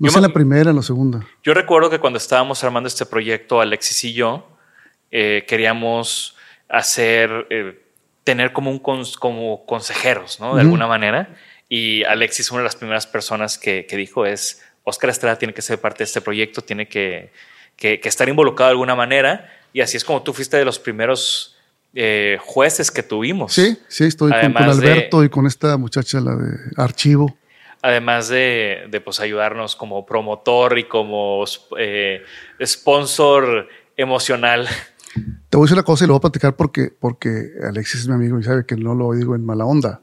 No 0.00 0.06
Yo 0.06 0.10
sé 0.12 0.20
me- 0.20 0.26
la 0.28 0.32
primera, 0.34 0.72
la 0.72 0.82
segunda. 0.82 1.24
Yo 1.44 1.54
recuerdo 1.54 1.88
que 1.90 2.00
cuando 2.00 2.16
estábamos 2.16 2.64
armando 2.64 2.88
este 2.88 3.06
proyecto, 3.06 3.60
Alexis 3.60 4.02
y 4.04 4.12
yo, 4.14 4.48
eh, 5.12 5.44
queríamos 5.46 6.36
hacer, 6.68 7.46
eh, 7.50 7.80
tener 8.24 8.52
como, 8.52 8.70
un 8.70 8.82
cons- 8.82 9.16
como 9.16 9.64
consejeros, 9.66 10.40
¿no? 10.40 10.54
De 10.56 10.62
alguna 10.62 10.86
manera. 10.88 11.36
Y 11.68 12.02
Alexis, 12.04 12.50
una 12.50 12.60
de 12.60 12.64
las 12.64 12.76
primeras 12.76 13.06
personas 13.06 13.58
que, 13.58 13.86
que 13.86 13.96
dijo 13.96 14.26
es, 14.26 14.62
Oscar 14.84 15.10
Estrada 15.10 15.36
tiene 15.36 15.54
que 15.54 15.62
ser 15.62 15.78
parte 15.80 15.98
de 15.98 16.04
este 16.04 16.20
proyecto, 16.20 16.62
tiene 16.62 16.88
que, 16.88 17.32
que- 17.76 18.00
que 18.00 18.08
estar 18.08 18.28
involucrado 18.28 18.70
de 18.70 18.72
alguna 18.72 18.94
manera. 18.96 19.48
Y 19.72 19.80
así 19.82 19.96
es 19.96 20.04
como 20.04 20.22
tú 20.22 20.32
fuiste 20.32 20.56
de 20.56 20.64
los 20.64 20.78
primeros 20.78 21.56
eh, 21.94 22.38
jueces 22.40 22.90
que 22.90 23.02
tuvimos. 23.02 23.52
Sí, 23.52 23.76
sí, 23.88 24.04
estoy 24.04 24.30
con, 24.30 24.40
con 24.40 24.56
Además 24.56 24.80
de- 24.80 24.92
Alberto 24.92 25.24
y 25.24 25.28
con 25.28 25.46
esta 25.46 25.76
muchacha, 25.76 26.20
la 26.20 26.36
de 26.36 26.56
Archivo. 26.76 27.36
Además 27.82 28.28
de, 28.28 28.86
de, 28.90 29.00
pues, 29.00 29.20
ayudarnos 29.20 29.76
como 29.76 30.04
promotor 30.04 30.78
y 30.78 30.84
como 30.84 31.44
eh, 31.78 32.22
sponsor 32.64 33.68
emocional. 33.96 34.68
Te 35.48 35.56
voy 35.56 35.64
a 35.64 35.66
decir 35.66 35.76
una 35.76 35.82
cosa 35.82 36.04
y 36.04 36.06
lo 36.06 36.14
voy 36.14 36.18
a 36.18 36.20
platicar 36.20 36.56
porque, 36.56 36.90
porque 36.98 37.52
Alexis 37.66 38.02
es 38.02 38.08
mi 38.08 38.14
amigo 38.14 38.38
y 38.38 38.44
sabe 38.44 38.64
que 38.66 38.76
no 38.76 38.94
lo 38.94 39.12
digo 39.12 39.34
en 39.34 39.44
mala 39.44 39.64
onda. 39.64 40.02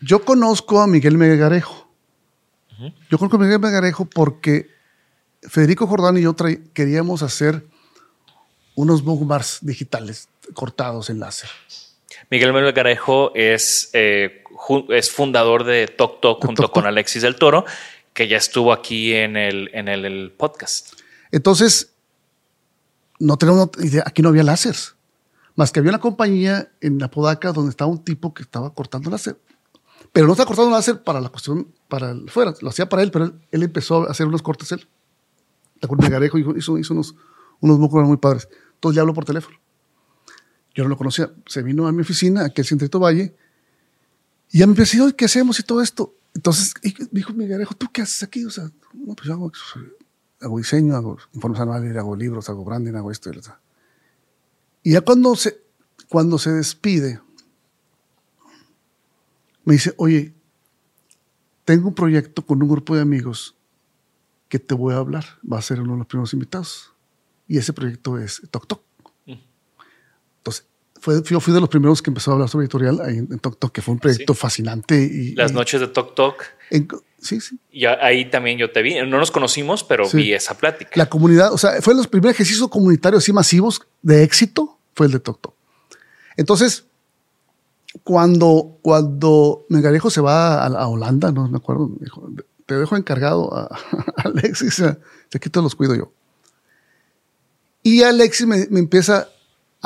Yo 0.00 0.24
conozco 0.24 0.80
a 0.80 0.86
Miguel 0.86 1.18
Megarejo. 1.18 1.88
Yo 3.10 3.18
conozco 3.18 3.36
a 3.36 3.40
Miguel 3.40 3.58
Megarejo 3.58 4.04
porque 4.04 4.68
Federico 5.42 5.86
Jordán 5.86 6.18
y 6.18 6.22
yo 6.22 6.36
queríamos 6.74 7.22
hacer 7.22 7.66
unos 8.74 9.02
bookmarks 9.02 9.60
digitales 9.62 10.28
cortados 10.54 11.10
en 11.10 11.18
láser. 11.18 11.48
Miguel 12.30 12.52
Manuel 12.52 12.72
Garejo 12.72 13.32
es, 13.34 13.90
eh, 13.92 14.42
es 14.90 15.10
fundador 15.10 15.64
de 15.64 15.86
Tok 15.86 16.20
Tok 16.20 16.40
De 16.40 16.46
junto 16.46 16.70
con. 16.70 16.86
Alexis 16.86 17.22
del 17.22 17.36
Toro, 17.36 17.64
que 18.12 18.28
ya 18.28 18.36
estuvo 18.36 18.72
aquí 18.72 19.12
en 19.14 19.36
el, 19.36 19.70
en 19.72 19.88
el, 19.88 20.04
el 20.04 20.32
podcast. 20.32 20.94
Entonces, 21.30 21.94
no 23.18 23.36
tenemos 23.36 23.70
idea, 23.78 24.02
aquí 24.06 24.22
no 24.22 24.30
había 24.30 24.42
láseres. 24.42 24.94
Más 25.54 25.72
que 25.72 25.80
había 25.80 25.90
una 25.90 26.00
compañía 26.00 26.70
en 26.80 27.02
Apodaca 27.02 27.52
donde 27.52 27.70
estaba 27.70 27.90
un 27.90 28.04
tipo 28.04 28.34
que 28.34 28.42
estaba 28.42 28.74
cortando 28.74 29.10
láser. 29.10 29.38
Pero 30.12 30.26
no 30.26 30.32
estaba 30.32 30.46
cortando 30.46 30.70
láser 30.70 31.02
para 31.02 31.20
la 31.20 31.28
cuestión, 31.28 31.72
para 31.88 32.10
el 32.10 32.28
fuera, 32.30 32.54
lo 32.60 32.68
hacía 32.70 32.88
para 32.88 33.02
él, 33.02 33.10
pero 33.10 33.26
él, 33.26 33.34
él 33.50 33.62
empezó 33.62 34.06
a 34.06 34.10
hacer 34.10 34.26
unos 34.26 34.42
cortes 34.42 34.72
él. 34.72 34.86
La 35.80 35.88
con 35.88 35.98
Megarejo 35.98 36.38
hizo, 36.38 36.56
hizo, 36.56 36.78
hizo 36.78 36.94
unos, 36.94 37.14
unos 37.60 37.78
muy 37.78 38.16
padres. 38.16 38.48
Entonces 38.74 38.96
le 38.96 39.00
hablo 39.00 39.14
por 39.14 39.24
teléfono. 39.24 39.58
Yo 40.76 40.84
no 40.84 40.90
lo 40.90 40.96
conocía. 40.96 41.32
Se 41.46 41.62
vino 41.62 41.88
a 41.88 41.92
mi 41.92 42.02
oficina, 42.02 42.44
aquí 42.44 42.60
al 42.60 42.66
Centrito 42.66 43.00
Valle, 43.00 43.34
y 44.52 44.58
ya 44.58 44.66
me 44.66 44.72
empecé, 44.72 45.00
"Oye, 45.00 45.16
¿qué 45.16 45.24
hacemos 45.24 45.58
y 45.58 45.62
todo 45.62 45.80
esto? 45.82 46.14
Entonces 46.34 46.74
y 46.82 46.94
dijo 47.10 47.32
Megarejo, 47.32 47.74
¿tú 47.74 47.86
qué 47.90 48.02
haces 48.02 48.22
aquí? 48.22 48.44
O 48.44 48.50
sea, 48.50 48.70
no, 48.92 49.14
pues 49.14 49.26
yo 49.26 49.32
hago, 49.32 49.50
hago 50.40 50.58
diseño, 50.58 50.94
hago 50.94 51.16
informes 51.32 51.60
anuales, 51.60 51.96
hago 51.96 52.14
libros, 52.14 52.48
hago 52.50 52.62
branding, 52.62 52.94
hago 52.94 53.10
esto 53.10 53.30
y. 53.30 53.40
Y 54.82 54.92
ya 54.92 55.00
cuando 55.00 55.34
se, 55.34 55.58
cuando 56.10 56.38
se 56.38 56.52
despide, 56.52 57.20
me 59.64 59.74
dice, 59.74 59.94
oye, 59.96 60.34
tengo 61.64 61.88
un 61.88 61.94
proyecto 61.94 62.44
con 62.46 62.62
un 62.62 62.68
grupo 62.68 62.94
de 62.94 63.00
amigos 63.00 63.56
que 64.48 64.58
te 64.58 64.74
voy 64.74 64.94
a 64.94 64.98
hablar. 64.98 65.24
Va 65.50 65.58
a 65.58 65.62
ser 65.62 65.80
uno 65.80 65.92
de 65.92 65.98
los 65.98 66.06
primeros 66.06 66.32
invitados. 66.34 66.92
Y 67.48 67.58
ese 67.58 67.72
proyecto 67.72 68.18
es 68.18 68.42
Tok 68.50 68.66
Tok. 68.66 68.85
Fue, 71.06 71.22
yo 71.22 71.38
fui 71.38 71.54
de 71.54 71.60
los 71.60 71.68
primeros 71.68 72.02
que 72.02 72.10
empezó 72.10 72.32
a 72.32 72.34
hablar 72.34 72.48
sobre 72.48 72.64
editorial 72.64 72.98
en, 73.08 73.28
en 73.30 73.38
Tok 73.38 73.60
Tok, 73.60 73.70
que 73.70 73.80
fue 73.80 73.94
un 73.94 74.00
proyecto 74.00 74.34
Sí. 74.34 74.40
fascinante. 74.40 75.00
Y, 75.00 75.36
Las 75.36 75.52
y- 75.52 75.54
noches 75.54 75.80
de 75.80 75.86
Tok 75.86 76.16
Tok. 76.16 76.42
en- 76.70 76.88
sí, 77.20 77.40
sí. 77.40 77.60
Y 77.70 77.86
ahí 77.86 78.28
también 78.28 78.58
yo 78.58 78.72
te 78.72 78.82
vi. 78.82 78.96
No 78.96 79.18
nos 79.18 79.30
conocimos, 79.30 79.84
pero 79.84 80.06
Sí. 80.06 80.16
vi 80.16 80.32
esa 80.32 80.58
plática. 80.58 80.90
La 80.96 81.06
comunidad, 81.08 81.52
o 81.52 81.58
sea, 81.58 81.80
fue 81.80 81.94
los 81.94 82.08
primeros 82.08 82.34
ejercicios 82.34 82.68
comunitarios 82.68 83.22
así 83.22 83.32
masivos 83.32 83.80
de 84.02 84.24
éxito, 84.24 84.78
fue 84.94 85.06
el 85.06 85.12
de 85.12 85.20
Tok 85.20 85.40
Tok. 85.40 85.54
Entonces, 86.36 86.86
cuando, 88.02 88.76
cuando 88.82 89.64
se 90.10 90.20
va 90.20 90.64
a, 90.64 90.66
a 90.66 90.88
Holanda, 90.88 91.30
no 91.30 91.48
me 91.48 91.56
acuerdo, 91.58 91.86
me 91.88 91.98
dijo, 92.00 92.28
te 92.66 92.74
dejo 92.74 92.96
encargado 92.96 93.54
a, 93.56 93.66
a 94.16 94.22
Alexis, 94.24 94.82
aquí 95.32 95.48
te 95.50 95.62
los 95.62 95.76
cuido 95.76 95.94
yo. 95.94 96.12
Y 97.84 98.02
Alexis 98.02 98.46
me, 98.46 98.66
me 98.70 98.80
empieza 98.80 99.28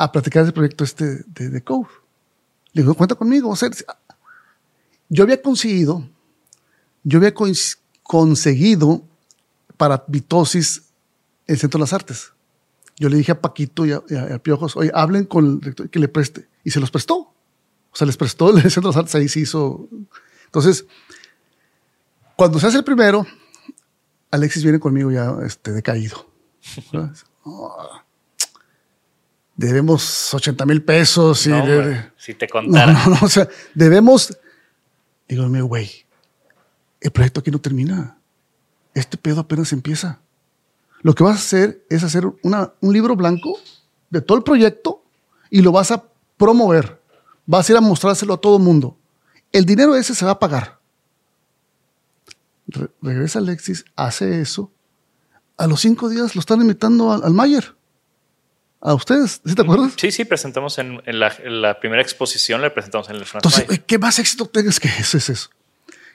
a 0.03 0.11
platicar 0.11 0.43
del 0.43 0.53
proyecto 0.53 0.83
este 0.83 1.23
de, 1.27 1.49
de 1.49 1.61
Code. 1.63 1.87
Le 2.73 2.81
digo, 2.83 2.93
cuenta 2.95 3.15
conmigo. 3.15 3.49
O 3.49 3.55
sea, 3.55 3.69
yo 5.09 5.23
había 5.23 5.41
conseguido, 5.41 6.07
yo 7.03 7.17
había 7.19 7.33
conseguido 8.03 9.03
para 9.77 10.03
Vitosis 10.07 10.83
el 11.47 11.57
Centro 11.57 11.77
de 11.77 11.81
las 11.83 11.93
Artes. 11.93 12.31
Yo 12.97 13.09
le 13.09 13.17
dije 13.17 13.31
a 13.31 13.41
Paquito 13.41 13.85
y 13.85 13.91
a, 13.93 14.01
y 14.09 14.15
a- 14.15 14.39
Piojos, 14.39 14.77
oye, 14.77 14.91
hablen 14.93 15.25
con 15.25 15.45
el 15.45 15.61
rector 15.61 15.89
que 15.89 15.99
le 15.99 16.07
preste. 16.07 16.47
Y 16.63 16.71
se 16.71 16.79
los 16.79 16.91
prestó. 16.91 17.15
O 17.17 17.95
sea, 17.95 18.05
les 18.07 18.15
prestó 18.17 18.55
el 18.55 18.61
Centro 18.71 18.83
de 18.83 18.87
las 18.89 18.97
Artes, 18.97 19.15
ahí 19.15 19.27
se 19.27 19.39
hizo. 19.41 19.89
Entonces, 20.45 20.85
cuando 22.35 22.59
se 22.59 22.67
hace 22.67 22.77
el 22.77 22.83
primero, 22.83 23.25
Alexis 24.29 24.63
viene 24.63 24.79
conmigo 24.79 25.11
ya 25.11 25.35
este, 25.45 25.71
decaído. 25.71 26.27
Oh, 27.43 27.75
debemos 29.67 30.33
80 30.33 30.65
mil 30.65 30.83
pesos. 30.83 31.45
y 31.47 31.49
No, 31.49 31.65
de- 31.65 32.11
si 32.17 32.33
te 32.33 32.45
no, 32.47 32.51
contara. 32.51 32.93
no, 32.93 33.05
no, 33.11 33.17
o 33.21 33.29
sea, 33.29 33.47
debemos. 33.73 34.37
Digo, 35.27 35.47
güey, 35.67 35.89
el 36.99 37.11
proyecto 37.11 37.39
aquí 37.39 37.51
no 37.51 37.59
termina. 37.59 38.17
Este 38.93 39.17
pedo 39.17 39.39
apenas 39.41 39.71
empieza. 39.71 40.19
Lo 41.01 41.15
que 41.15 41.23
vas 41.23 41.35
a 41.35 41.39
hacer 41.39 41.83
es 41.89 42.03
hacer 42.03 42.25
una- 42.43 42.73
un 42.81 42.93
libro 42.93 43.15
blanco 43.15 43.57
de 44.09 44.21
todo 44.21 44.37
el 44.37 44.43
proyecto 44.43 45.03
y 45.49 45.61
lo 45.61 45.71
vas 45.71 45.91
a 45.91 46.03
promover. 46.37 47.01
Vas 47.45 47.67
a 47.69 47.71
ir 47.71 47.77
a 47.77 47.81
mostrárselo 47.81 48.33
a 48.33 48.41
todo 48.41 48.57
el 48.57 48.63
mundo. 48.63 48.97
El 49.51 49.65
dinero 49.65 49.95
ese 49.95 50.13
se 50.13 50.25
va 50.25 50.31
a 50.31 50.39
pagar. 50.39 50.79
Re- 52.67 52.89
regresa 53.01 53.39
Alexis, 53.39 53.83
hace 53.95 54.41
eso. 54.41 54.71
A 55.57 55.67
los 55.67 55.81
cinco 55.81 56.09
días 56.09 56.35
lo 56.35 56.39
están 56.39 56.61
invitando 56.61 57.11
al, 57.11 57.23
al 57.23 57.33
Mayer. 57.33 57.75
A 58.81 58.93
ustedes, 58.95 59.41
¿sí 59.45 59.53
te 59.55 59.61
acuerdas? 59.61 59.93
Sí, 59.95 60.11
sí, 60.11 60.25
presentamos 60.25 60.77
en, 60.79 61.01
en 61.05 61.19
la, 61.19 61.31
en 61.43 61.61
la 61.61 61.79
primera 61.79 62.01
exposición, 62.01 62.61
le 62.61 62.71
presentamos 62.71 63.09
en 63.09 63.17
el 63.17 63.25
Franz 63.25 63.45
Entonces, 63.45 63.81
¿qué 63.85 63.99
más 63.99 64.17
éxito 64.17 64.47
tengas 64.47 64.79
que 64.79 64.87
eso 64.87 65.17
es 65.17 65.29
eso? 65.29 65.49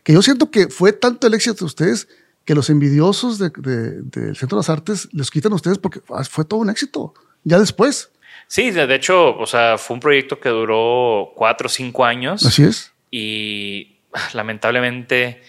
Que 0.02 0.12
yo 0.12 0.20
siento 0.22 0.50
que 0.50 0.68
fue 0.68 0.92
tanto 0.92 1.26
el 1.28 1.34
éxito 1.34 1.56
de 1.60 1.64
ustedes 1.66 2.08
que 2.44 2.54
los 2.54 2.68
envidiosos 2.70 3.38
de- 3.38 3.50
de- 3.56 4.02
del 4.02 4.36
Centro 4.36 4.56
de 4.56 4.60
las 4.60 4.70
Artes 4.70 5.08
les 5.12 5.30
quitan 5.30 5.52
a 5.52 5.56
ustedes 5.56 5.78
porque 5.78 6.00
ah, 6.10 6.24
fue 6.24 6.44
todo 6.44 6.60
un 6.60 6.70
éxito. 6.70 7.14
Ya 7.44 7.58
después. 7.58 8.10
Sí, 8.48 8.70
de 8.70 8.86
de 8.86 8.94
hecho, 8.96 9.36
o 9.36 9.46
sea, 9.46 9.78
fue 9.78 9.94
un 9.94 10.00
proyecto 10.00 10.38
que 10.38 10.48
duró 10.48 11.32
cuatro 11.36 11.66
o 11.66 11.68
cinco 11.70 12.04
años. 12.04 12.44
Así 12.44 12.62
es. 12.64 12.92
y 13.10 13.96
ah, 14.12 14.28
lamentablemente 14.32 15.42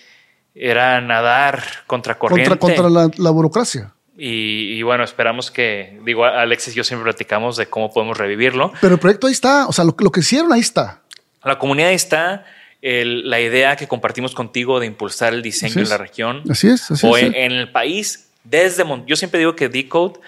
era 0.55 1.01
nadar 1.01 1.63
contra 1.85 2.17
corriente. 2.17 2.57
Contra, 2.57 2.81
contra 2.83 2.89
la, 2.89 3.11
la 3.17 3.29
burocracia. 3.31 3.93
Y, 4.17 4.73
y 4.73 4.81
bueno, 4.81 5.03
esperamos 5.03 5.51
que, 5.51 5.99
digo, 6.03 6.25
Alexis 6.25 6.73
y 6.73 6.77
yo 6.77 6.83
siempre 6.83 7.03
platicamos 7.03 7.55
de 7.57 7.67
cómo 7.67 7.93
podemos 7.93 8.17
revivirlo. 8.17 8.73
Pero 8.81 8.95
el 8.95 8.99
proyecto 8.99 9.27
ahí 9.27 9.33
está. 9.33 9.67
O 9.67 9.73
sea, 9.73 9.83
lo, 9.85 9.95
lo 9.99 10.11
que 10.11 10.21
hicieron 10.21 10.51
ahí 10.51 10.59
está. 10.59 11.01
La 11.43 11.59
comunidad 11.59 11.91
está, 11.91 12.43
el- 12.81 13.29
la 13.29 13.39
idea 13.39 13.75
que 13.75 13.87
compartimos 13.87 14.33
contigo 14.33 14.79
de 14.79 14.87
impulsar 14.87 15.33
el 15.33 15.41
diseño 15.43 15.69
Así 15.71 15.79
en 15.79 15.83
es. 15.83 15.89
la 15.89 15.97
región 15.97 16.43
Así 16.49 16.67
es. 16.67 16.89
Así 16.89 17.05
o 17.07 17.15
es. 17.15 17.23
en, 17.23 17.35
en 17.35 17.51
el 17.51 17.71
país 17.71 18.27
desde 18.43 18.83
Yo 19.05 19.15
siempre 19.15 19.39
digo 19.39 19.55
que 19.55 19.69
Decode 19.69 20.19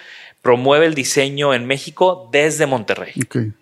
promueve 0.41 0.85
el 0.85 0.93
diseño 0.95 1.53
en 1.53 1.65
México 1.67 2.29
desde 2.31 2.65
Monterrey. 2.65 3.11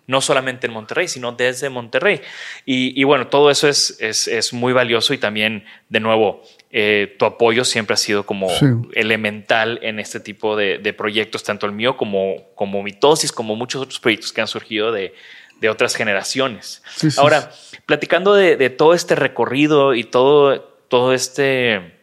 No 0.06 0.20
solamente 0.20 0.68
en 0.68 0.72
Monterrey, 0.72 1.08
sino 1.08 1.32
desde 1.32 1.70
Monterrey. 1.70 2.20
Y, 2.64 2.98
y 2.98 3.04
bueno, 3.04 3.26
todo 3.26 3.50
eso 3.50 3.66
es, 3.68 3.96
es, 4.00 4.28
es 4.28 4.52
muy 4.52 4.72
valioso 4.72 5.12
y 5.12 5.18
también, 5.18 5.64
de 5.88 5.98
nuevo, 6.00 6.42
eh, 6.70 7.16
tu 7.18 7.24
apoyo 7.24 7.64
siempre 7.64 7.94
ha 7.94 7.96
sido 7.96 8.24
como 8.26 8.48
Sí. 8.50 8.66
elemental 8.94 9.80
en 9.82 9.98
este 9.98 10.20
tipo 10.20 10.54
de, 10.56 10.78
de 10.78 10.92
proyectos, 10.92 11.42
tanto 11.42 11.66
el 11.66 11.72
mío 11.72 11.96
como, 11.96 12.36
como 12.54 12.82
Mitosis, 12.82 13.32
como 13.32 13.56
muchos 13.56 13.82
otros 13.82 13.98
proyectos 13.98 14.32
que 14.32 14.40
han 14.40 14.48
surgido 14.48 14.92
de, 14.92 15.14
de 15.60 15.68
otras 15.70 15.96
generaciones. 15.96 16.82
Sí, 16.94 17.10
sí, 17.10 17.18
Ahora, 17.20 17.50
platicando 17.86 18.34
de, 18.34 18.56
de 18.56 18.70
todo 18.70 18.94
este 18.94 19.16
recorrido 19.16 19.94
y 19.94 20.04
todo, 20.04 20.60
todo 20.88 21.12
este, 21.12 21.94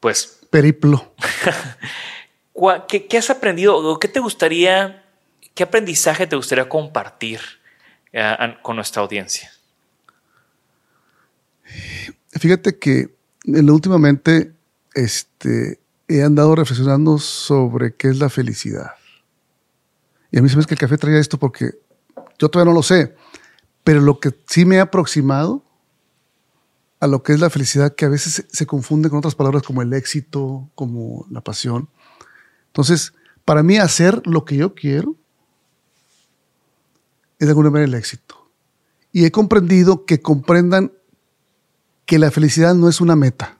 pues, 0.00 0.40
Periplo. 0.50 1.12
¿Cuá- 2.58 2.88
¿Qué, 2.88 3.16
has 3.16 3.30
aprendido 3.30 3.76
o 3.76 4.00
qué 4.00 4.08
te 4.08 4.18
gustaría, 4.18 5.04
qué 5.54 5.62
aprendizaje 5.62 6.26
te 6.26 6.34
gustaría 6.34 6.68
compartir 6.68 7.38
eh, 8.12 8.36
con 8.62 8.74
nuestra 8.74 9.00
audiencia? 9.00 9.48
Fíjate 12.32 12.76
que 12.76 13.14
últimamente 13.46 14.54
este, 14.92 15.78
he 16.08 16.24
andado 16.24 16.56
reflexionando 16.56 17.18
sobre 17.18 17.94
qué 17.94 18.08
es 18.08 18.18
la 18.18 18.28
felicidad. 18.28 18.90
Y 20.32 20.38
a 20.38 20.42
mí 20.42 20.48
se 20.48 20.56
me 20.56 20.64
que 20.64 20.74
el 20.74 20.80
café 20.80 20.98
traía 20.98 21.20
esto 21.20 21.38
porque 21.38 21.74
yo 22.40 22.48
todavía 22.48 22.72
no 22.72 22.76
lo 22.76 22.82
sé, 22.82 23.14
pero 23.84 24.00
lo 24.00 24.18
que 24.18 24.34
sí 24.48 24.64
me 24.64 24.80
ha 24.80 24.82
aproximado 24.82 25.62
a 26.98 27.06
lo 27.06 27.22
que 27.22 27.34
es 27.34 27.38
la 27.38 27.50
felicidad, 27.50 27.94
que 27.94 28.04
a 28.04 28.08
veces 28.08 28.46
se, 28.50 28.66
confunde 28.66 29.10
con 29.10 29.18
otras 29.18 29.36
palabras 29.36 29.62
como 29.62 29.80
el 29.80 29.92
éxito, 29.92 30.68
como 30.74 31.24
la 31.30 31.40
pasión. 31.40 31.88
Entonces, 32.78 33.12
para 33.44 33.64
mí 33.64 33.76
hacer 33.76 34.24
lo 34.24 34.44
que 34.44 34.56
yo 34.56 34.72
quiero 34.72 35.16
es 37.40 37.48
de 37.48 37.50
alguna 37.50 37.70
manera 37.70 37.88
el 37.88 37.94
éxito. 37.94 38.48
Y 39.10 39.24
he 39.24 39.32
comprendido 39.32 40.06
que 40.06 40.22
comprendan 40.22 40.92
que 42.06 42.20
la 42.20 42.30
felicidad 42.30 42.76
no 42.76 42.88
es 42.88 43.00
una 43.00 43.16
meta. 43.16 43.58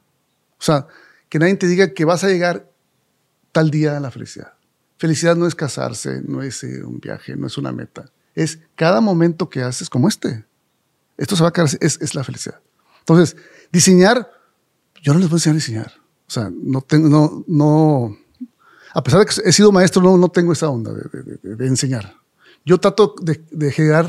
O 0.60 0.62
sea, 0.62 0.86
que 1.28 1.40
nadie 1.40 1.56
te 1.56 1.66
diga 1.66 1.94
que 1.94 2.04
vas 2.04 2.22
a 2.22 2.28
llegar 2.28 2.70
tal 3.50 3.72
día 3.72 3.96
a 3.96 4.00
la 4.00 4.12
felicidad. 4.12 4.52
Felicidad 4.98 5.34
no 5.34 5.48
es 5.48 5.56
casarse, 5.56 6.22
no 6.24 6.40
es 6.40 6.62
eh, 6.62 6.84
un 6.84 7.00
viaje, 7.00 7.34
no 7.34 7.48
es 7.48 7.58
una 7.58 7.72
meta. 7.72 8.12
Es 8.36 8.60
cada 8.76 9.00
momento 9.00 9.50
que 9.50 9.62
haces 9.62 9.90
como 9.90 10.06
este. 10.06 10.44
Esto 11.16 11.34
se 11.34 11.42
va 11.42 11.48
a 11.48 11.52
quedar, 11.52 11.68
es, 11.80 12.00
es 12.00 12.14
la 12.14 12.22
felicidad. 12.22 12.60
Entonces, 13.00 13.36
diseñar, 13.72 14.30
yo 15.02 15.12
no 15.12 15.18
les 15.18 15.28
voy 15.28 15.38
a 15.38 15.38
enseñar 15.38 15.54
a 15.54 15.58
diseñar. 15.58 15.92
O 16.28 16.30
sea, 16.30 16.52
no 16.54 16.82
tengo, 16.82 17.08
no, 17.08 17.44
no, 17.48 18.16
a 18.98 19.02
pesar 19.02 19.20
de 19.20 19.26
que 19.26 19.48
he 19.48 19.52
sido 19.52 19.70
maestro, 19.70 20.02
no, 20.02 20.18
no 20.18 20.28
tengo 20.28 20.52
esa 20.52 20.68
onda 20.68 20.90
de, 20.92 21.66
enseñar. 21.68 22.14
Yo 22.64 22.78
trato 22.78 23.14
de, 23.20 23.70
generar 23.70 24.06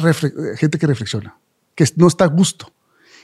gente 0.57 0.79
que 0.79 0.87
reflexiona, 0.87 1.37
que 1.75 1.85
no 1.95 2.07
está 2.07 2.23
a 2.23 2.27
gusto. 2.27 2.73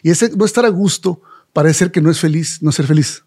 Y 0.04 0.12
ese 0.12 0.30
no 0.30 0.46
estar 0.46 0.64
a 0.64 0.70
gusto 0.70 1.24
parece 1.54 1.80
ser 1.80 1.92
que 1.92 2.02
no 2.02 2.12
es 2.12 2.20
feliz, 2.20 2.62
no 2.62 2.72
ser 2.72 2.86
feliz. 2.86 3.24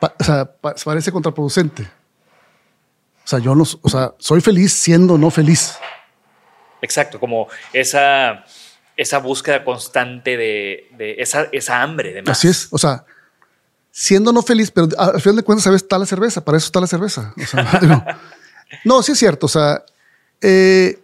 o 0.00 0.24
sea, 0.24 0.52
parece 0.84 1.10
contraproducente. 1.10 1.82
O 3.24 3.28
sea, 3.28 3.40
yo 3.40 3.56
no, 3.56 3.64
o 3.82 3.88
sea, 3.88 4.14
soy 4.18 4.40
feliz 4.40 4.72
siendo 4.72 5.18
no 5.18 5.32
feliz. 5.32 5.74
Exacto, 6.80 7.18
como 7.18 7.48
esa, 7.72 8.44
esa 8.96 9.18
búsqueda 9.18 9.64
constante 9.64 10.36
de, 10.36 11.16
esa, 11.18 11.48
esa, 11.50 11.82
hambre 11.82 12.12
de 12.12 12.22
más. 12.22 12.38
Así 12.38 12.46
es, 12.46 12.68
o 12.70 12.78
sea, 12.78 13.04
siendo 13.90 14.32
no 14.32 14.42
feliz, 14.42 14.70
pero 14.70 14.88
al 14.98 15.20
final 15.20 15.36
de 15.36 15.42
cuentas, 15.42 15.64
sabes, 15.64 15.82
está 15.82 15.98
la 15.98 16.06
cerveza, 16.06 16.44
para 16.44 16.58
eso 16.58 16.66
está 16.66 16.80
la 16.80 16.86
cerveza. 16.86 17.34
no, 18.84 19.02
sí 19.02 19.12
es 19.12 19.18
cierto, 19.18 19.46
o 19.46 19.48
sea, 19.48 19.84
eh, 20.40 21.02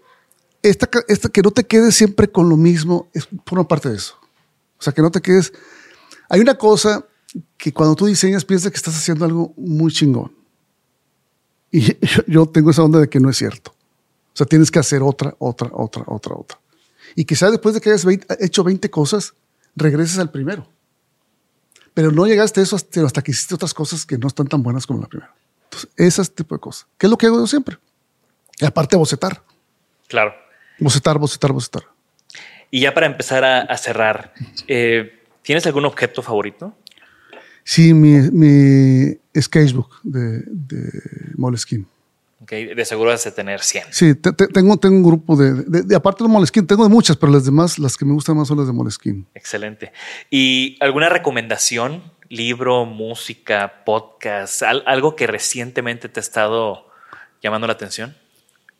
esta, 0.62 0.86
que 0.88 1.42
no 1.42 1.50
te 1.50 1.64
quedes 1.64 1.94
siempre 1.94 2.28
con 2.28 2.48
lo 2.48 2.56
mismo 2.56 3.08
es 3.12 3.26
por 3.26 3.58
una 3.58 3.68
parte 3.68 3.88
de 3.88 3.96
eso. 3.96 4.16
O 4.78 4.82
sea, 4.82 4.92
que 4.92 5.02
no 5.02 5.10
te 5.10 5.20
quedes. 5.20 5.52
Hay 6.28 6.40
una 6.40 6.56
cosa 6.56 7.04
que 7.56 7.72
cuando 7.72 7.94
tú 7.94 8.06
diseñas 8.06 8.44
piensas 8.44 8.70
que 8.70 8.76
estás 8.76 8.96
haciendo 8.96 9.24
algo 9.24 9.54
muy 9.56 9.92
chingón. 9.92 10.32
Y 11.70 11.96
yo 12.26 12.46
tengo 12.46 12.70
esa 12.70 12.82
onda 12.82 13.00
de 13.00 13.08
que 13.08 13.20
no 13.20 13.30
es 13.30 13.36
cierto. 13.36 13.70
O 13.70 14.36
sea, 14.36 14.46
tienes 14.46 14.70
que 14.70 14.78
hacer 14.78 15.02
otra, 15.02 15.34
otra, 15.38 15.70
otra, 15.72 16.04
otra, 16.06 16.34
otra. 16.34 16.58
Y 17.14 17.24
quizás 17.24 17.50
después 17.50 17.74
de 17.74 17.80
que 17.80 17.90
hayas 17.90 18.06
hecho 18.40 18.64
20 18.64 18.90
cosas, 18.90 19.34
regreses 19.74 20.18
al 20.18 20.30
primero. 20.30 20.68
Pero 21.96 22.10
no 22.10 22.26
llegaste 22.26 22.60
a 22.60 22.62
eso 22.62 22.76
hasta, 22.76 23.22
que 23.22 23.30
hiciste 23.30 23.54
otras 23.54 23.72
cosas 23.72 24.04
que 24.04 24.18
no 24.18 24.28
están 24.28 24.46
tan 24.46 24.62
buenas 24.62 24.86
como 24.86 25.00
la 25.00 25.08
primera. 25.08 25.34
Entonces, 25.64 25.88
ese 25.96 26.22
tipo 26.26 26.54
de 26.54 26.60
cosas. 26.60 26.86
¿Qué 26.98 27.06
es 27.06 27.10
lo 27.10 27.16
que 27.16 27.24
hago 27.24 27.38
yo 27.38 27.46
siempre? 27.46 27.78
Y 28.60 28.66
aparte, 28.66 28.96
bocetar. 28.96 29.42
Claro. 30.06 30.34
Bocetar, 30.78 31.18
bocetar, 31.18 31.52
bocetar. 31.52 31.84
Y 32.70 32.80
ya 32.80 32.92
para 32.92 33.06
empezar 33.06 33.42
a, 33.44 33.74
cerrar, 33.78 34.34
eh, 34.68 35.22
¿tienes 35.40 35.64
algún 35.64 35.86
objeto 35.86 36.20
favorito? 36.20 36.76
Sí, 37.64 37.94
mi, 37.94 38.30
mi 38.30 39.18
sketchbook 39.34 40.02
de, 40.02 40.42
de 40.48 41.00
Moleskine. 41.38 41.86
Okay, 42.42 42.74
de 42.74 42.84
seguro 42.84 43.10
has 43.12 43.24
de 43.24 43.32
tener 43.32 43.60
100. 43.62 43.84
Sí, 43.92 44.14
tengo, 44.14 44.76
tengo 44.76 44.96
un 44.96 45.02
grupo 45.02 45.36
de, 45.36 45.54
de, 45.82 45.96
aparte 45.96 46.22
de 46.22 46.28
Moleskine, 46.28 46.66
tengo 46.66 46.82
de 46.82 46.90
muchas, 46.90 47.16
pero 47.16 47.32
las 47.32 47.46
demás, 47.46 47.78
las 47.78 47.96
que 47.96 48.04
me 48.04 48.12
gustan 48.12 48.36
más 48.36 48.48
son 48.48 48.58
las 48.58 48.66
de 48.66 48.74
Moleskine. 48.74 49.24
Excelente. 49.34 49.92
¿Y 50.30 50.76
alguna 50.80 51.08
recomendación? 51.08 52.12
Libro, 52.28 52.84
música, 52.84 53.84
podcast, 53.86 54.62
algo 54.62 55.16
que 55.16 55.26
recientemente 55.26 56.08
te 56.08 56.20
ha 56.20 56.22
estado 56.22 56.86
llamando 57.42 57.66
la 57.66 57.72
atención? 57.72 58.14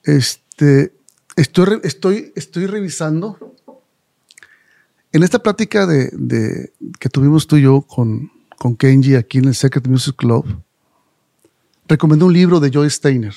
Este, 0.02 0.92
estoy, 1.36 1.80
estoy, 1.82 2.32
estoy 2.36 2.66
revisando. 2.66 3.54
En 5.12 5.22
esta 5.22 5.38
plática 5.38 5.86
de, 5.86 6.10
de, 6.12 6.72
que 6.98 7.08
tuvimos 7.08 7.46
tú 7.46 7.56
y 7.56 7.62
yo 7.62 7.82
con, 7.82 8.30
con 8.58 8.76
Kenji 8.76 9.14
aquí 9.14 9.38
en 9.38 9.46
el 9.46 9.54
Secret 9.54 9.86
Music 9.86 10.16
Club, 10.16 10.62
recomendó 11.88 12.26
un 12.26 12.32
libro 12.32 12.60
de 12.60 12.70
Joy 12.70 12.90
Steiner, 12.90 13.34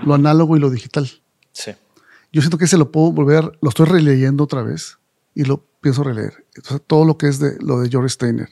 Lo 0.00 0.14
análogo 0.14 0.56
y 0.56 0.60
lo 0.60 0.70
digital. 0.70 1.10
Sí. 1.52 1.72
Yo 2.32 2.42
siento 2.42 2.58
que 2.58 2.66
ese 2.66 2.78
lo 2.78 2.92
puedo 2.92 3.12
volver, 3.12 3.58
lo 3.60 3.68
estoy 3.68 3.86
releyendo 3.86 4.44
otra 4.44 4.62
vez 4.62 4.98
y 5.34 5.44
lo 5.44 5.64
pienso 5.80 6.02
releer. 6.02 6.44
Entonces, 6.54 6.82
todo 6.86 7.04
lo 7.04 7.16
que 7.16 7.28
es 7.28 7.38
de 7.38 7.56
lo 7.60 7.80
de 7.80 7.88
George 7.88 8.10
Steiner. 8.10 8.48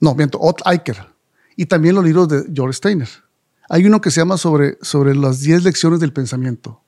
No, 0.00 0.14
miento, 0.14 0.38
Ott 0.40 0.60
Eicher. 0.66 1.06
Y 1.56 1.66
también 1.66 1.94
los 1.94 2.04
libros 2.04 2.28
de 2.28 2.44
George 2.52 2.74
Steiner. 2.74 3.08
Hay 3.68 3.86
uno 3.86 4.00
que 4.00 4.10
se 4.10 4.20
llama 4.20 4.36
sobre, 4.36 4.76
sobre 4.82 5.14
las 5.14 5.40
10 5.40 5.64
lecciones 5.64 6.00
del 6.00 6.12
pensamiento. 6.12 6.82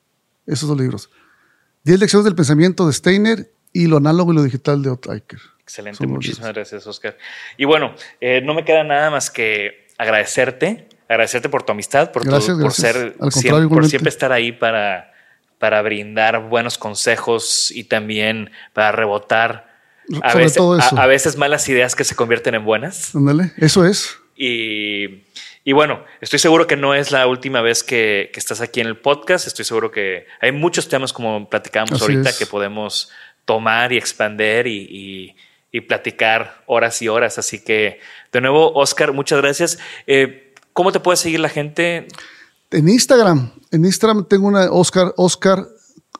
Esos 0.45 0.69
dos 0.69 0.77
libros. 0.77 1.09
10 1.83 1.99
lecciones 1.99 2.25
del 2.25 2.35
pensamiento 2.35 2.85
de 2.85 2.93
Steiner 2.93 3.51
y 3.73 3.87
lo 3.87 3.97
análogo 3.97 4.31
y 4.31 4.35
lo 4.35 4.43
digital 4.43 4.81
de 4.83 4.89
Ott 4.89 5.07
Eicher. 5.07 5.39
Excelente, 5.61 6.05
muchísimas 6.07 6.53
gracias, 6.53 6.85
Oscar. 6.87 7.17
Y 7.57 7.65
bueno, 7.65 7.93
eh, 8.19 8.41
no 8.41 8.53
me 8.53 8.65
queda 8.65 8.83
nada 8.83 9.11
más 9.11 9.29
que 9.29 9.87
agradecerte, 9.97 10.88
agradecerte 11.09 11.49
por 11.49 11.63
tu 11.63 11.71
amistad, 11.71 12.11
por, 12.11 12.23
por 12.23 12.71
ser 12.71 13.15
siempre, 13.31 13.67
por 13.67 13.87
siempre 13.87 14.09
estar 14.09 14.31
ahí 14.31 14.51
para, 14.51 15.11
para 15.57 15.81
brindar 15.81 16.47
buenos 16.47 16.77
consejos 16.77 17.71
y 17.71 17.83
también 17.83 18.51
para 18.73 18.91
rebotar 18.91 19.67
a 20.23 20.35
veces, 20.35 20.57
a, 20.95 21.05
veces, 21.07 21.35
malas 21.35 21.67
ideas 21.69 21.95
que 21.95 22.03
se 22.03 22.15
convierten 22.15 22.55
en 22.55 22.65
buenas. 22.65 23.15
Ándale, 23.15 23.51
eso 23.57 23.85
es. 23.85 24.17
Y, 24.35 25.23
y, 25.63 25.73
bueno, 25.73 26.03
estoy 26.21 26.39
seguro 26.39 26.65
que 26.65 26.75
no 26.75 26.95
es 26.95 27.11
la 27.11 27.27
última 27.27 27.61
vez 27.61 27.83
que, 27.83 28.29
que, 28.33 28.39
estás 28.39 28.61
aquí 28.61 28.79
en 28.79 28.87
el 28.87 28.97
podcast. 28.97 29.45
Estoy 29.45 29.65
seguro 29.65 29.91
que 29.91 30.25
hay 30.41 30.51
muchos 30.51 30.87
temas 30.87 31.13
como 31.13 31.47
platicábamos 31.49 32.01
ahorita 32.01 32.35
que 32.37 32.45
podemos 32.45 33.11
tomar 33.45 33.93
y 33.93 33.97
expander 33.97 34.65
y, 34.65 35.35
y 35.71 35.81
platicar 35.81 36.63
horas 36.65 37.01
y 37.01 37.07
horas. 37.07 37.37
Así 37.37 37.63
que, 37.63 37.99
de 38.31 38.41
nuevo, 38.41 38.73
Oscar, 38.73 39.13
muchas 39.13 39.41
gracias. 39.41 39.79
Eh, 40.07 40.48
¿Cómo 40.73 40.91
te 40.91 40.99
puede 40.99 41.17
seguir 41.17 41.39
la 41.39 41.49
gente? 41.49 42.07
En 42.71 42.87
Instagram. 42.87 43.51
En 43.71 43.85
Instagram 43.85 44.25
tengo 44.25 44.47
una 44.47 44.71
Oscar, 44.71 45.13
Oscar, 45.17 45.67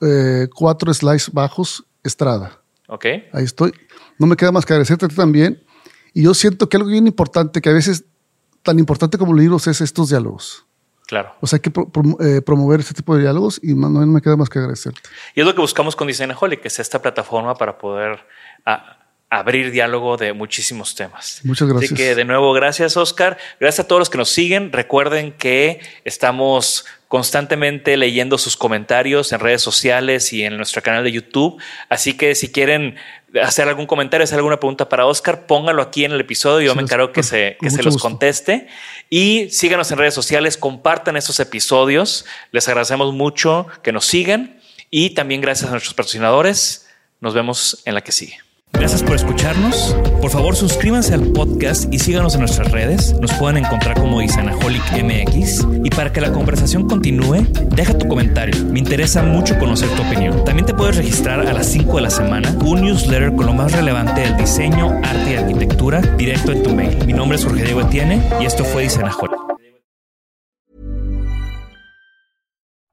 eh, 0.00 0.48
cuatro 0.54 0.92
slides 0.92 1.32
bajos, 1.32 1.84
Estrada. 2.02 2.60
Ok. 2.88 3.04
Ahí 3.32 3.44
estoy. 3.44 3.72
No 4.18 4.26
me 4.26 4.36
queda 4.36 4.52
más 4.52 4.66
que 4.66 4.72
agradecerte 4.72 5.08
también. 5.08 5.62
Y 6.12 6.24
yo 6.24 6.34
siento 6.34 6.68
que 6.68 6.76
algo 6.76 6.88
bien 6.88 7.06
importante, 7.06 7.60
que 7.60 7.68
a 7.68 7.72
veces 7.72 8.04
tan 8.62 8.78
importante 8.78 9.18
como 9.18 9.32
los 9.32 9.40
libros, 9.40 9.66
es 9.66 9.80
estos 9.80 10.10
diálogos. 10.10 10.66
Claro. 11.06 11.34
O 11.40 11.46
sea, 11.46 11.56
hay 11.56 11.60
que 11.60 11.72
eh, 12.20 12.40
promover 12.40 12.80
este 12.80 12.94
tipo 12.94 13.16
de 13.16 13.22
diálogos 13.22 13.58
y 13.62 13.74
no, 13.74 13.88
me 13.88 14.20
queda 14.20 14.36
más 14.36 14.48
que 14.48 14.60
agradecerte. 14.60 15.00
Y 15.34 15.40
es 15.40 15.46
lo 15.46 15.54
que 15.54 15.60
buscamos 15.60 15.96
con 15.96 16.06
Designaholic, 16.06 16.60
que 16.60 16.68
es 16.68 16.78
esta 16.78 17.02
plataforma 17.02 17.54
para 17.56 17.78
poder 17.78 18.20
ah, 18.64 18.99
abrir 19.30 19.70
diálogo 19.70 20.16
de 20.16 20.32
muchísimos 20.32 20.96
temas. 20.96 21.40
Muchas 21.44 21.68
gracias. 21.68 21.92
Así 21.92 22.02
que 22.02 22.14
de 22.16 22.24
nuevo, 22.24 22.52
gracias 22.52 22.96
Oscar. 22.96 23.38
Gracias 23.60 23.84
a 23.84 23.88
todos 23.88 24.00
los 24.00 24.10
que 24.10 24.18
nos 24.18 24.28
siguen. 24.28 24.72
Recuerden 24.72 25.32
que 25.32 25.80
estamos 26.04 26.84
constantemente 27.06 27.96
leyendo 27.96 28.38
sus 28.38 28.56
comentarios 28.56 29.32
en 29.32 29.40
redes 29.40 29.62
sociales 29.62 30.32
y 30.32 30.44
en 30.44 30.56
nuestro 30.56 30.82
canal 30.82 31.04
de 31.04 31.12
YouTube. 31.12 31.60
Así 31.88 32.16
que 32.16 32.34
si 32.34 32.50
quieren 32.50 32.96
hacer 33.40 33.68
algún 33.68 33.86
comentario, 33.86 34.24
hacer 34.24 34.38
alguna 34.38 34.58
pregunta 34.58 34.88
para 34.88 35.06
Oscar, 35.06 35.46
póngalo 35.46 35.80
aquí 35.80 36.04
en 36.04 36.12
el 36.12 36.20
episodio. 36.20 36.66
Yo 36.66 36.74
me 36.74 36.82
encargo 36.82 37.12
que 37.12 37.22
se, 37.22 37.56
que 37.60 37.70
se 37.70 37.84
los 37.84 37.98
conteste. 37.98 38.66
Y 39.08 39.48
síganos 39.50 39.90
en 39.92 39.98
redes 39.98 40.14
sociales, 40.14 40.56
compartan 40.56 41.16
estos 41.16 41.38
episodios. 41.38 42.26
Les 42.50 42.66
agradecemos 42.68 43.12
mucho 43.14 43.68
que 43.82 43.92
nos 43.92 44.06
sigan. 44.06 44.60
Y 44.90 45.10
también 45.10 45.40
gracias 45.40 45.68
a 45.68 45.72
nuestros 45.72 45.94
patrocinadores. 45.94 46.88
Nos 47.20 47.34
vemos 47.34 47.82
en 47.84 47.94
la 47.94 48.00
que 48.00 48.10
sigue. 48.10 48.38
Gracias 48.72 49.02
por 49.02 49.14
escucharnos. 49.14 49.96
Por 50.20 50.30
favor, 50.30 50.56
suscríbanse 50.56 51.12
al 51.14 51.26
podcast 51.32 51.92
y 51.92 51.98
síganos 51.98 52.34
en 52.34 52.40
nuestras 52.40 52.70
redes. 52.70 53.14
Nos 53.20 53.32
pueden 53.34 53.58
encontrar 53.58 53.98
como 53.98 54.22
Isanaholic 54.22 54.82
MX. 54.92 55.66
Y 55.84 55.90
para 55.90 56.12
que 56.12 56.20
la 56.20 56.32
conversación 56.32 56.88
continúe, 56.88 57.46
deja 57.74 57.98
tu 57.98 58.08
comentario. 58.08 58.64
Me 58.66 58.78
interesa 58.78 59.22
mucho 59.22 59.58
conocer 59.58 59.88
tu 59.90 60.02
opinión. 60.02 60.44
También 60.44 60.66
te 60.66 60.74
puedes 60.74 60.96
registrar 60.96 61.40
a 61.40 61.52
las 61.52 61.66
5 61.66 61.96
de 61.96 62.02
la 62.02 62.10
semana 62.10 62.54
un 62.64 62.82
newsletter 62.82 63.34
con 63.34 63.46
lo 63.46 63.54
más 63.54 63.72
relevante 63.72 64.22
del 64.22 64.36
diseño, 64.36 64.98
arte 65.02 65.32
y 65.32 65.36
arquitectura 65.36 66.00
directo 66.00 66.52
en 66.52 66.62
tu 66.62 66.74
mail. 66.74 67.04
Mi 67.06 67.12
nombre 67.12 67.36
es 67.36 67.44
Jorge 67.44 67.64
Diego 67.64 67.82
Etienne 67.82 68.22
y 68.40 68.46
esto 68.46 68.64
fue 68.64 68.84
Isanaholic. 68.84 69.39